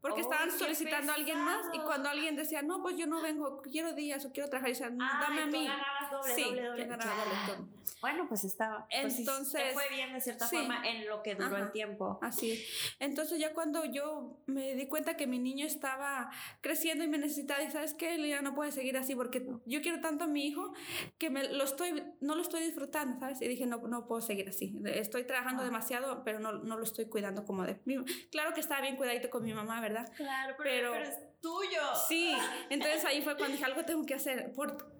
Porque 0.00 0.20
estaban 0.20 0.50
solicitando 0.50 1.12
a 1.12 1.14
alguien 1.14 1.40
más 1.40 1.66
y 1.72 1.78
cuando 1.78 2.08
alguien 2.08 2.36
decía, 2.36 2.62
no, 2.62 2.82
pues 2.82 2.96
yo 2.96 3.06
no 3.06 3.22
vengo, 3.22 3.62
quiero 3.62 3.94
días 3.94 4.24
o 4.26 4.32
quiero 4.32 4.48
trabajar, 4.48 4.68
y 4.68 4.72
decían, 4.72 4.98
dame 4.98 5.42
a 5.42 5.46
mí. 5.46 5.66
Doble, 6.10 6.34
sí, 6.34 6.42
doble, 6.42 6.42
doble. 6.42 6.43
Turno. 6.44 7.68
Bueno, 8.00 8.26
pues 8.28 8.44
estaba. 8.44 8.86
Pues 9.00 9.18
Entonces, 9.18 9.62
te 9.62 9.72
fue 9.72 9.88
bien 9.88 10.12
de 10.12 10.20
cierta 10.20 10.46
sí. 10.46 10.56
forma 10.56 10.86
en 10.86 11.06
lo 11.08 11.22
que 11.22 11.34
duró 11.34 11.56
Ajá. 11.56 11.64
el 11.64 11.72
tiempo. 11.72 12.18
Así 12.20 12.52
es. 12.52 12.94
Entonces 12.98 13.38
ya 13.38 13.54
cuando 13.54 13.84
yo 13.86 14.42
me 14.46 14.74
di 14.74 14.86
cuenta 14.88 15.16
que 15.16 15.26
mi 15.26 15.38
niño 15.38 15.64
estaba 15.64 16.30
creciendo 16.60 17.02
y 17.04 17.08
me 17.08 17.16
necesitaba, 17.16 17.62
y 17.62 17.70
sabes 17.70 17.94
qué, 17.94 18.18
Lina, 18.18 18.42
no 18.42 18.54
puede 18.54 18.72
seguir 18.72 18.98
así 18.98 19.14
porque 19.14 19.46
yo 19.64 19.80
quiero 19.80 20.00
tanto 20.00 20.24
a 20.24 20.26
mi 20.26 20.46
hijo 20.46 20.74
que 21.16 21.30
me 21.30 21.48
lo 21.48 21.64
estoy, 21.64 22.04
no 22.20 22.34
lo 22.34 22.42
estoy 22.42 22.62
disfrutando, 22.62 23.18
¿sabes? 23.20 23.40
Y 23.40 23.48
dije, 23.48 23.64
no, 23.64 23.78
no 23.78 24.06
puedo 24.06 24.20
seguir 24.20 24.48
así. 24.50 24.78
Estoy 24.84 25.24
trabajando 25.24 25.62
Ah. 25.62 25.66
demasiado, 25.66 26.24
pero 26.24 26.40
no, 26.40 26.52
no 26.52 26.76
lo 26.76 26.82
estoy 26.84 27.06
cuidando 27.06 27.44
como 27.46 27.62
de... 27.64 27.80
mi- 27.86 28.04
Claro 28.30 28.52
que 28.52 28.60
estaba 28.60 28.82
bien 28.82 28.96
cuidadito 28.96 29.30
con 29.30 29.42
mi 29.44 29.54
mamá, 29.54 29.80
¿verdad? 29.80 30.12
Claro, 30.16 30.54
pero- 30.58 30.92
pero, 30.92 31.04
es 31.04 31.16
tuyo. 31.40 31.80
Sí, 32.08 32.34
entonces 32.70 33.04
ahí 33.06 33.22
fue 33.22 33.36
cuando 33.36 33.52
dije, 33.56 33.64
algo 33.64 33.84
tengo 33.84 34.04
que 34.04 34.14
hacer. 34.14 34.52
Por, 34.52 34.93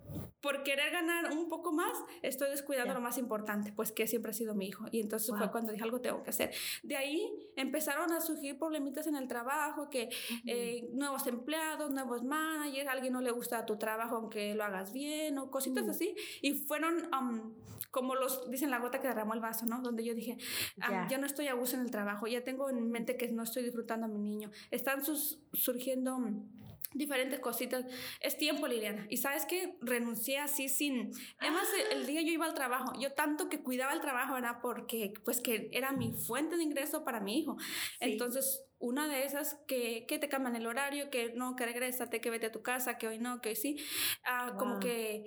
por 0.45 0.63
querer 0.63 0.93
ganar 0.93 1.33
un 1.33 1.49
poco 1.49 1.73
más, 1.73 1.97
estoy 2.21 2.51
descuidando 2.51 2.91
Ya. 2.93 2.95
lo 2.95 3.01
más 3.01 3.17
importante, 3.17 3.73
pues 3.73 3.93
que 3.93 4.07
siempre 4.07 4.31
ha 4.31 4.35
sido 4.35 4.55
mi 4.55 4.67
hijo. 4.67 4.85
Y 4.93 5.01
entonces 5.01 5.31
fue 5.31 5.39
Wow. 5.39 5.51
cuando 5.51 5.73
dije, 5.73 5.83
algo 5.85 6.03
tengo 6.03 6.23
que 6.23 6.29
hacer. 6.31 6.53
De 6.83 6.97
ahí 6.97 7.33
empezaron 7.57 8.13
a 8.13 8.21
surgir 8.21 8.59
problemitas 8.59 9.07
en 9.07 9.17
el 9.17 9.27
trabajo, 9.27 9.89
que 9.89 10.11
eh, 10.45 10.87
nuevos 10.93 11.27
empleados, 11.27 11.91
nuevos 11.91 12.23
managers, 12.25 12.87
a 12.89 12.93
alguien 12.93 13.15
no 13.15 13.23
le 13.23 13.31
gusta 13.31 13.65
tu 13.65 13.79
trabajo 13.79 14.17
aunque 14.17 14.55
lo 14.55 14.65
hagas 14.65 14.93
bien, 14.93 15.39
o 15.39 15.51
cositas 15.51 15.85
Ujú. 15.85 15.93
así. 15.93 16.15
Y 16.43 16.53
fueron 16.53 17.09
um, 17.19 17.55
como 17.91 18.15
los, 18.15 18.51
dicen, 18.51 18.69
la 18.71 18.81
gota 18.81 19.01
que 19.01 19.09
derramó 19.09 19.33
el 19.33 19.41
vaso, 19.41 19.65
¿no? 19.65 19.81
Donde 19.81 20.05
yo 20.05 20.15
dije, 20.15 20.37
ah, 20.83 20.91
Ya. 20.91 21.09
ya 21.09 21.19
no 21.19 21.27
estoy 21.27 21.47
a 21.49 21.55
gusto 21.55 21.77
en 21.77 21.83
el 21.83 21.91
trabajo, 21.91 22.27
ya 22.27 22.45
tengo 22.45 22.69
en 22.69 22.91
mente 22.91 23.17
que 23.17 23.29
no 23.33 23.45
estoy 23.45 23.63
disfrutando 23.63 24.05
a 24.05 24.09
mi 24.11 24.19
niño. 24.19 24.51
Están 24.71 25.03
sus, 25.03 25.41
surgiendo 25.55 26.19
mm, 26.19 26.51
diferentes 26.93 27.41
cositas. 27.41 27.85
Es 28.21 28.37
tiempo, 28.37 28.67
Liliana. 28.69 29.07
Y 29.11 29.17
sabes 29.17 29.47
que 29.47 29.77
renuncié 29.81 30.39
así 30.39 30.69
sin... 30.69 31.11
Además, 31.39 31.67
el, 31.91 31.99
el 32.01 32.07
día 32.07 32.23
yo 32.23 32.33
iba 32.33 32.47
al 32.47 32.55
trabajo, 32.55 32.93
yo 33.01 33.13
tanto 33.13 33.49
que 33.49 33.61
cuidaba 33.63 33.93
el 33.93 34.01
trabajo 34.01 34.37
era 34.37 34.61
porque, 34.61 35.15
pues, 35.25 35.41
que 35.41 35.69
era 35.73 35.93
mi 35.93 36.13
fuente 36.13 36.57
de 36.57 36.63
ingreso 36.63 37.05
para 37.05 37.21
mi 37.21 37.39
hijo. 37.39 37.57
Sí. 37.59 37.67
Entonces, 38.01 38.63
una 38.79 39.09
de 39.09 39.25
esas 39.25 39.55
que, 39.67 40.05
que 40.07 40.19
te 40.19 40.29
cambian 40.29 40.57
el 40.57 40.67
horario, 40.67 41.11
que 41.11 41.33
no, 41.35 41.57
que 41.57 41.65
regrésate, 41.67 42.21
que 42.21 42.31
vete 42.31 42.47
a 42.47 42.53
tu 42.53 42.63
casa, 42.63 42.99
que 42.99 43.09
hoy 43.09 43.19
no, 43.19 43.41
que 43.41 43.49
hoy 43.51 43.57
sí. 43.57 43.77
Ah, 44.25 44.55
Como 44.59 44.75
Wow. 44.75 44.81
que 44.81 45.25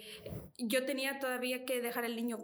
yo 0.58 0.86
tenía 0.86 1.20
todavía 1.20 1.66
que 1.66 1.82
dejar 1.82 2.06
el 2.06 2.16
niño 2.16 2.38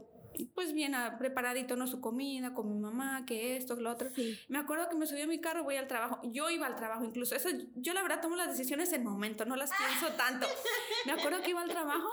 pues 0.53 0.73
bien 0.73 0.95
ah, 0.95 1.17
preparadito, 1.17 1.75
¿no? 1.75 1.87
Su 1.87 2.01
comida 2.01 2.53
con 2.53 2.69
mi 2.69 2.79
mamá, 2.79 3.25
que 3.25 3.57
esto, 3.57 3.75
que 3.75 3.81
lo 3.81 3.91
otro. 3.91 4.09
Sí. 4.15 4.37
Me 4.47 4.59
acuerdo 4.59 4.89
que 4.89 4.95
me 4.95 5.05
subí 5.05 5.21
a 5.21 5.27
mi 5.27 5.39
carro, 5.39 5.63
voy 5.63 5.75
al 5.75 5.87
trabajo. 5.87 6.19
Yo 6.23 6.49
iba 6.49 6.67
al 6.67 6.75
trabajo 6.75 7.03
incluso. 7.03 7.35
Eso, 7.35 7.49
yo 7.75 7.93
la 7.93 8.01
verdad 8.01 8.21
tomo 8.21 8.35
las 8.35 8.49
decisiones 8.49 8.91
en 8.93 9.03
momento, 9.03 9.45
no 9.45 9.55
las 9.55 9.71
pienso 9.71 10.15
tanto. 10.15 10.47
Me 11.05 11.13
acuerdo 11.13 11.41
que 11.41 11.51
iba 11.51 11.61
al 11.61 11.69
trabajo 11.69 12.09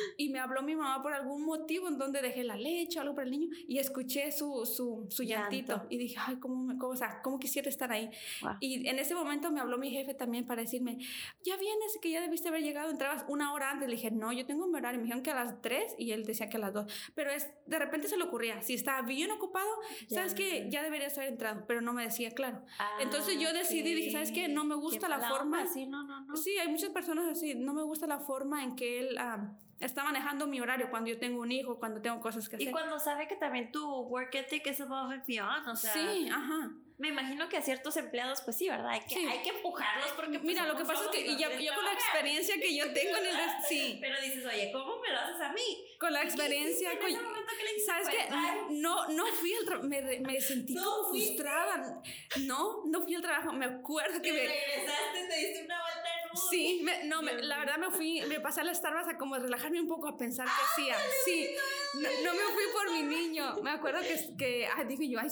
habló 0.41 0.61
mi 0.61 0.75
mamá 0.75 1.01
por 1.01 1.13
algún 1.13 1.43
motivo 1.45 1.87
en 1.87 1.97
donde 1.97 2.21
dejé 2.21 2.43
la 2.43 2.55
leche 2.57 2.99
o 2.99 3.01
algo 3.01 3.15
para 3.15 3.25
el 3.25 3.31
niño 3.31 3.47
y 3.67 3.77
escuché 3.77 4.31
su, 4.31 4.65
su, 4.65 5.07
su 5.09 5.23
llantito. 5.23 5.73
Llanto. 5.73 5.87
Y 5.89 5.97
dije, 5.97 6.17
ay, 6.19 6.37
cómo, 6.39 6.63
me, 6.63 6.77
cómo, 6.77 6.93
o 6.93 6.95
sea, 6.95 7.21
cómo 7.21 7.39
quisiera 7.39 7.69
estar 7.69 7.91
ahí. 7.91 8.09
Wow. 8.41 8.51
Y 8.59 8.87
en 8.87 8.99
ese 8.99 9.15
momento 9.15 9.51
me 9.51 9.59
habló 9.59 9.77
mi 9.77 9.89
jefe 9.91 10.13
también 10.13 10.45
para 10.45 10.61
decirme, 10.61 10.97
ya 11.43 11.55
vienes, 11.57 11.97
que 12.01 12.09
ya 12.11 12.21
debiste 12.21 12.49
haber 12.49 12.63
llegado, 12.63 12.89
entrabas 12.89 13.25
una 13.27 13.53
hora 13.53 13.71
antes. 13.71 13.87
Le 13.89 13.95
dije, 13.95 14.11
no, 14.11 14.31
yo 14.33 14.45
tengo 14.45 14.67
mi 14.67 14.75
horario. 14.77 14.99
Me 14.99 15.03
dijeron 15.05 15.23
que 15.23 15.31
a 15.31 15.35
las 15.35 15.61
3 15.61 15.95
y 15.97 16.11
él 16.11 16.25
decía 16.25 16.49
que 16.49 16.57
a 16.57 16.59
las 16.59 16.73
2. 16.73 17.11
Pero 17.15 17.31
es, 17.31 17.49
de 17.65 17.79
repente 17.79 18.07
se 18.07 18.17
le 18.17 18.23
ocurría, 18.23 18.61
si 18.61 18.73
estaba 18.73 19.01
bien 19.01 19.31
ocupado, 19.31 19.67
sabes 20.09 20.31
Ya. 20.33 20.37
que 20.37 20.67
ya 20.69 20.83
deberías 20.83 21.17
haber 21.17 21.29
entrado, 21.31 21.65
pero 21.67 21.81
no 21.81 21.93
me 21.93 22.03
decía 22.03 22.31
claro. 22.31 22.63
Ah, 22.79 22.97
Entonces 23.01 23.39
yo 23.39 23.51
decidí, 23.53 23.93
dije, 23.93 24.11
¿sabes 24.11 24.31
qué? 24.31 24.47
No 24.47 24.63
me 24.63 24.75
gusta 24.75 25.07
la 25.09 25.19
forma- 25.29 25.65
Sí, 25.67 25.85
no, 25.85 26.03
no, 26.03 26.21
no. 26.25 26.35
Sí, 26.35 26.57
hay 26.57 26.67
muchas 26.67 26.89
personas 26.89 27.27
así, 27.27 27.55
no 27.55 27.73
me 27.73 27.83
gusta 27.83 28.07
la 28.07 28.19
forma 28.19 28.63
en 28.63 28.75
que 28.75 28.99
él 28.99 29.17
ah, 29.19 29.57
está 29.81 30.03
manejando 30.03 30.47
mi 30.47 30.59
horario 30.61 30.89
cuando 30.89 31.09
yo 31.09 31.19
tengo 31.19 31.41
un 31.41 31.51
hijo, 31.51 31.77
cuando 31.79 32.01
tengo 32.01 32.19
cosas 32.21 32.47
que 32.49 32.55
hacer. 32.55 32.67
Y 32.67 32.71
cuando 32.71 32.99
sabe 32.99 33.27
que 33.27 33.35
también 33.35 33.71
tu 33.71 33.83
work 34.03 34.33
ethic 34.35 34.65
es 34.67 34.81
above 34.81 35.11
and 35.11 35.25
beyond, 35.25 35.67
o 35.67 35.75
sea, 35.75 35.93
sí, 35.93 36.29
ajá. 36.31 36.71
me 36.97 37.07
imagino 37.09 37.49
que 37.49 37.57
a 37.57 37.61
ciertos 37.61 37.97
empleados, 37.97 38.41
pues 38.43 38.57
sí, 38.57 38.69
¿verdad? 38.69 38.89
Hay 38.89 39.01
que, 39.01 39.15
Sí. 39.15 39.25
hay 39.27 39.41
que 39.41 39.49
empujarlos 39.49 40.11
porque 40.13 40.33
pues, 40.33 40.43
Mira, 40.43 40.65
lo 40.67 40.75
que 40.77 40.85
pasa 40.85 41.03
es 41.05 41.09
que 41.09 41.21
y 41.25 41.37
ya, 41.37 41.49
yo 41.59 41.73
con 41.75 41.83
la 41.85 41.93
experiencia 41.93 42.55
que 42.55 42.75
yo 42.75 42.93
tengo 42.93 43.17
en 43.17 43.25
el... 43.25 43.35
Sí, 43.67 43.97
Pero 44.01 44.21
dices, 44.21 44.45
oye, 44.45 44.71
¿cómo 44.71 44.99
me 44.99 45.09
lo 45.11 45.19
haces 45.19 45.41
a 45.41 45.51
mí? 45.51 45.85
con 45.99 46.11
la 46.13 46.19
¿Y 46.19 46.21
qué 46.23 46.27
hiciste 46.29 46.43
experiencia... 46.45 46.91
en 46.93 46.97
con- 46.99 47.07
ese 47.09 47.21
momento 47.21 47.51
que 47.57 47.63
le 47.63 47.69
dijiste, 47.73 47.91
¿Sabes 47.91 48.07
pues, 48.09 48.25
qué? 48.27 48.73
No, 48.81 49.07
no 49.09 49.25
fui 49.27 49.53
al 49.53 49.65
trabajo, 49.65 49.87
me, 49.87 50.01
me 50.19 50.41
sentí 50.41 50.73
No 50.73 51.03
frustrada. 51.09 52.01
No, 52.41 52.83
no 52.85 53.01
fui 53.01 53.15
al 53.15 53.21
trabajo, 53.21 53.51
me 53.53 53.65
acuerdo 53.65 54.21
que 54.21 54.31
Te 54.31 54.33
me... 54.33 54.47
regresaste, 54.47 55.27
te 55.27 55.35
diste 55.37 55.65
una 55.65 55.79
Sí, 56.49 56.81
me- 56.83 57.03
no, 57.05 57.21
me- 57.21 57.33
la 57.41 57.59
verdad 57.59 57.77
me 57.77 57.91
fui, 57.91 58.21
me 58.27 58.39
pasé 58.39 58.61
a 58.61 58.63
la 58.63 58.73
Starbucks 58.73 59.09
a 59.09 59.17
como 59.17 59.37
relajarme 59.37 59.79
un 59.81 59.87
poco, 59.87 60.07
a 60.07 60.17
pensar 60.17 60.45
qué 60.47 60.63
hacía. 60.83 60.95
Sí, 61.25 61.49
no, 61.95 62.09
no 62.23 62.33
me 62.33 62.39
fui 62.53 62.63
por 62.73 62.91
mi 62.93 63.03
niño. 63.03 63.55
Me 63.63 63.71
acuerdo 63.71 63.99
que, 64.01 64.35
que 64.37 64.67
ay, 64.67 64.85
dije 64.87 65.09
yo, 65.09 65.19
ay, 65.19 65.29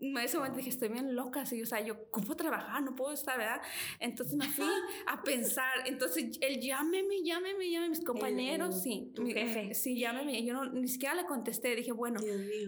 en 0.00 0.16
ese 0.18 0.36
momento 0.38 0.56
dije, 0.58 0.70
estoy 0.70 0.88
bien 0.88 1.14
loca, 1.14 1.44
sí, 1.46 1.60
o 1.62 1.66
sea, 1.66 1.80
yo, 1.80 2.10
¿cómo 2.10 2.34
trabajar? 2.36 2.82
No 2.82 2.94
puedo 2.94 3.12
estar, 3.12 3.36
¿verdad? 3.38 3.60
Entonces 3.98 4.34
me 4.36 4.48
fui 4.48 4.66
a 5.06 5.22
pensar, 5.22 5.70
entonces 5.86 6.38
él, 6.40 6.60
llámeme, 6.60 7.22
llámeme, 7.22 7.70
llámeme, 7.70 7.90
mis 7.90 8.04
compañeros, 8.04 8.74
El- 8.76 8.80
sí, 8.82 9.12
mi- 9.18 9.32
jefe. 9.32 9.74
sí, 9.74 9.98
llámeme, 9.98 10.42
yo 10.44 10.54
no, 10.54 10.64
ni 10.72 10.88
siquiera 10.88 11.14
le 11.14 11.24
contesté, 11.26 11.74
dije, 11.76 11.92
bueno. 11.92 12.20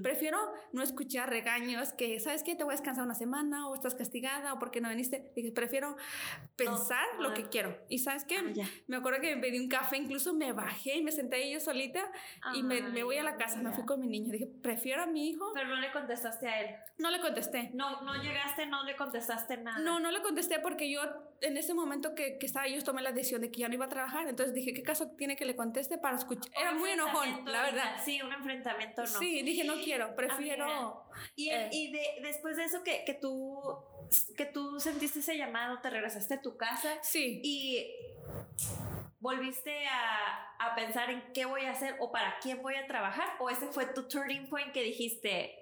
Prefiero 0.03 0.39
no 0.73 0.83
escuchar 0.83 1.31
regaños 1.31 1.93
que, 1.93 2.21
¿sabes 2.21 2.43
qué? 2.43 2.55
Te 2.55 2.65
voy 2.65 2.73
a 2.73 2.77
descansar 2.77 3.05
una 3.05 3.15
semana 3.15 3.69
o 3.69 3.75
estás 3.75 3.95
castigada 3.95 4.53
o 4.55 4.59
porque 4.59 4.81
no 4.81 4.89
viniste. 4.91 5.33
Dije, 5.35 5.53
prefiero 5.53 5.97
pensar 6.57 7.05
No, 7.17 7.23
lo 7.25 7.29
ah. 7.31 7.35
que 7.35 7.49
quiero. 7.49 7.77
¿Y 7.89 7.99
sabes 7.99 8.25
qué? 8.25 8.37
Ah, 8.39 8.51
ya. 8.53 8.67
Me 8.87 8.97
acuerdo 8.97 9.21
que 9.21 9.35
me 9.35 9.41
pedí 9.41 9.59
un 9.59 9.69
café, 9.69 9.97
incluso 9.97 10.35
me 10.35 10.53
bajé 10.53 10.97
y 10.99 11.03
me 11.03 11.13
senté 11.13 11.37
ahí 11.37 11.53
yo 11.53 11.61
solita 11.61 12.11
y 12.55 12.63
me, 12.63 12.83
me 12.83 13.03
voy 13.05 13.17
a 13.17 13.23
la 13.23 13.37
casa, 13.37 13.61
me 13.63 13.73
fui 13.73 13.85
con 13.85 14.01
mi 14.01 14.07
niño. 14.07 14.33
Dije, 14.33 14.47
prefiero 14.63 15.03
a 15.03 15.07
mi 15.07 15.31
hijo. 15.31 15.51
Pero 15.55 15.69
no 15.69 15.77
le 15.77 15.91
contestaste 15.93 16.47
a 16.49 16.61
él. 16.61 16.77
No 16.99 17.11
le 17.11 17.21
contesté. 17.23 17.71
No, 17.73 18.03
no 18.03 18.15
llegaste, 18.23 18.67
no 18.67 18.85
le 18.85 18.95
contestaste 18.97 19.57
nada. 19.57 19.79
No, 19.79 19.99
no 20.01 20.11
le 20.11 20.21
contesté 20.21 20.59
porque 20.61 20.91
yo 20.91 21.01
en 21.41 21.57
ese 21.57 21.73
momento 21.73 22.15
que, 22.15 22.37
que 22.39 22.45
estaba 22.47 22.69
yo 22.69 22.83
tomé 22.85 23.01
la 23.03 23.13
decisión 23.13 23.41
de 23.41 23.51
que 23.51 23.61
ya 23.61 23.69
no 23.69 23.75
iba 23.75 23.87
a 23.87 23.89
trabajar. 23.89 24.29
Entonces 24.29 24.55
dije, 24.55 24.75
¿qué 24.75 24.83
caso 24.83 25.13
tiene 25.17 25.35
que 25.37 25.45
le 25.47 25.57
conteste 25.57 25.97
para 25.97 26.17
escuchar? 26.17 26.53
Era 26.61 26.73
muy 26.73 26.91
enojón, 26.91 27.45
la 27.47 27.63
verdad. 27.63 27.97
Sí, 28.05 28.21
un 28.21 28.33
enfrentamiento 28.33 29.01
no. 29.03 29.07
Sí, 29.09 29.43
dije, 29.43 29.65
no 29.65 29.75
quiero, 29.83 30.15
prefiero... 30.15 31.05
Y, 31.37 31.49
Eh. 31.51 31.69
y 31.73 31.93
de, 31.93 32.03
después 32.23 32.57
de 32.57 32.65
eso 32.65 32.83
que, 32.83 33.05
que 33.07 33.15
tú 33.15 33.59
que 34.37 34.45
tú 34.45 34.79
sentiste 34.79 35.21
ese 35.21 35.39
llamado, 35.39 35.81
te 35.81 35.89
regresaste 35.89 36.35
a 36.35 36.43
tu 36.43 36.57
casa 36.59 36.99
Sí. 37.03 37.41
y 37.43 37.87
volviste 39.23 39.87
a, 39.87 40.49
a 40.59 40.75
pensar 40.75 41.09
en 41.11 41.23
qué 41.33 41.45
voy 41.47 41.63
a 41.63 41.71
hacer 41.71 41.97
o 42.01 42.11
para 42.11 42.39
quién 42.41 42.61
voy 42.61 42.75
a 42.75 42.87
trabajar 42.89 43.29
o 43.39 43.49
ese 43.49 43.69
fue 43.69 43.87
tu 43.87 44.09
turning 44.09 44.49
point 44.49 44.73
que 44.73 44.83
dijiste 44.83 45.59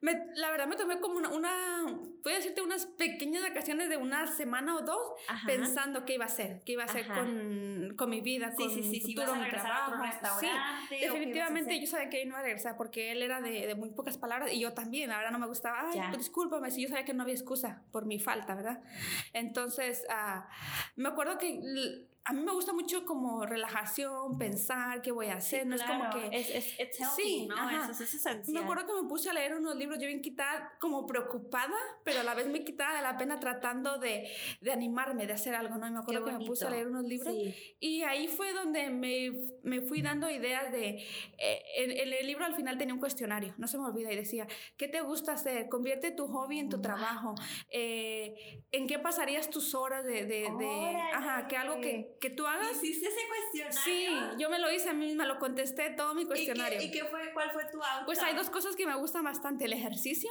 Me- 0.00 0.26
la 0.36 0.50
verdad 0.52 0.68
me 0.68 0.76
tomé 0.76 1.00
como 1.00 1.16
una, 1.18 1.28
una, 1.30 1.84
voy 2.22 2.32
a 2.32 2.36
decirte 2.36 2.62
unas 2.62 2.86
pequeñas 2.86 3.42
vacaciones 3.42 3.88
de 3.88 3.96
una 3.96 4.28
semana 4.28 4.76
o 4.76 4.82
dos 4.82 4.98
Ajá. 5.28 5.46
pensando 5.46 6.04
qué 6.04 6.14
iba 6.14 6.24
a 6.24 6.28
hacer, 6.28 6.62
qué 6.64 6.72
iba 6.72 6.84
a 6.84 6.86
hacer 6.86 7.06
con, 7.08 7.94
con 7.96 8.08
mi 8.08 8.20
vida, 8.20 8.52
sí 8.52 8.56
con 8.56 8.70
sí 8.70 8.76
mi 8.76 8.82
sí 8.82 9.00
si 9.00 9.14
futuro, 9.16 9.34
mi 9.34 9.50
trabajo. 9.50 10.00
restaurante 10.00 10.86
Sí, 10.88 11.00
definitivamente 11.00 11.80
yo 11.80 11.86
sabía 11.88 12.08
que 12.08 12.22
él 12.22 12.28
no 12.28 12.34
iba 12.34 12.40
a 12.40 12.42
regresar 12.44 12.76
porque 12.76 13.10
él 13.10 13.22
era 13.22 13.40
de, 13.40 13.66
de 13.66 13.74
muy 13.74 13.90
pocas 13.90 14.16
palabras 14.16 14.52
y 14.52 14.60
yo 14.60 14.72
también, 14.74 15.10
la 15.10 15.16
verdad 15.16 15.32
no 15.32 15.40
me 15.40 15.46
gustaba, 15.48 15.90
ay, 15.90 16.00
pues, 16.10 16.18
discúlpame, 16.18 16.70
si 16.70 16.82
yo 16.82 16.88
sabía 16.88 17.04
que 17.04 17.14
no 17.14 17.22
había 17.24 17.34
excusa 17.34 17.82
por 17.90 18.06
mi 18.06 18.20
falta, 18.20 18.54
¿verdad? 18.54 18.80
Entonces, 19.32 20.04
ah, 20.08 20.48
me 20.96 21.08
acuerdo 21.08 21.38
que 21.38 21.60
a 22.24 22.32
mí 22.32 22.42
me 22.42 22.52
gusta 22.52 22.72
mucho 22.72 23.04
como 23.04 23.44
relajación, 23.44 24.38
pensar 24.38 25.02
qué 25.02 25.10
voy 25.10 25.26
a 25.26 25.34
hacer, 25.36 25.62
Sí, 25.62 25.68
no 25.68 25.74
es 25.76 25.82
claro, 25.82 26.04
como 26.10 26.30
que... 26.30 26.36
es, 26.38 26.50
es 26.50 26.80
it's 26.80 27.00
healthy, 27.00 27.22
Sí, 27.22 27.46
¿no? 27.48 27.56
ajá. 27.56 27.90
Eso, 27.90 28.02
es 28.04 28.14
esencial. 28.14 28.42
Me 28.54 28.60
acuerdo 28.60 28.86
que 28.86 29.02
me 29.02 29.08
puse 29.08 29.30
a 29.30 29.32
leer 29.32 29.54
unos 29.54 29.74
libros, 29.76 29.98
yo 29.98 30.06
bien 30.06 30.22
quitada, 30.22 30.72
como 30.80 31.04
preocupada, 31.06 31.74
pero 32.04 32.20
a 32.20 32.22
la 32.22 32.34
vez 32.34 32.46
me 32.46 32.62
quitaba 32.64 32.94
de 32.96 33.02
la 33.02 33.16
pena 33.18 33.40
tratando 33.40 33.98
de, 33.98 34.28
de 34.60 34.72
animarme, 34.72 35.26
de 35.26 35.32
hacer 35.32 35.54
algo, 35.54 35.76
¿no? 35.78 35.86
Y 35.88 35.90
me 35.90 35.98
acuerdo 35.98 36.24
que 36.24 36.32
me 36.32 36.44
puse 36.46 36.66
a 36.66 36.70
leer 36.70 36.86
unos 36.86 37.04
libros 37.04 37.34
Sí. 37.34 37.54
y 37.80 38.02
ahí 38.02 38.28
fue 38.28 38.52
donde 38.52 38.90
me, 38.90 39.32
me 39.62 39.80
fui 39.80 40.00
dando 40.02 40.30
ideas 40.30 40.70
de... 40.70 40.98
eh, 41.38 41.62
en, 41.76 41.90
en 41.90 42.12
el 42.12 42.26
libro 42.26 42.44
al 42.44 42.54
final 42.54 42.78
tenía 42.78 42.94
un 42.94 43.00
cuestionario, 43.00 43.54
no 43.58 43.66
se 43.66 43.78
me 43.78 43.84
olvida, 43.84 44.12
y 44.12 44.16
decía, 44.16 44.46
¿qué 44.76 44.86
te 44.88 45.00
gusta 45.00 45.32
hacer? 45.32 45.68
Convierte 45.68 46.10
tu 46.12 46.26
hobby 46.28 46.58
en 46.60 46.68
tu 46.68 46.76
Wow. 46.76 46.82
trabajo. 46.82 47.34
Eh, 47.70 48.62
¿En 48.70 48.86
qué 48.86 48.98
pasarías 48.98 49.50
tus 49.50 49.74
horas 49.74 50.04
de... 50.04 50.24
de, 50.26 50.50
de- 50.58 50.96
ajá, 51.12 51.48
que 51.48 51.56
algo 51.56 51.80
que, 51.80 52.16
que 52.22 52.30
tú 52.30 52.46
hagas... 52.46 52.70
¿Hiciste 52.82 53.08
ese 53.08 53.20
cuestionario? 53.28 53.82
Sí, 53.82 54.38
yo 54.38 54.48
me 54.48 54.58
lo 54.60 54.72
hice 54.72 54.88
a 54.88 54.94
mí 54.94 55.06
misma, 55.06 55.26
lo 55.26 55.38
contesté 55.40 55.90
todo 55.90 56.14
mi 56.14 56.22
¿Y 56.22 56.24
qué- 56.24 56.28
cuestionario. 56.28 56.80
¿Y 56.80 56.90
qué, 56.90 57.04
fue, 57.04 57.32
cuál 57.34 57.50
fue 57.50 57.64
tu 57.64 57.82
outcome? 57.82 58.06
Pues 58.06 58.22
hay 58.22 58.34
dos 58.36 58.48
cosas 58.48 58.76
que 58.76 58.86
me 58.86 58.94
gustan 58.94 59.24
bastante, 59.24 59.64
el 59.66 59.72
ejercicio 59.72 60.30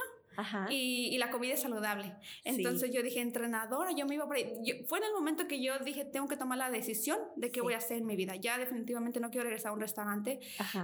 y, 0.70 1.16
la 1.18 1.30
comida 1.30 1.54
es 1.54 1.62
saludable. 1.62 2.16
Entonces 2.44 2.90
yo 2.92 3.02
dije, 3.02 3.20
entrenadora, 3.20 3.92
yo 3.92 4.06
me 4.06 4.16
iba 4.16 4.26
por 4.26 4.36
ahí. 4.36 4.84
fue 4.88 4.98
en 4.98 5.04
el 5.04 5.12
momento 5.12 5.46
que 5.46 5.62
yo 5.62 5.78
dije, 5.78 6.04
tengo 6.04 6.26
que 6.26 6.36
tomar 6.36 6.58
la 6.58 6.70
decisión 6.70 7.18
de 7.36 7.50
qué 7.50 7.60
voy 7.60 7.74
a 7.74 7.78
hacer 7.78 7.98
en 7.98 8.06
mi 8.06 8.16
vida. 8.16 8.36
Ya 8.36 8.58
definitivamente 8.58 9.20
no 9.20 9.30
quiero 9.30 9.44
regresar 9.44 9.70
a 9.70 9.74
un 9.74 9.80
restaurante 9.80 10.40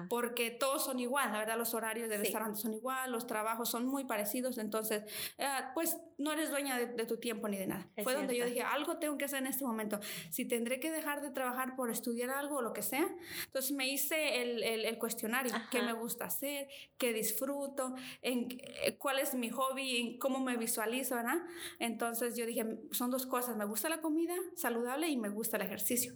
porque 0.08 0.50
todos 0.50 0.84
son 0.84 0.98
igual, 1.00 1.32
la 1.32 1.38
verdad 1.40 1.58
los 1.58 1.74
horarios 1.74 2.08
de 2.08 2.18
restaurantes 2.18 2.60
son 2.60 2.74
igual, 2.74 3.10
los 3.10 3.26
trabajos 3.26 3.68
son 3.68 3.86
muy 3.86 4.04
parecidos, 4.04 4.58
entonces 4.58 5.04
eh, 5.38 5.46
pues 5.74 5.96
no 6.18 6.32
eres 6.32 6.50
dueña 6.50 6.78
de, 6.78 7.06
tu 7.06 7.18
tiempo 7.18 7.48
ni 7.48 7.56
de 7.56 7.66
nada. 7.68 7.88
fue 8.02 8.14
donde 8.14 8.36
yo 8.36 8.44
dije, 8.44 8.62
algo 8.62 8.98
tengo 8.98 9.16
que 9.16 9.24
hacer 9.24 9.38
en 9.38 9.46
este 9.46 9.64
momento. 9.64 10.00
Si 10.30 10.44
tendré 10.44 10.80
que 10.80 10.90
dejar 10.90 11.22
de 11.22 11.30
trabajar 11.30 11.76
por 11.76 11.90
estudiar 11.90 12.30
algo 12.30 12.56
o 12.56 12.62
lo 12.62 12.72
que 12.72 12.82
sea, 12.82 13.08
entonces 13.46 13.72
me 13.72 13.88
hice 13.88 14.42
el, 14.42 14.62
el, 14.62 14.98
cuestionario, 14.98 15.52
qué 15.70 15.80
me 15.80 15.92
gusta 15.92 16.24
hacer, 16.24 16.68
qué 16.98 17.12
disfruto, 17.12 17.94
en, 18.22 18.48
eh, 18.82 18.96
cuál 18.98 19.20
es 19.20 19.34
mi 19.38 19.50
hobby, 19.50 20.18
cómo 20.20 20.40
me 20.40 20.56
visualizo, 20.56 21.16
¿verdad? 21.16 21.38
Entonces 21.78 22.36
yo 22.36 22.46
dije, 22.46 22.64
son 22.90 23.10
dos 23.10 23.26
cosas, 23.26 23.56
me 23.56 23.64
gusta 23.64 23.88
la 23.88 24.00
comida 24.00 24.34
saludable 24.56 25.08
y 25.08 25.16
me 25.16 25.28
gusta 25.28 25.56
el 25.56 25.62
ejercicio. 25.62 26.12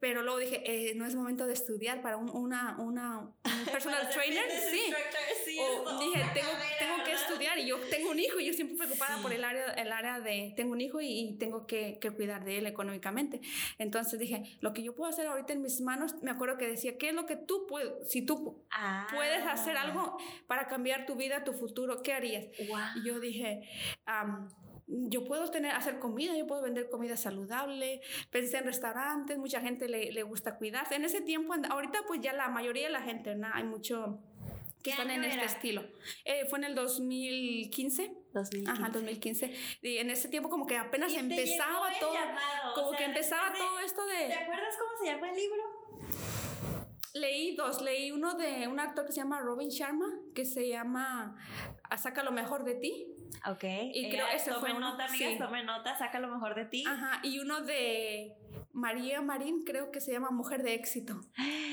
Pero 0.00 0.22
luego 0.22 0.38
dije, 0.38 0.62
eh, 0.64 0.94
no 0.94 1.06
es 1.06 1.14
momento 1.14 1.46
de 1.46 1.52
estudiar 1.52 2.02
para 2.02 2.16
una, 2.16 2.76
una 2.78 3.30
personal 3.72 4.08
trainer, 4.10 4.44
sí. 4.70 4.92
o 5.60 5.98
dije, 5.98 6.24
tengo, 6.34 6.50
tengo, 6.78 7.04
que 7.04 7.12
estudiar 7.12 7.58
y 7.58 7.66
yo 7.66 7.78
tengo 7.90 8.10
un 8.10 8.18
hijo 8.18 8.38
y 8.40 8.46
yo 8.46 8.52
siempre 8.52 8.76
preocupada 8.76 9.20
por 9.22 9.32
el 9.32 9.44
área, 9.44 9.72
el 9.72 9.92
área 9.92 10.20
de, 10.20 10.52
tengo 10.56 10.72
un 10.72 10.80
hijo 10.80 11.00
y, 11.00 11.36
tengo 11.38 11.66
que, 11.66 11.98
que, 12.00 12.10
cuidar 12.10 12.44
de 12.44 12.58
él 12.58 12.66
económicamente. 12.66 13.40
Entonces 13.78 14.18
dije, 14.18 14.58
lo 14.60 14.72
que 14.72 14.82
yo 14.82 14.94
puedo 14.94 15.10
hacer 15.10 15.26
ahorita 15.26 15.52
en 15.52 15.62
mis 15.62 15.80
manos, 15.80 16.14
me 16.22 16.30
acuerdo 16.30 16.58
que 16.58 16.66
decía, 16.66 16.98
¿qué 16.98 17.08
es 17.10 17.14
lo 17.14 17.26
que 17.26 17.36
tú 17.36 17.66
puedes, 17.66 18.10
si 18.10 18.22
tú 18.22 18.64
puedes 19.14 19.46
hacer 19.46 19.76
ah. 19.76 19.82
algo 19.82 20.16
para 20.46 20.66
cambiar 20.66 21.06
tu 21.06 21.16
vida, 21.16 21.44
tu 21.44 21.52
futuro, 21.52 22.02
¿qué 22.02 22.12
harías? 22.12 22.46
Y 22.58 23.06
yo 23.06 23.20
dije, 23.20 23.68
yo 24.86 25.24
puedo 25.24 25.50
tener, 25.50 25.72
hacer 25.72 25.98
comida, 25.98 26.36
yo 26.36 26.46
puedo 26.46 26.62
vender 26.62 26.88
comida 26.88 27.16
saludable, 27.16 28.00
pensé 28.30 28.58
en 28.58 28.64
restaurantes, 28.64 29.38
mucha 29.38 29.60
gente 29.60 29.88
le, 29.88 30.12
le 30.12 30.22
gusta 30.22 30.56
cuidarse. 30.56 30.94
En 30.94 31.04
ese 31.04 31.20
tiempo, 31.20 31.54
ahorita 31.70 32.00
pues 32.06 32.20
ya 32.20 32.32
la 32.32 32.48
mayoría 32.48 32.86
de 32.86 32.92
la 32.92 33.02
gente, 33.02 33.34
¿no? 33.34 33.48
hay 33.52 33.64
mucho 33.64 34.18
que 34.82 34.90
están 34.90 35.10
en 35.10 35.24
este 35.24 35.44
estilo. 35.44 35.84
Eh, 36.24 36.46
fue 36.48 36.58
en 36.58 36.64
el 36.64 36.74
2015. 36.74 38.12
2015. 38.32 38.70
Ajá, 38.70 38.90
2015. 38.90 39.54
Y 39.82 39.98
en 39.98 40.10
ese 40.10 40.28
tiempo 40.28 40.48
como 40.48 40.66
que 40.66 40.76
apenas 40.76 41.12
empezaba 41.14 41.88
todo. 41.98 42.14
como 42.74 42.92
que 42.92 43.04
empezaba 43.04 43.52
todo 43.52 43.78
esto 43.80 44.06
de... 44.06 44.28
¿Te 44.28 44.34
acuerdas 44.34 44.76
cómo 44.78 44.92
se 45.00 45.06
llama 45.06 45.30
el 45.30 45.36
libro? 45.36 46.37
Leí 47.18 47.54
dos, 47.56 47.82
leí 47.82 48.10
uno 48.10 48.34
de 48.34 48.68
un 48.68 48.80
actor 48.80 49.06
que 49.06 49.12
se 49.12 49.20
llama 49.20 49.40
Robin 49.40 49.68
Sharma, 49.68 50.06
que 50.34 50.44
se 50.44 50.68
llama 50.68 51.36
Saca 51.96 52.22
lo 52.22 52.32
mejor 52.32 52.64
de 52.64 52.74
ti. 52.74 53.06
Ok. 53.46 53.64
Y 53.92 54.10
creo 54.10 54.26
que 54.28 54.36
ese 54.36 54.52
fue 54.54 54.74
nota, 54.74 55.06
amigas, 55.06 55.38
tome 55.38 55.62
nota, 55.64 55.96
saca 55.96 56.18
lo 56.18 56.28
mejor 56.28 56.54
de 56.54 56.64
ti. 56.64 56.84
Ajá, 56.86 57.20
y 57.22 57.38
uno 57.38 57.60
de 57.62 58.36
María 58.72 59.20
Marín, 59.22 59.64
creo 59.64 59.90
que 59.90 60.00
se 60.00 60.12
llama 60.12 60.30
Mujer 60.30 60.62
de 60.62 60.74
Éxito. 60.74 61.20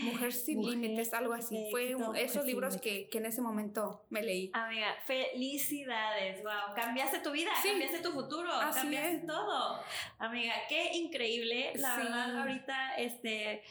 Mujer 0.03 0.33
sin 0.33 0.61
límites, 0.61 1.13
algo 1.13 1.33
así. 1.33 1.67
Fue 1.71 1.95
esos 2.15 2.45
libros 2.45 2.77
que, 2.77 3.09
que, 3.09 3.17
en 3.17 3.25
ese 3.25 3.41
momento 3.41 4.05
me 4.09 4.21
leí. 4.21 4.51
Amiga, 4.53 4.95
felicidades, 5.05 6.43
wow. 6.43 6.75
Cambiaste 6.75 7.19
tu 7.19 7.31
vida, 7.31 7.51
cambiaste 7.63 7.99
tu 7.99 8.11
futuro, 8.11 8.49
cambiaste 8.73 9.25
todo. 9.25 9.79
Amiga, 10.19 10.53
qué 10.69 10.91
increíble. 10.93 11.73
La 11.75 11.97
verdad, 11.97 12.39
ahorita, 12.39 12.95
este 12.95 13.63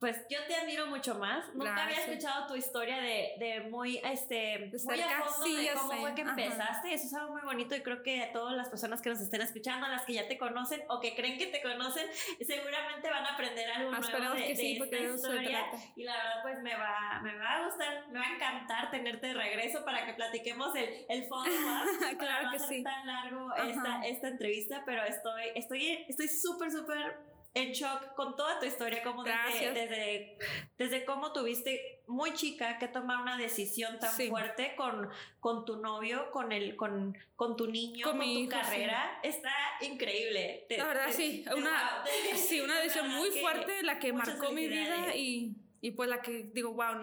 pues 0.00 0.16
yo 0.30 0.38
te 0.48 0.54
admiro 0.54 0.86
mucho 0.86 1.14
más. 1.16 1.54
Nunca 1.54 1.84
había 1.84 1.98
escuchado 1.98 2.46
tu 2.46 2.56
historia 2.56 3.02
de, 3.02 3.34
de 3.38 3.68
muy, 3.68 3.98
este, 3.98 4.70
muy 4.84 5.00
a 5.02 5.20
fondo 5.20 5.54
de 5.54 5.70
cómo 5.74 5.92
fue 6.00 6.14
que 6.14 6.22
empezaste. 6.22 6.94
Eso 6.94 7.06
es 7.06 7.12
algo 7.12 7.32
muy 7.32 7.42
bonito 7.42 7.76
y 7.76 7.82
creo 7.82 8.02
que 8.02 8.22
a 8.22 8.32
todas 8.32 8.56
las 8.56 8.70
personas 8.70 9.02
que 9.02 9.10
nos 9.10 9.20
estén 9.20 9.42
escuchando, 9.42 9.86
las 9.88 10.06
que 10.06 10.14
ya 10.14 10.26
te 10.26 10.38
conocen 10.38 10.80
o 10.88 11.00
que 11.00 11.14
creen 11.14 11.38
que 11.38 11.48
te 11.48 11.60
conocen, 11.60 12.06
seguramente 12.40 13.10
van 13.10 13.26
a 13.26 13.34
aprender 13.34 13.70
algo 13.70 13.90
nuevo 13.90 14.34
de, 14.36 14.46
que 14.46 14.56
sí, 14.56 14.80
esta 14.82 14.96
historia. 14.96 15.66
Y 15.94 16.04
la 16.04 16.16
verdad, 16.16 16.42
pues 16.44 16.62
me 16.62 16.74
va, 16.74 17.20
me 17.22 17.36
va 17.36 17.56
a 17.56 17.66
gustar, 17.66 18.08
me 18.08 18.20
va 18.20 18.24
a 18.24 18.34
encantar 18.36 18.90
tenerte 18.90 19.26
de 19.26 19.34
regreso 19.34 19.84
para 19.84 20.06
que 20.06 20.14
platiquemos 20.14 20.74
el, 20.76 21.04
el 21.10 21.24
fondo 21.28 21.50
más. 21.60 21.86
claro 22.18 22.50
que 22.52 22.58
sí. 22.58 22.82
tan 22.82 23.06
largo 23.06 23.54
esta, 23.54 24.00
esta 24.06 24.28
entrevista, 24.28 24.82
pero 24.86 25.04
estoy, 25.04 25.42
estoy, 25.54 26.06
estoy 26.08 26.28
súper, 26.28 26.70
súper 26.72 27.28
en 27.54 27.72
shock 27.72 28.14
con 28.14 28.36
toda 28.36 28.60
tu 28.60 28.66
historia, 28.66 29.02
como 29.02 29.24
desde, 29.24 29.72
desde, 29.72 30.38
desde, 30.78 31.04
cómo 31.04 31.32
tuviste 31.32 32.02
muy 32.06 32.32
chica 32.34 32.78
que 32.78 32.86
tomar 32.86 33.20
una 33.20 33.36
decisión 33.36 33.98
tan 33.98 34.12
fuerte 34.12 34.74
con, 34.76 35.08
con 35.40 35.64
tu 35.64 35.76
novio, 35.76 36.30
con, 36.30 36.52
el, 36.52 36.76
con, 36.76 37.16
con 37.34 37.56
tu 37.56 37.66
niño, 37.66 38.06
con, 38.06 38.20
tu 38.20 38.48
carrera. 38.48 39.18
Está 39.22 39.52
increíble. 39.80 40.66
la 40.70 40.86
verdad, 40.86 41.06
sí. 41.10 41.44
una, 41.56 42.04
sí, 42.36 42.60
una 42.60 42.78
decisión 42.80 43.08
muy 43.08 43.30
fuerte, 43.30 43.82
la 43.82 43.98
que 43.98 44.12
marcó 44.12 44.52
mi 44.52 44.68
vida 44.68 45.14
y 45.16 45.56
y 45.82 45.92
pues 45.92 46.10
la 46.10 46.20
que 46.20 46.50
digo, 46.52 46.74
wow, 46.74 46.94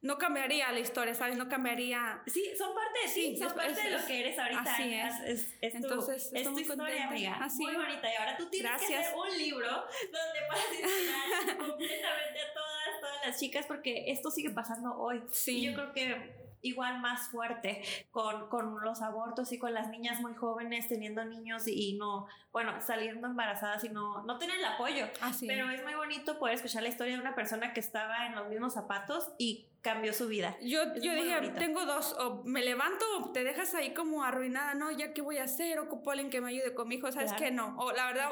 no 0.00 0.18
cambiaría 0.18 0.72
la 0.72 0.80
historia, 0.80 1.14
¿sabes? 1.14 1.36
No 1.36 1.48
cambiaría. 1.48 2.20
Sí, 2.26 2.52
son 2.58 2.74
parte 2.74 2.98
de 3.00 3.08
sí, 3.08 3.36
son 3.36 3.54
parte 3.54 3.80
de 3.80 3.90
lo 3.90 4.04
que 4.04 4.20
eres 4.20 4.38
ahorita. 4.38 4.60
Así 4.60 4.94
es. 4.94 5.20
es, 5.24 5.54
es 5.60 5.74
Entonces, 5.76 6.30
tu, 6.30 6.36
es 6.36 6.44
tu 6.44 6.58
historia, 6.58 7.08
amiga. 7.08 7.38
Así. 7.40 7.62
Muy 7.62 7.76
bonita. 7.76 8.12
Y 8.12 8.16
ahora 8.16 8.36
tú 8.36 8.48
tienes 8.50 8.72
que 8.82 8.96
hacer 8.96 9.14
un 9.16 9.38
libro 9.38 9.68
donde 9.68 10.40
puedas 10.48 10.66
inspirar 10.72 11.58
completamente 11.68 12.40
a 12.40 12.54
todas, 12.54 13.00
todas 13.00 13.26
las 13.26 13.38
chicas, 13.38 13.66
porque 13.66 14.10
esto 14.10 14.32
sigue 14.32 14.50
pasando 14.50 14.96
hoy. 14.98 15.22
Sí. 15.30 15.58
Y 15.58 15.66
yo 15.66 15.74
creo 15.74 15.92
que 15.92 16.41
igual 16.62 17.00
más 17.00 17.28
fuerte 17.28 17.82
con, 18.10 18.48
con, 18.48 18.80
los 18.82 19.02
abortos 19.02 19.52
y 19.52 19.58
con 19.58 19.74
las 19.74 19.88
niñas 19.88 20.20
muy 20.20 20.34
jóvenes 20.34 20.88
teniendo 20.88 21.24
niños 21.24 21.66
y, 21.66 21.94
no, 21.94 22.26
bueno, 22.52 22.80
saliendo 22.80 23.26
embarazadas 23.26 23.84
y 23.84 23.88
no, 23.88 24.22
no 24.22 24.38
tener 24.38 24.58
el 24.58 24.64
apoyo. 24.64 25.06
Así. 25.20 25.46
Pero 25.46 25.68
es 25.70 25.82
muy 25.82 25.94
bonito 25.94 26.38
poder 26.38 26.54
escuchar 26.54 26.82
la 26.82 26.88
historia 26.88 27.14
de 27.14 27.20
una 27.20 27.34
persona 27.34 27.72
que 27.72 27.80
estaba 27.80 28.26
en 28.26 28.34
los 28.34 28.48
mismos 28.48 28.74
zapatos 28.74 29.32
y 29.38 29.66
cambió 29.82 30.12
su 30.12 30.28
vida. 30.28 30.56
Yo, 30.62 30.94
yo 30.94 31.12
dije, 31.14 31.52
tengo 31.58 31.84
dos, 31.84 32.14
o 32.18 32.44
me 32.44 32.62
levanto 32.62 33.04
o 33.18 33.32
te 33.32 33.42
dejas 33.42 33.74
ahí 33.74 33.92
como 33.92 34.22
arruinada, 34.22 34.74
¿no? 34.74 34.92
¿Ya 34.92 35.12
qué 35.12 35.20
voy 35.20 35.38
a 35.38 35.44
hacer? 35.44 35.80
Ocupo 35.80 36.12
alguien 36.12 36.30
que 36.30 36.40
me 36.40 36.50
ayude 36.50 36.72
con 36.72 36.86
mi 36.86 36.94
hijo, 36.94 37.10
¿sabes 37.10 37.32
qué? 37.32 37.50
No, 37.50 37.76
o 37.78 37.92
la 37.92 38.06
verdad, 38.06 38.30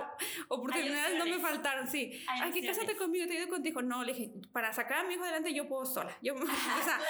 oportunidades 0.48 1.18
no 1.18 1.26
me 1.26 1.40
faltaron, 1.40 1.88
sí. 1.88 2.24
Hay 2.28 2.52
que 2.52 2.64
cásate 2.64 2.96
conmigo, 2.96 3.26
te 3.26 3.36
ayudo 3.36 3.48
contigo. 3.48 3.82
No, 3.82 4.04
le 4.04 4.14
dije, 4.14 4.32
para 4.52 4.72
sacar 4.72 5.04
a 5.04 5.08
mi 5.08 5.14
hijo 5.14 5.24
adelante 5.24 5.52
yo 5.52 5.68
puedo 5.68 5.84
sola. 5.84 6.16
Yo, 6.22 6.34
o 6.34 6.38
sea, 6.38 7.00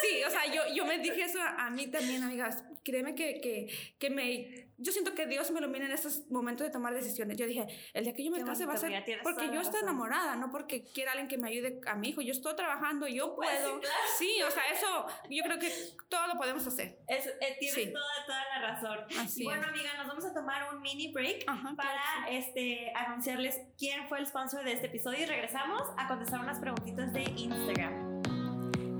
sí, 0.00 0.22
o 0.24 0.30
sea, 0.30 0.46
yo, 0.46 0.62
yo 0.72 0.86
me 0.86 0.98
dije 0.98 1.22
eso 1.22 1.40
a, 1.42 1.68
mí 1.70 1.88
también, 1.88 2.22
amigas. 2.22 2.64
Créeme 2.84 3.16
que, 3.16 3.40
que, 3.40 3.96
que 3.98 4.10
me 4.10 4.67
yo 4.78 4.92
siento 4.92 5.14
que 5.14 5.26
Dios 5.26 5.50
me 5.50 5.58
ilumina 5.58 5.86
en 5.86 5.92
esos 5.92 6.30
momentos 6.30 6.66
de 6.66 6.72
tomar 6.72 6.94
decisiones. 6.94 7.36
Yo 7.36 7.46
dije, 7.46 7.66
el 7.92 8.04
día 8.04 8.14
que 8.14 8.24
yo 8.24 8.30
me 8.30 8.42
case 8.44 8.64
va 8.64 8.74
a 8.74 8.76
ser 8.76 9.04
porque 9.22 9.50
yo 9.52 9.60
estoy 9.60 9.80
enamorada, 9.80 10.36
no 10.36 10.50
porque 10.50 10.84
quiera 10.84 11.12
alguien 11.12 11.28
que 11.28 11.36
me 11.36 11.48
ayude 11.48 11.80
a 11.86 11.96
mi 11.96 12.10
hijo. 12.10 12.22
Yo 12.22 12.32
estoy 12.32 12.54
trabajando, 12.54 13.08
yo 13.08 13.34
pues 13.34 13.50
puedo. 13.50 13.80
Sí, 14.18 14.40
o 14.42 14.50
sea, 14.50 14.62
eso 14.72 15.06
yo 15.28 15.42
creo 15.42 15.58
que 15.58 15.72
todo 16.08 16.26
lo 16.28 16.36
podemos 16.36 16.66
hacer. 16.66 16.98
Eh, 17.08 17.56
tienes 17.58 17.92
toda, 17.92 18.26
toda 18.26 18.44
la 18.54 18.72
razón. 18.72 18.98
Así 19.18 19.44
bueno, 19.44 19.66
amiga, 19.66 19.94
nos 19.96 20.06
vamos 20.06 20.24
a 20.24 20.32
tomar 20.32 20.72
un 20.72 20.80
mini 20.80 21.12
break 21.12 21.44
para 21.76 22.28
este, 22.30 22.92
anunciarles 22.94 23.60
quién 23.76 24.08
fue 24.08 24.20
el 24.20 24.26
sponsor 24.26 24.64
de 24.64 24.72
este 24.72 24.86
episodio 24.86 25.22
y 25.22 25.26
regresamos 25.26 25.82
a 25.96 26.06
contestar 26.06 26.40
unas 26.40 26.60
preguntitas 26.60 27.12
de 27.12 27.22
Instagram. 27.22 28.17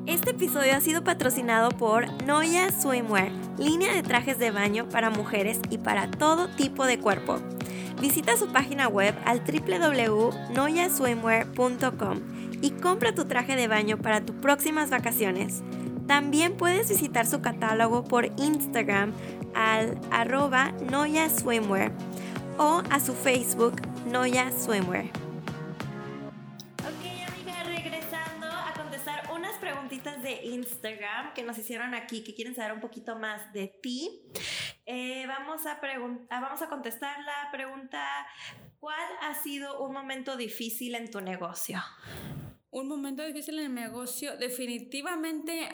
Este 0.09 0.31
episodio 0.31 0.75
ha 0.75 0.81
sido 0.81 1.05
patrocinado 1.05 1.69
por 1.69 2.11
Noya 2.25 2.73
Swimwear, 2.73 3.31
línea 3.59 3.93
de 3.93 4.03
trajes 4.03 4.39
de 4.39 4.51
baño 4.51 4.89
para 4.89 5.11
mujeres 5.11 5.61
y 5.69 5.77
para 5.77 6.11
todo 6.11 6.49
tipo 6.49 6.87
de 6.87 6.99
cuerpo. 6.99 7.37
Visita 8.01 8.39
su 8.39 8.49
página 8.49 8.89
web 8.89 9.15
al 9.27 9.43
www.noyaswimwear.com 9.45 12.21
y 12.63 12.71
compra 12.71 13.15
tu 13.15 13.27
traje 13.27 13.55
de 13.55 13.69
baño 13.69 13.99
para 13.99 14.23
tus 14.23 14.35
próximas 14.37 14.89
vacaciones. 14.89 15.63
También 16.07 16.57
puedes 16.57 16.89
visitar 16.89 17.27
su 17.27 17.43
catálogo 17.43 18.05
por 18.05 18.31
Instagram 18.39 19.13
al 19.55 20.01
arroba 20.11 20.73
Noya 20.91 21.29
Swimwear 21.29 21.93
o 22.57 22.83
a 22.89 22.99
su 22.99 23.13
Facebook 23.13 23.75
Noya 24.11 24.53
Swimwear. 24.59 25.28
De 30.05 30.45
Instagram 30.45 31.35
que 31.35 31.43
nos 31.43 31.59
hicieron 31.59 31.95
aquí, 31.95 32.23
que 32.23 32.35
quieren 32.35 32.55
saber 32.55 32.73
un 32.73 32.81
poquito 32.81 33.17
más 33.19 33.53
de 33.53 33.69
ti. 33.83 34.23
Eh, 34.87 35.27
vamos, 35.27 35.67
a 35.67 35.81
ah, 36.31 36.41
vamos 36.41 36.63
a 36.63 36.69
contestar 36.69 37.19
la 37.25 37.51
pregunta, 37.51 38.27
¿cuál 38.79 39.09
ha 39.23 39.35
sido 39.35 39.81
un 39.81 39.93
momento 39.93 40.37
difícil 40.37 40.95
en 40.95 41.11
tu 41.11 41.21
negocio? 41.21 41.83
Un 42.71 42.87
momento 42.87 43.25
difícil 43.25 43.59
en 43.61 43.67
el 43.67 43.75
negocio, 43.75 44.37
definitivamente 44.37 45.69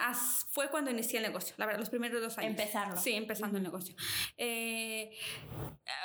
fue 0.50 0.70
cuando 0.70 0.92
inicié 0.92 1.18
el 1.18 1.24
negocio, 1.24 1.54
la 1.58 1.66
verdad, 1.66 1.80
los 1.80 1.90
primeros 1.90 2.20
dos 2.22 2.38
años. 2.38 2.50
Empezarlo. 2.50 2.96
Sí, 2.96 3.14
empezando 3.14 3.58
el 3.58 3.64
negocio. 3.64 3.96
Eh, 4.38 5.10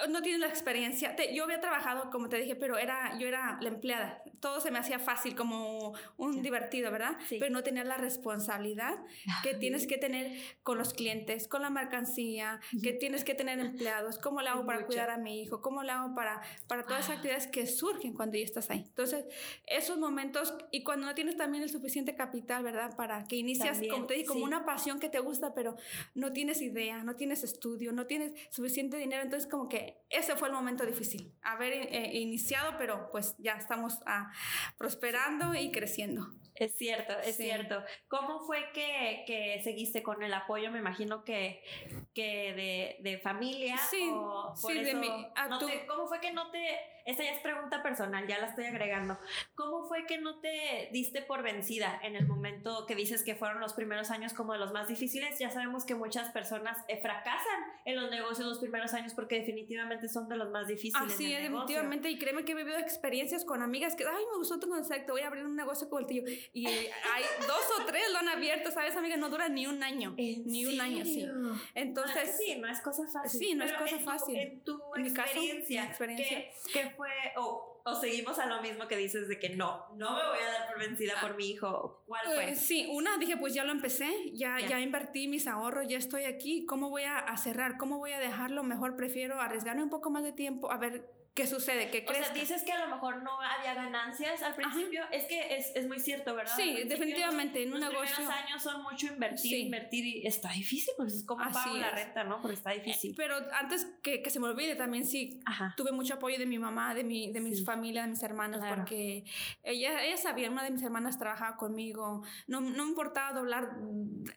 no 0.09 0.21
tienes 0.23 0.41
la 0.41 0.47
experiencia. 0.47 1.15
yo 1.31 1.43
había 1.43 1.59
trabajado, 1.59 2.09
como 2.09 2.27
te 2.27 2.37
dije, 2.37 2.55
pero 2.55 2.77
era, 2.77 3.17
yo 3.19 3.27
era 3.27 3.59
la 3.61 3.69
empleada. 3.69 4.23
Todo 4.39 4.61
se 4.61 4.71
me 4.71 4.79
hacía 4.79 4.97
fácil, 4.97 5.35
como 5.35 5.93
un 6.17 6.41
divertido, 6.41 6.91
¿verdad? 6.91 7.17
Pero 7.29 7.51
no 7.51 7.61
tenía 7.61 7.83
la 7.83 7.97
responsabilidad 7.97 8.97
que 9.43 9.53
tienes 9.53 9.85
que 9.85 9.97
tener 9.97 10.39
con 10.63 10.79
los 10.79 10.93
clientes, 10.93 11.47
con 11.47 11.61
la 11.61 11.69
mercancía, 11.69 12.59
que 12.81 12.93
tienes 12.93 13.23
que 13.23 13.35
tener 13.35 13.59
empleados, 13.59 14.17
cómo 14.17 14.41
lo 14.41 14.49
hago 14.49 14.65
para 14.65 14.85
cuidar 14.87 15.11
a 15.11 15.17
mi 15.17 15.41
hijo, 15.41 15.61
cómo 15.61 15.83
lo 15.83 15.91
hago 15.91 16.15
para, 16.15 16.41
para 16.67 16.83
todas 16.83 17.01
esas 17.01 17.11
ah. 17.11 17.13
actividades 17.15 17.47
que 17.47 17.67
surgen 17.67 18.13
cuando 18.13 18.37
ya 18.37 18.43
estás 18.43 18.71
ahí. 18.71 18.85
Entonces, 18.87 19.25
esos 19.67 19.97
momentos 19.97 20.55
y 20.71 20.78
cuando 20.83 21.07
no 21.07 21.15
tienes 21.15 21.37
también 21.37 21.63
el 21.63 21.69
suficiente 21.69 22.15
capital, 22.15 22.63
¿verdad? 22.63 22.95
Para 22.95 23.23
que 23.25 23.35
inicias, 23.35 23.81
como 23.89 24.05
te 24.05 24.15
digo, 24.15 24.33
como 24.33 24.45
una 24.45 24.65
pasión 24.65 24.99
que 24.99 25.09
te 25.09 25.19
gusta, 25.19 25.53
pero 25.53 25.75
no 26.13 26.33
tienes 26.33 26.61
idea, 26.61 27.03
no 27.03 27.15
tienes 27.15 27.43
estudio, 27.43 27.91
no 27.91 28.05
tienes 28.05 28.33
suficiente 28.49 28.97
dinero. 28.97 29.23
Entonces, 29.23 29.49
como 29.49 29.69
que 29.69 30.01
ese 30.09 30.35
fue 30.35 30.49
el 30.49 30.53
momento 30.53 30.85
difícil, 30.85 31.33
haber 31.41 31.73
eh, 31.73 32.17
iniciado, 32.17 32.75
pero 32.77 33.09
pues 33.11 33.35
ya 33.37 33.53
estamos 33.53 33.99
ah, 34.05 34.31
prosperando 34.77 35.55
y 35.55 35.71
creciendo. 35.71 36.27
Es 36.59 36.75
cierto, 36.75 37.13
es 37.23 37.37
cierto. 37.37 37.81
¿Cómo 38.09 38.41
fue 38.41 38.57
que, 38.73 39.23
que, 39.25 39.61
seguiste 39.63 40.03
con 40.03 40.21
el 40.23 40.33
apoyo? 40.33 40.71
Me 40.71 40.79
imagino 40.79 41.23
que, 41.23 41.63
que 42.13 42.97
de, 43.01 43.09
de 43.09 43.17
familia. 43.19 43.77
Sí, 43.89 44.09
o 44.11 44.53
por 44.61 44.71
sí, 44.71 44.83
de 44.83 44.95
mi, 44.95 45.07
¿Cómo 45.87 46.07
fue 46.07 46.19
que 46.19 46.31
no 46.31 46.49
te... 46.51 46.59
Esta 47.05 47.23
ya 47.23 47.31
es 47.31 47.39
pregunta 47.39 47.81
personal, 47.81 48.27
ya 48.27 48.37
la 48.37 48.47
estoy 48.47 48.65
agregando. 48.65 49.17
¿Cómo 49.55 49.87
fue 49.87 50.05
que 50.05 50.19
no 50.19 50.39
te 50.41 50.89
diste 50.91 51.23
por 51.23 51.41
vencida 51.41 51.99
en 52.03 52.15
el 52.15 52.27
momento 52.27 52.85
que 52.85 52.93
dices 52.93 53.23
que 53.23 53.35
fueron 53.35 53.59
los 53.61 53.73
primeros 53.73 54.11
años 54.11 54.33
como 54.33 54.53
de 54.53 54.59
los 54.59 54.71
más 54.73 54.87
difíciles? 54.87 55.39
Ya 55.39 55.49
sabemos 55.49 55.85
que 55.85 55.95
muchas 55.95 56.29
personas 56.31 56.77
eh, 56.87 56.99
fracasan 57.01 57.63
en 57.85 57.95
los 57.95 58.11
negocios 58.11 58.47
los 58.47 58.59
primeros 58.59 58.93
años 58.93 59.13
porque 59.15 59.39
definitivamente 59.39 60.07
son 60.07 60.29
de 60.29 60.35
los 60.35 60.51
más 60.51 60.67
difíciles. 60.67 61.13
Así 61.13 61.33
es, 61.33 61.41
definitivamente. 61.41 62.11
Y 62.11 62.19
créeme 62.19 62.45
que 62.45 62.51
he 62.51 62.55
vivido 62.55 62.77
experiencias 62.77 63.43
con 63.43 63.63
amigas 63.63 63.95
que, 63.95 64.03
ay, 64.03 64.23
me 64.31 64.37
gustó 64.37 64.59
tu 64.59 64.69
concepto, 64.69 65.13
voy 65.13 65.21
a 65.21 65.27
abrir 65.27 65.45
un 65.45 65.55
negocio 65.55 65.89
con 65.89 66.01
el 66.01 66.07
tío 66.07 66.21
y 66.53 66.67
hay 66.67 67.23
dos 67.47 67.63
o 67.79 67.85
tres 67.85 68.03
lo 68.11 68.19
han 68.19 68.29
abierto, 68.29 68.69
¿sabes, 68.71 68.95
amiga? 68.95 69.17
No 69.17 69.29
dura 69.29 69.49
ni 69.49 69.65
un 69.65 69.81
año. 69.81 70.13
Ni 70.17 70.65
un 70.65 70.79
año, 70.79 71.05
sí. 71.05 71.25
Entonces. 71.73 71.98
Sí, 72.07 72.55
no 72.59 72.67
es 72.67 72.79
cosa 72.81 73.07
fácil. 73.07 73.39
Sí, 73.39 73.55
no 73.55 73.63
es 73.65 73.73
cosa 73.73 73.99
fácil. 73.99 74.37
En 74.37 74.63
tu 74.63 74.79
experiencia, 74.95 75.85
experiencia. 75.85 76.45
¿qué, 76.71 76.89
fue? 76.91 77.09
O, 77.37 77.81
o 77.83 77.95
seguimos 77.95 78.37
a 78.39 78.45
lo 78.45 78.61
mismo 78.61 78.87
que 78.87 78.97
dices 78.97 79.27
de 79.27 79.39
que 79.39 79.49
no, 79.49 79.87
no 79.95 80.15
me 80.15 80.27
voy 80.27 80.39
a 80.39 80.51
dar 80.51 80.67
por 80.67 80.79
vencida 80.79 81.13
por 81.21 81.35
mi 81.35 81.51
hijo. 81.51 82.03
¿Cuál 82.05 82.25
fue? 82.25 82.51
Eh, 82.51 82.55
sí, 82.55 82.87
una, 82.91 83.17
dije, 83.17 83.37
pues 83.37 83.53
ya 83.53 83.63
lo 83.63 83.71
empecé, 83.71 84.31
ya, 84.33 84.59
ya 84.59 84.79
invertí 84.79 85.27
mis 85.27 85.47
ahorros, 85.47 85.87
ya 85.87 85.97
estoy 85.97 86.25
aquí. 86.25 86.65
¿Cómo 86.65 86.89
voy 86.89 87.03
a, 87.03 87.17
a 87.19 87.37
cerrar? 87.37 87.77
¿Cómo 87.77 87.97
voy 87.97 88.13
a 88.13 88.19
dejarlo? 88.19 88.63
Mejor 88.63 88.95
prefiero 88.95 89.39
arriesgarme 89.41 89.83
un 89.83 89.89
poco 89.89 90.09
más 90.09 90.23
de 90.23 90.33
tiempo 90.33 90.71
a 90.71 90.77
ver 90.77 91.18
¿Qué 91.39 91.47
sucede? 91.47 91.89
¿Qué 91.89 92.03
crees? 92.03 92.21
O 92.21 92.25
sea, 92.25 92.33
dices 92.33 92.63
que 92.63 92.73
a 92.73 92.85
lo 92.85 92.93
mejor 92.93 93.23
no 93.23 93.39
había 93.39 93.73
ganancias 93.73 94.41
al 94.41 94.55
principio. 94.55 95.03
Es 95.09 95.23
que 95.23 95.55
es, 95.55 95.71
es, 95.73 95.87
muy 95.87 95.97
cierto, 95.97 96.35
¿verdad? 96.35 96.51
Sí, 96.53 96.83
definitivamente. 96.85 97.63
En 97.63 97.71
un 97.71 97.79
negocio. 97.79 98.01
Los 98.01 98.11
primeros 98.11 98.43
años 98.43 98.61
son 98.61 98.83
mucho 98.83 99.07
invertir, 99.07 99.57
invertir 99.59 100.05
y 100.05 100.27
está 100.27 100.49
difícil, 100.49 100.93
pues 100.97 101.13
es 101.13 101.23
como 101.23 101.49
pago 101.49 101.77
la 101.77 101.91
renta, 101.91 102.25
¿no? 102.25 102.41
Porque 102.41 102.55
está 102.55 102.71
difícil. 102.71 103.13
pero 103.15 103.37
antes 103.53 103.87
que, 104.03 104.21
que, 104.21 104.29
se 104.29 104.41
me 104.41 104.47
olvide, 104.47 104.75
también 104.75 105.05
sí, 105.05 105.39
tuve 105.77 105.93
mucho 105.93 106.15
apoyo 106.15 106.37
de 106.37 106.45
mi 106.45 106.59
mamá, 106.59 106.93
de 106.93 107.05
mi, 107.05 107.31
de 107.31 107.39
mis 107.39 107.63
familias, 107.63 108.03
de 108.03 108.11
mis 108.11 108.23
hermanos, 108.23 108.59
porque 108.75 109.23
ella, 109.63 110.03
ella 110.03 110.17
sabía, 110.17 110.49
una 110.49 110.65
de 110.65 110.71
mis 110.71 110.83
hermanas 110.83 111.17
trabajaba 111.17 111.55
conmigo. 111.55 112.21
No, 112.47 112.59
no 112.59 112.83
me 112.83 112.89
importaba 112.89 113.31
doblar 113.39 113.77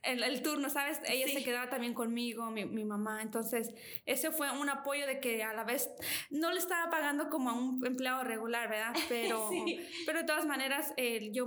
el, 0.04 0.22
el 0.22 0.42
turno, 0.42 0.70
¿sabes? 0.70 1.00
Ella 1.08 1.26
se 1.26 1.42
quedaba 1.42 1.68
también 1.68 1.94
conmigo, 1.94 2.48
mi, 2.52 2.64
mi 2.64 2.84
mamá. 2.84 3.22
Entonces, 3.22 3.74
ese 4.06 4.30
fue 4.30 4.52
un 4.52 4.68
apoyo 4.68 5.04
de 5.04 5.18
que 5.18 5.42
a 5.42 5.52
la 5.52 5.64
vez 5.64 5.90
no 6.30 6.52
le 6.52 6.60
estaba 6.60 6.91
pagando 6.92 7.30
como 7.30 7.48
a 7.48 7.54
un 7.54 7.84
empleado 7.86 8.22
regular, 8.22 8.68
¿verdad? 8.68 8.94
Pero, 9.08 9.48
pero 10.04 10.18
de 10.18 10.24
todas 10.24 10.44
maneras, 10.44 10.92
eh, 10.98 11.30
yo 11.32 11.46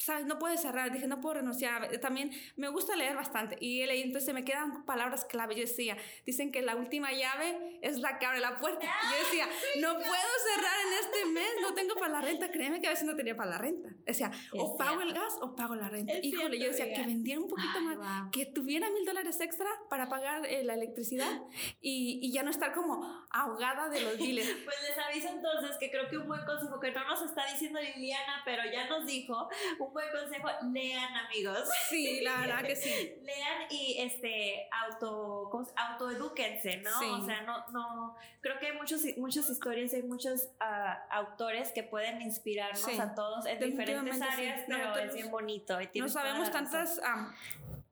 ¿sabes? 0.00 0.26
No 0.26 0.38
puedes 0.38 0.60
cerrar. 0.60 0.90
Dije, 0.92 1.06
no 1.06 1.20
puedo 1.20 1.34
renunciar. 1.34 1.88
También 2.00 2.30
me 2.56 2.68
gusta 2.68 2.96
leer 2.96 3.14
bastante. 3.14 3.56
Y 3.60 3.84
leí, 3.86 4.02
entonces 4.02 4.32
me 4.34 4.44
quedan 4.44 4.84
palabras 4.84 5.24
clave. 5.24 5.54
Yo 5.54 5.60
decía, 5.60 5.96
dicen 6.26 6.50
que 6.50 6.62
la 6.62 6.74
última 6.74 7.12
llave 7.12 7.78
es 7.82 7.98
la 7.98 8.18
que 8.18 8.26
abre 8.26 8.40
la 8.40 8.58
puerta. 8.58 8.86
yo 8.86 9.24
decía, 9.24 9.46
no 9.80 9.94
puedo 9.94 10.08
cerrar 10.08 10.74
en 10.86 11.04
este 11.04 11.26
mes, 11.26 11.50
no 11.60 11.74
tengo 11.74 11.94
para 11.94 12.12
la 12.12 12.20
renta. 12.22 12.50
Créeme 12.50 12.80
que 12.80 12.86
a 12.86 12.90
veces 12.90 13.06
no 13.06 13.14
tenía 13.14 13.36
para 13.36 13.50
la 13.50 13.58
renta. 13.58 13.90
Decía, 14.06 14.30
o 14.52 14.76
pago 14.76 15.02
el 15.02 15.12
gas 15.12 15.36
o 15.42 15.54
pago 15.54 15.74
la 15.74 15.88
renta. 15.88 16.14
Híjole, 16.22 16.58
yo 16.58 16.68
decía, 16.68 16.92
que 16.92 17.02
vendiera 17.02 17.40
un 17.40 17.48
poquito 17.48 17.80
más, 17.80 18.30
que 18.32 18.46
tuviera 18.46 18.88
mil 18.90 19.04
dólares 19.04 19.40
extra 19.40 19.68
para 19.88 20.08
pagar 20.08 20.46
eh, 20.46 20.64
la 20.64 20.74
electricidad 20.74 21.42
y, 21.80 22.18
y, 22.22 22.32
ya 22.32 22.42
no 22.42 22.50
estar 22.50 22.72
como 22.72 23.26
ahogada 23.30 23.88
de 23.88 24.00
los 24.00 24.16
biles. 24.16 24.48
Pues 24.70 24.76
les 24.88 24.98
aviso 24.98 25.28
entonces 25.28 25.76
que 25.78 25.90
creo 25.90 26.08
que 26.08 26.16
un 26.16 26.28
buen 26.28 26.44
consejo 26.44 26.78
que 26.78 26.92
no 26.92 27.04
nos 27.04 27.22
está 27.22 27.44
diciendo 27.50 27.80
Liliana, 27.80 28.42
pero 28.44 28.62
ya 28.70 28.88
nos 28.88 29.04
dijo, 29.04 29.48
un 29.78 29.89
buen 29.92 30.08
consejo, 30.10 30.48
lean 30.72 31.16
amigos. 31.16 31.68
Sí, 31.88 32.20
la 32.22 32.40
verdad 32.40 32.62
que 32.62 32.76
sí. 32.76 33.14
lean 33.22 33.62
y 33.70 34.00
este 34.00 34.68
auto 34.70 35.50
autoedúquense, 35.76 36.78
¿no? 36.78 37.18
O 37.18 37.24
sea, 37.24 37.42
no, 37.42 37.66
no, 37.70 38.16
creo 38.40 38.58
que 38.58 38.68
hay 38.68 38.76
muchos, 38.76 39.02
muchas 39.16 39.48
historias, 39.50 39.92
hay 39.94 40.02
muchos 40.02 40.48
uh, 40.60 40.94
autores 41.10 41.72
que 41.72 41.82
pueden 41.82 42.22
inspirarnos 42.22 42.98
a 42.98 43.14
todos 43.14 43.46
en 43.46 43.58
diferentes 43.58 44.20
áreas, 44.20 44.64
pero 44.66 44.94
es 44.96 45.14
bien 45.14 45.30
bonito. 45.30 45.78
no 45.94 46.08
sabemos 46.08 46.50
tantas 46.50 47.00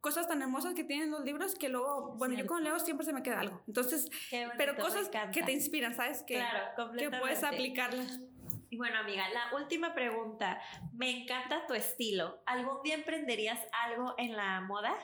cosas 0.01 0.28
tan 0.28 0.40
hermosas 0.40 0.74
que 0.74 0.84
tienen 0.84 1.11
los 1.11 1.24
libros 1.24 1.55
que 1.55 1.68
luego, 1.68 2.14
bueno, 2.16 2.34
yo 2.34 2.46
con 2.46 2.62
leo 2.62 2.78
siempre 2.78 3.05
se 3.05 3.12
me 3.12 3.22
queda 3.22 3.40
algo. 3.40 3.61
Entonces, 3.66 4.09
pero 4.57 4.76
cosas 4.76 5.11
que 5.32 5.42
te 5.42 5.53
inspiran, 5.53 5.94
¿sabes? 5.94 6.22
Que, 6.22 6.34
claro, 6.34 6.92
que 6.96 7.11
puedes 7.11 7.42
aplicarlas. 7.42 8.20
Y 8.71 8.77
bueno, 8.77 8.99
amiga, 8.99 9.29
la 9.31 9.57
última 9.57 9.95
pregunta. 9.95 10.61
Me 10.93 11.23
encanta 11.23 11.66
tu 11.66 11.75
estilo. 11.75 12.43
¿Algún 12.47 12.83
día 12.83 12.95
emprenderías 12.95 13.61
algo 13.87 14.14
en 14.19 14.37
la 14.37 14.61
moda? 14.61 14.95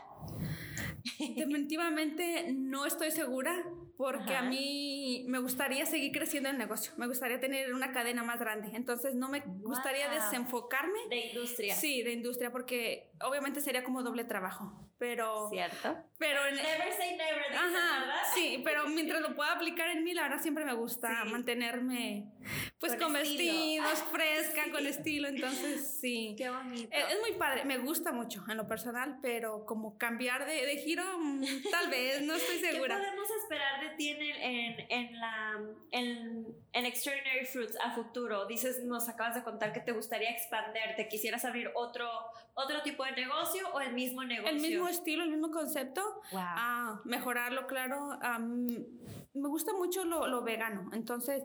Definitivamente 1.18 2.52
no 2.52 2.86
estoy 2.86 3.10
segura 3.10 3.64
porque 3.96 4.34
a 4.34 4.42
mí 4.42 5.24
me 5.28 5.38
gustaría 5.38 5.86
seguir 5.86 6.12
creciendo 6.12 6.48
el 6.48 6.58
negocio, 6.58 6.92
me 6.96 7.06
gustaría 7.06 7.38
tener 7.40 7.72
una 7.72 7.92
cadena 7.92 8.24
más 8.24 8.40
grande, 8.40 8.70
entonces 8.74 9.14
no 9.14 9.28
me 9.28 9.40
gustaría 9.40 10.08
desenfocarme. 10.08 10.98
De 11.08 11.28
industria. 11.28 11.74
Sí, 11.74 12.02
de 12.02 12.12
industria, 12.12 12.50
porque 12.50 13.12
obviamente 13.22 13.60
sería 13.60 13.84
como 13.84 14.02
doble 14.02 14.24
trabajo, 14.24 14.88
pero... 14.98 15.48
Cierto. 15.50 15.96
Pero 16.18 16.46
en, 16.46 16.56
never 16.56 16.92
say 16.92 17.16
never, 17.16 17.52
ajá, 17.52 18.24
Sí, 18.34 18.62
pero 18.64 18.86
mientras 18.88 19.20
lo 19.20 19.34
pueda 19.34 19.52
aplicar 19.52 19.88
en 19.90 20.04
mí, 20.04 20.14
la 20.14 20.22
verdad 20.22 20.40
siempre 20.40 20.64
me 20.64 20.74
gusta 20.74 21.24
mantenerme 21.24 22.32
pues 22.78 22.96
con, 22.96 23.12
vestidos, 23.12 24.02
fresca, 24.12 24.62
con 24.70 24.86
estilo, 24.86 25.28
entonces 25.28 25.98
sí. 26.00 26.34
Qué 26.36 26.50
bonito. 26.50 26.88
Es, 26.90 27.20
muy 27.20 27.32
padre, 27.38 27.64
me 27.64 27.78
gusta 27.78 28.12
mucho 28.12 28.44
en 28.48 28.56
lo 28.56 28.68
personal, 28.68 29.18
pero 29.22 29.64
como 29.64 29.96
cambiar 29.96 30.46
de, 30.46 30.66
de 30.66 30.76
giro, 30.78 31.04
mm, 31.18 31.44
tal 31.70 31.90
vez, 31.90 32.22
no 32.22 32.34
estoy 32.34 32.58
segura. 32.70 32.96
¿Qué 32.96 33.02
podemos 33.02 33.28
esperar 33.42 33.80
de 33.80 33.96
ti 33.96 34.08
en, 34.10 34.86
en, 34.90 35.20
la, 35.20 35.60
en, 35.92 36.46
en, 36.72 36.86
Extraordinary 36.86 37.46
Fruits 37.46 37.76
a 37.82 37.92
futuro? 37.92 38.46
Dices, 38.46 38.84
nos 38.84 39.08
acabas 39.08 39.34
de 39.34 39.42
contar 39.42 39.72
que 39.72 39.80
te 39.80 39.92
gustaría 39.92 40.30
expanderte, 40.30 41.08
quisieras 41.08 41.44
abrir 41.44 41.70
otro, 41.74 42.08
otro 42.54 42.82
tipo 42.82 43.04
de 43.04 43.12
negocio 43.12 43.68
o 43.72 43.80
el 43.80 43.92
mismo 43.92 44.24
negocio. 44.24 44.54
El 44.54 44.60
mismo 44.60 44.88
estilo, 44.88 45.24
el 45.24 45.30
mismo 45.30 45.50
concepto. 45.50 46.00
Wow. 46.30 46.40
Ah, 46.40 47.00
mejorarlo, 47.04 47.66
claro. 47.66 48.18
me 48.38 49.48
gusta 49.48 49.72
mucho 49.72 50.04
lo, 50.04 50.26
lo 50.28 50.42
vegano, 50.42 50.90
entonces 50.92 51.42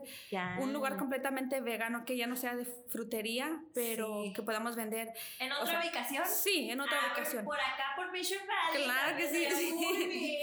un 0.60 0.72
lugar 0.72 0.96
completamente 0.96 1.60
vegano 1.60 2.04
que 2.04 2.16
ya 2.16 2.26
no 2.26 2.36
sea 2.36 2.54
de 2.54 2.64
frutería, 2.88 3.62
pero 3.74 4.22
que 4.34 4.42
podamos 4.42 4.76
vender. 4.76 5.12
¿En 5.38 5.52
otra 5.52 5.80
ubicación? 5.80 6.24
Sí, 6.26 6.70
en 6.70 6.80
otra 6.80 6.98
ah, 7.02 7.06
ubicación. 7.08 7.44
Por 7.44 7.58
acá, 7.58 7.92
por 7.96 8.12
Mission 8.12 8.40
Valley. 8.46 8.84
Claro 8.84 9.16
que 9.16 9.28
sí. 9.28 9.46
Sí. 9.50 10.36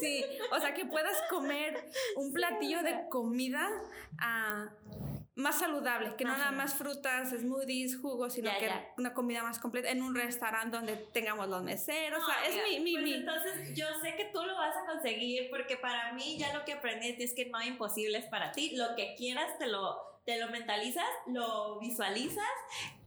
sí, 0.00 0.24
o 0.50 0.60
sea, 0.60 0.74
que 0.74 0.84
puedas 0.84 1.16
comer 1.30 1.90
un 2.16 2.32
platillo 2.32 2.82
de 2.82 3.08
comida 3.08 3.68
a 4.18 4.70
más 5.34 5.58
saludable, 5.58 6.14
que 6.16 6.24
no 6.24 6.36
nada 6.36 6.52
más 6.52 6.74
frutas, 6.74 7.30
smoothies, 7.30 7.96
jugos, 7.96 8.34
sino 8.34 8.50
que 8.58 8.70
una 8.98 9.14
comida 9.14 9.42
más 9.42 9.58
completa 9.58 9.90
en 9.90 10.02
un 10.02 10.14
restaurante 10.14 10.76
donde 10.76 10.96
tengamos 10.96 11.48
los 11.48 11.62
meseros. 11.62 12.22
o 12.22 12.26
sea, 12.26 12.46
es 12.46 12.56
mi, 12.68 12.80
mi, 12.80 12.92
pues 12.94 13.14
entonces 13.14 13.74
yo 13.74 13.86
sé 14.02 14.14
que 14.16 14.26
tú 14.26 14.42
lo 14.44 14.54
vas 14.54 14.76
a 14.76 14.86
conseguir 14.86 15.48
porque 15.50 15.76
para 15.76 16.12
mí 16.12 16.36
ya 16.38 16.52
lo 16.52 16.64
que 16.64 16.74
aprendí 16.74 17.16
es 17.18 17.32
que 17.32 17.46
no 17.46 17.58
hay 17.58 17.68
imposibles 17.68 18.26
para 18.26 18.52
ti. 18.52 18.76
Lo 18.76 18.94
que 18.94 19.14
quieras 19.16 19.58
te 19.58 19.66
lo, 19.66 19.98
te 20.26 20.38
lo 20.38 20.48
mentalizas, 20.50 21.08
lo 21.26 21.78
visualizas 21.78 22.44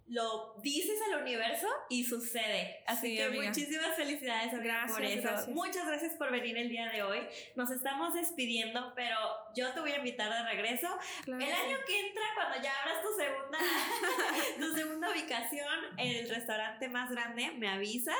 lo 0.08 0.56
dices 0.62 1.00
al 1.08 1.22
universo 1.22 1.68
y 1.90 2.04
sucede. 2.04 2.84
Así 2.86 3.18
que 3.18 3.30
muchísimas 3.30 3.96
felicidades 3.96 4.54
amiga, 4.54 4.86
por 4.88 5.04
eso. 5.04 5.30
Muchas 5.50 5.88
gracias 5.88 6.14
por 6.14 6.32
venir 6.32 6.58
el 6.58 6.70
día 6.70 6.90
de 6.90 7.02
hoy. 7.02 7.20
Nos 7.56 7.72
estamos 7.72 8.14
despidiendo, 8.14 8.94
pero 8.96 9.18
yo 9.56 9.72
te 9.74 9.80
voy 9.80 9.92
a 9.92 9.98
invitar 9.98 10.32
de 10.32 10.44
regreso. 10.44 10.88
el 11.26 11.34
año 11.34 11.78
que 11.88 12.08
entra, 12.08 12.24
cuando 12.36 12.62
ya 12.62 12.72
abras 12.82 13.02
tu 13.02 13.10
segunda, 13.18 13.58
tu 14.60 14.76
segunda 14.76 15.12
ubicación, 15.12 15.98
el 15.98 16.30
restaurante 16.30 16.88
más 16.88 17.10
grande, 17.10 17.52
me 17.58 17.68
avisas 17.68 18.16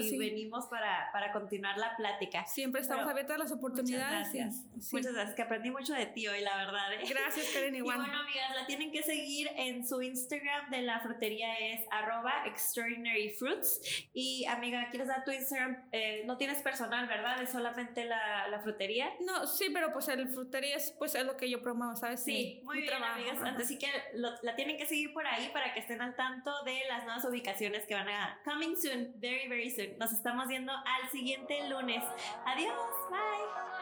y 0.00 0.18
venimos 0.18 0.66
para, 0.66 1.08
para, 1.12 1.32
continuar 1.32 1.78
la 1.78 1.96
plática. 1.96 2.44
Siempre 2.46 2.82
estamos 2.82 3.08
abiertos 3.08 3.36
a 3.36 3.38
las 3.38 3.52
oportunidades. 3.52 4.28
Muchas 4.28 4.34
gracias. 4.34 4.92
Muchas 4.92 5.12
gracias, 5.14 5.34
que 5.34 5.42
aprendí 5.42 5.70
mucho 5.70 5.94
de 5.94 6.06
ti 6.06 6.28
hoy, 6.28 6.42
la 6.42 6.56
verdad. 6.56 6.92
¿eh? 6.92 7.04
Gracias, 7.08 7.48
Karen, 7.54 7.74
igual. 7.74 7.96
Y 7.96 8.00
bueno, 8.00 8.20
amigas, 8.20 8.54
la 8.54 8.66
tienen 8.66 8.92
que 8.92 9.02
seguir 9.02 9.48
en 9.56 9.86
su 9.86 10.02
Instagram 10.02 10.70
de 10.70 10.82
la 10.82 11.00
frutería 11.22 11.54
es 11.54 11.86
arroba 11.92 12.44
extraordinary 12.46 13.30
fruits. 13.38 13.80
Y 14.12 14.44
amiga, 14.46 14.88
¿quieres 14.90 15.06
dar 15.06 15.24
tu 15.24 15.30
Instagram? 15.30 15.88
Eh, 15.92 16.24
no 16.26 16.36
tienes 16.36 16.60
personal, 16.62 17.06
¿verdad? 17.06 17.40
Es 17.40 17.50
solamente 17.50 18.04
la, 18.04 18.60
frutería. 18.62 19.12
No, 19.20 19.46
sí, 19.46 19.70
pero 19.72 19.92
pues 19.92 20.08
el 20.08 20.28
frutería 20.28 20.76
es, 20.76 20.92
pues, 20.98 21.14
es 21.14 21.24
lo 21.24 21.36
que 21.36 21.48
yo 21.48 21.62
promuevo, 21.62 21.94
¿sabes? 21.96 22.24
Sí, 22.24 22.60
muy 22.64 22.80
bien, 22.82 23.02
amigas. 23.02 23.38
Antes 23.40 23.68
que 23.78 23.88
la 24.14 24.56
tienen 24.56 24.76
que 24.76 24.86
seguir 24.86 25.12
por 25.12 25.26
ahí 25.26 25.48
para 25.52 25.72
que 25.74 25.80
estén 25.80 26.00
al 26.00 26.16
tanto 26.16 26.50
de 26.64 26.80
las 26.88 27.04
nuevas 27.04 27.24
ubicaciones 27.24 27.86
que 27.86 27.94
van 27.94 28.08
a 28.08 28.40
coming 28.44 28.76
soon, 28.76 29.12
very, 29.16 29.48
very 29.48 29.70
soon. 29.70 29.96
Nos 29.98 30.12
estamos 30.12 30.48
viendo 30.48 30.72
al 30.72 31.10
siguiente 31.10 31.68
lunes. 31.68 32.02
Adiós, 32.44 32.74
bye. 33.10 33.72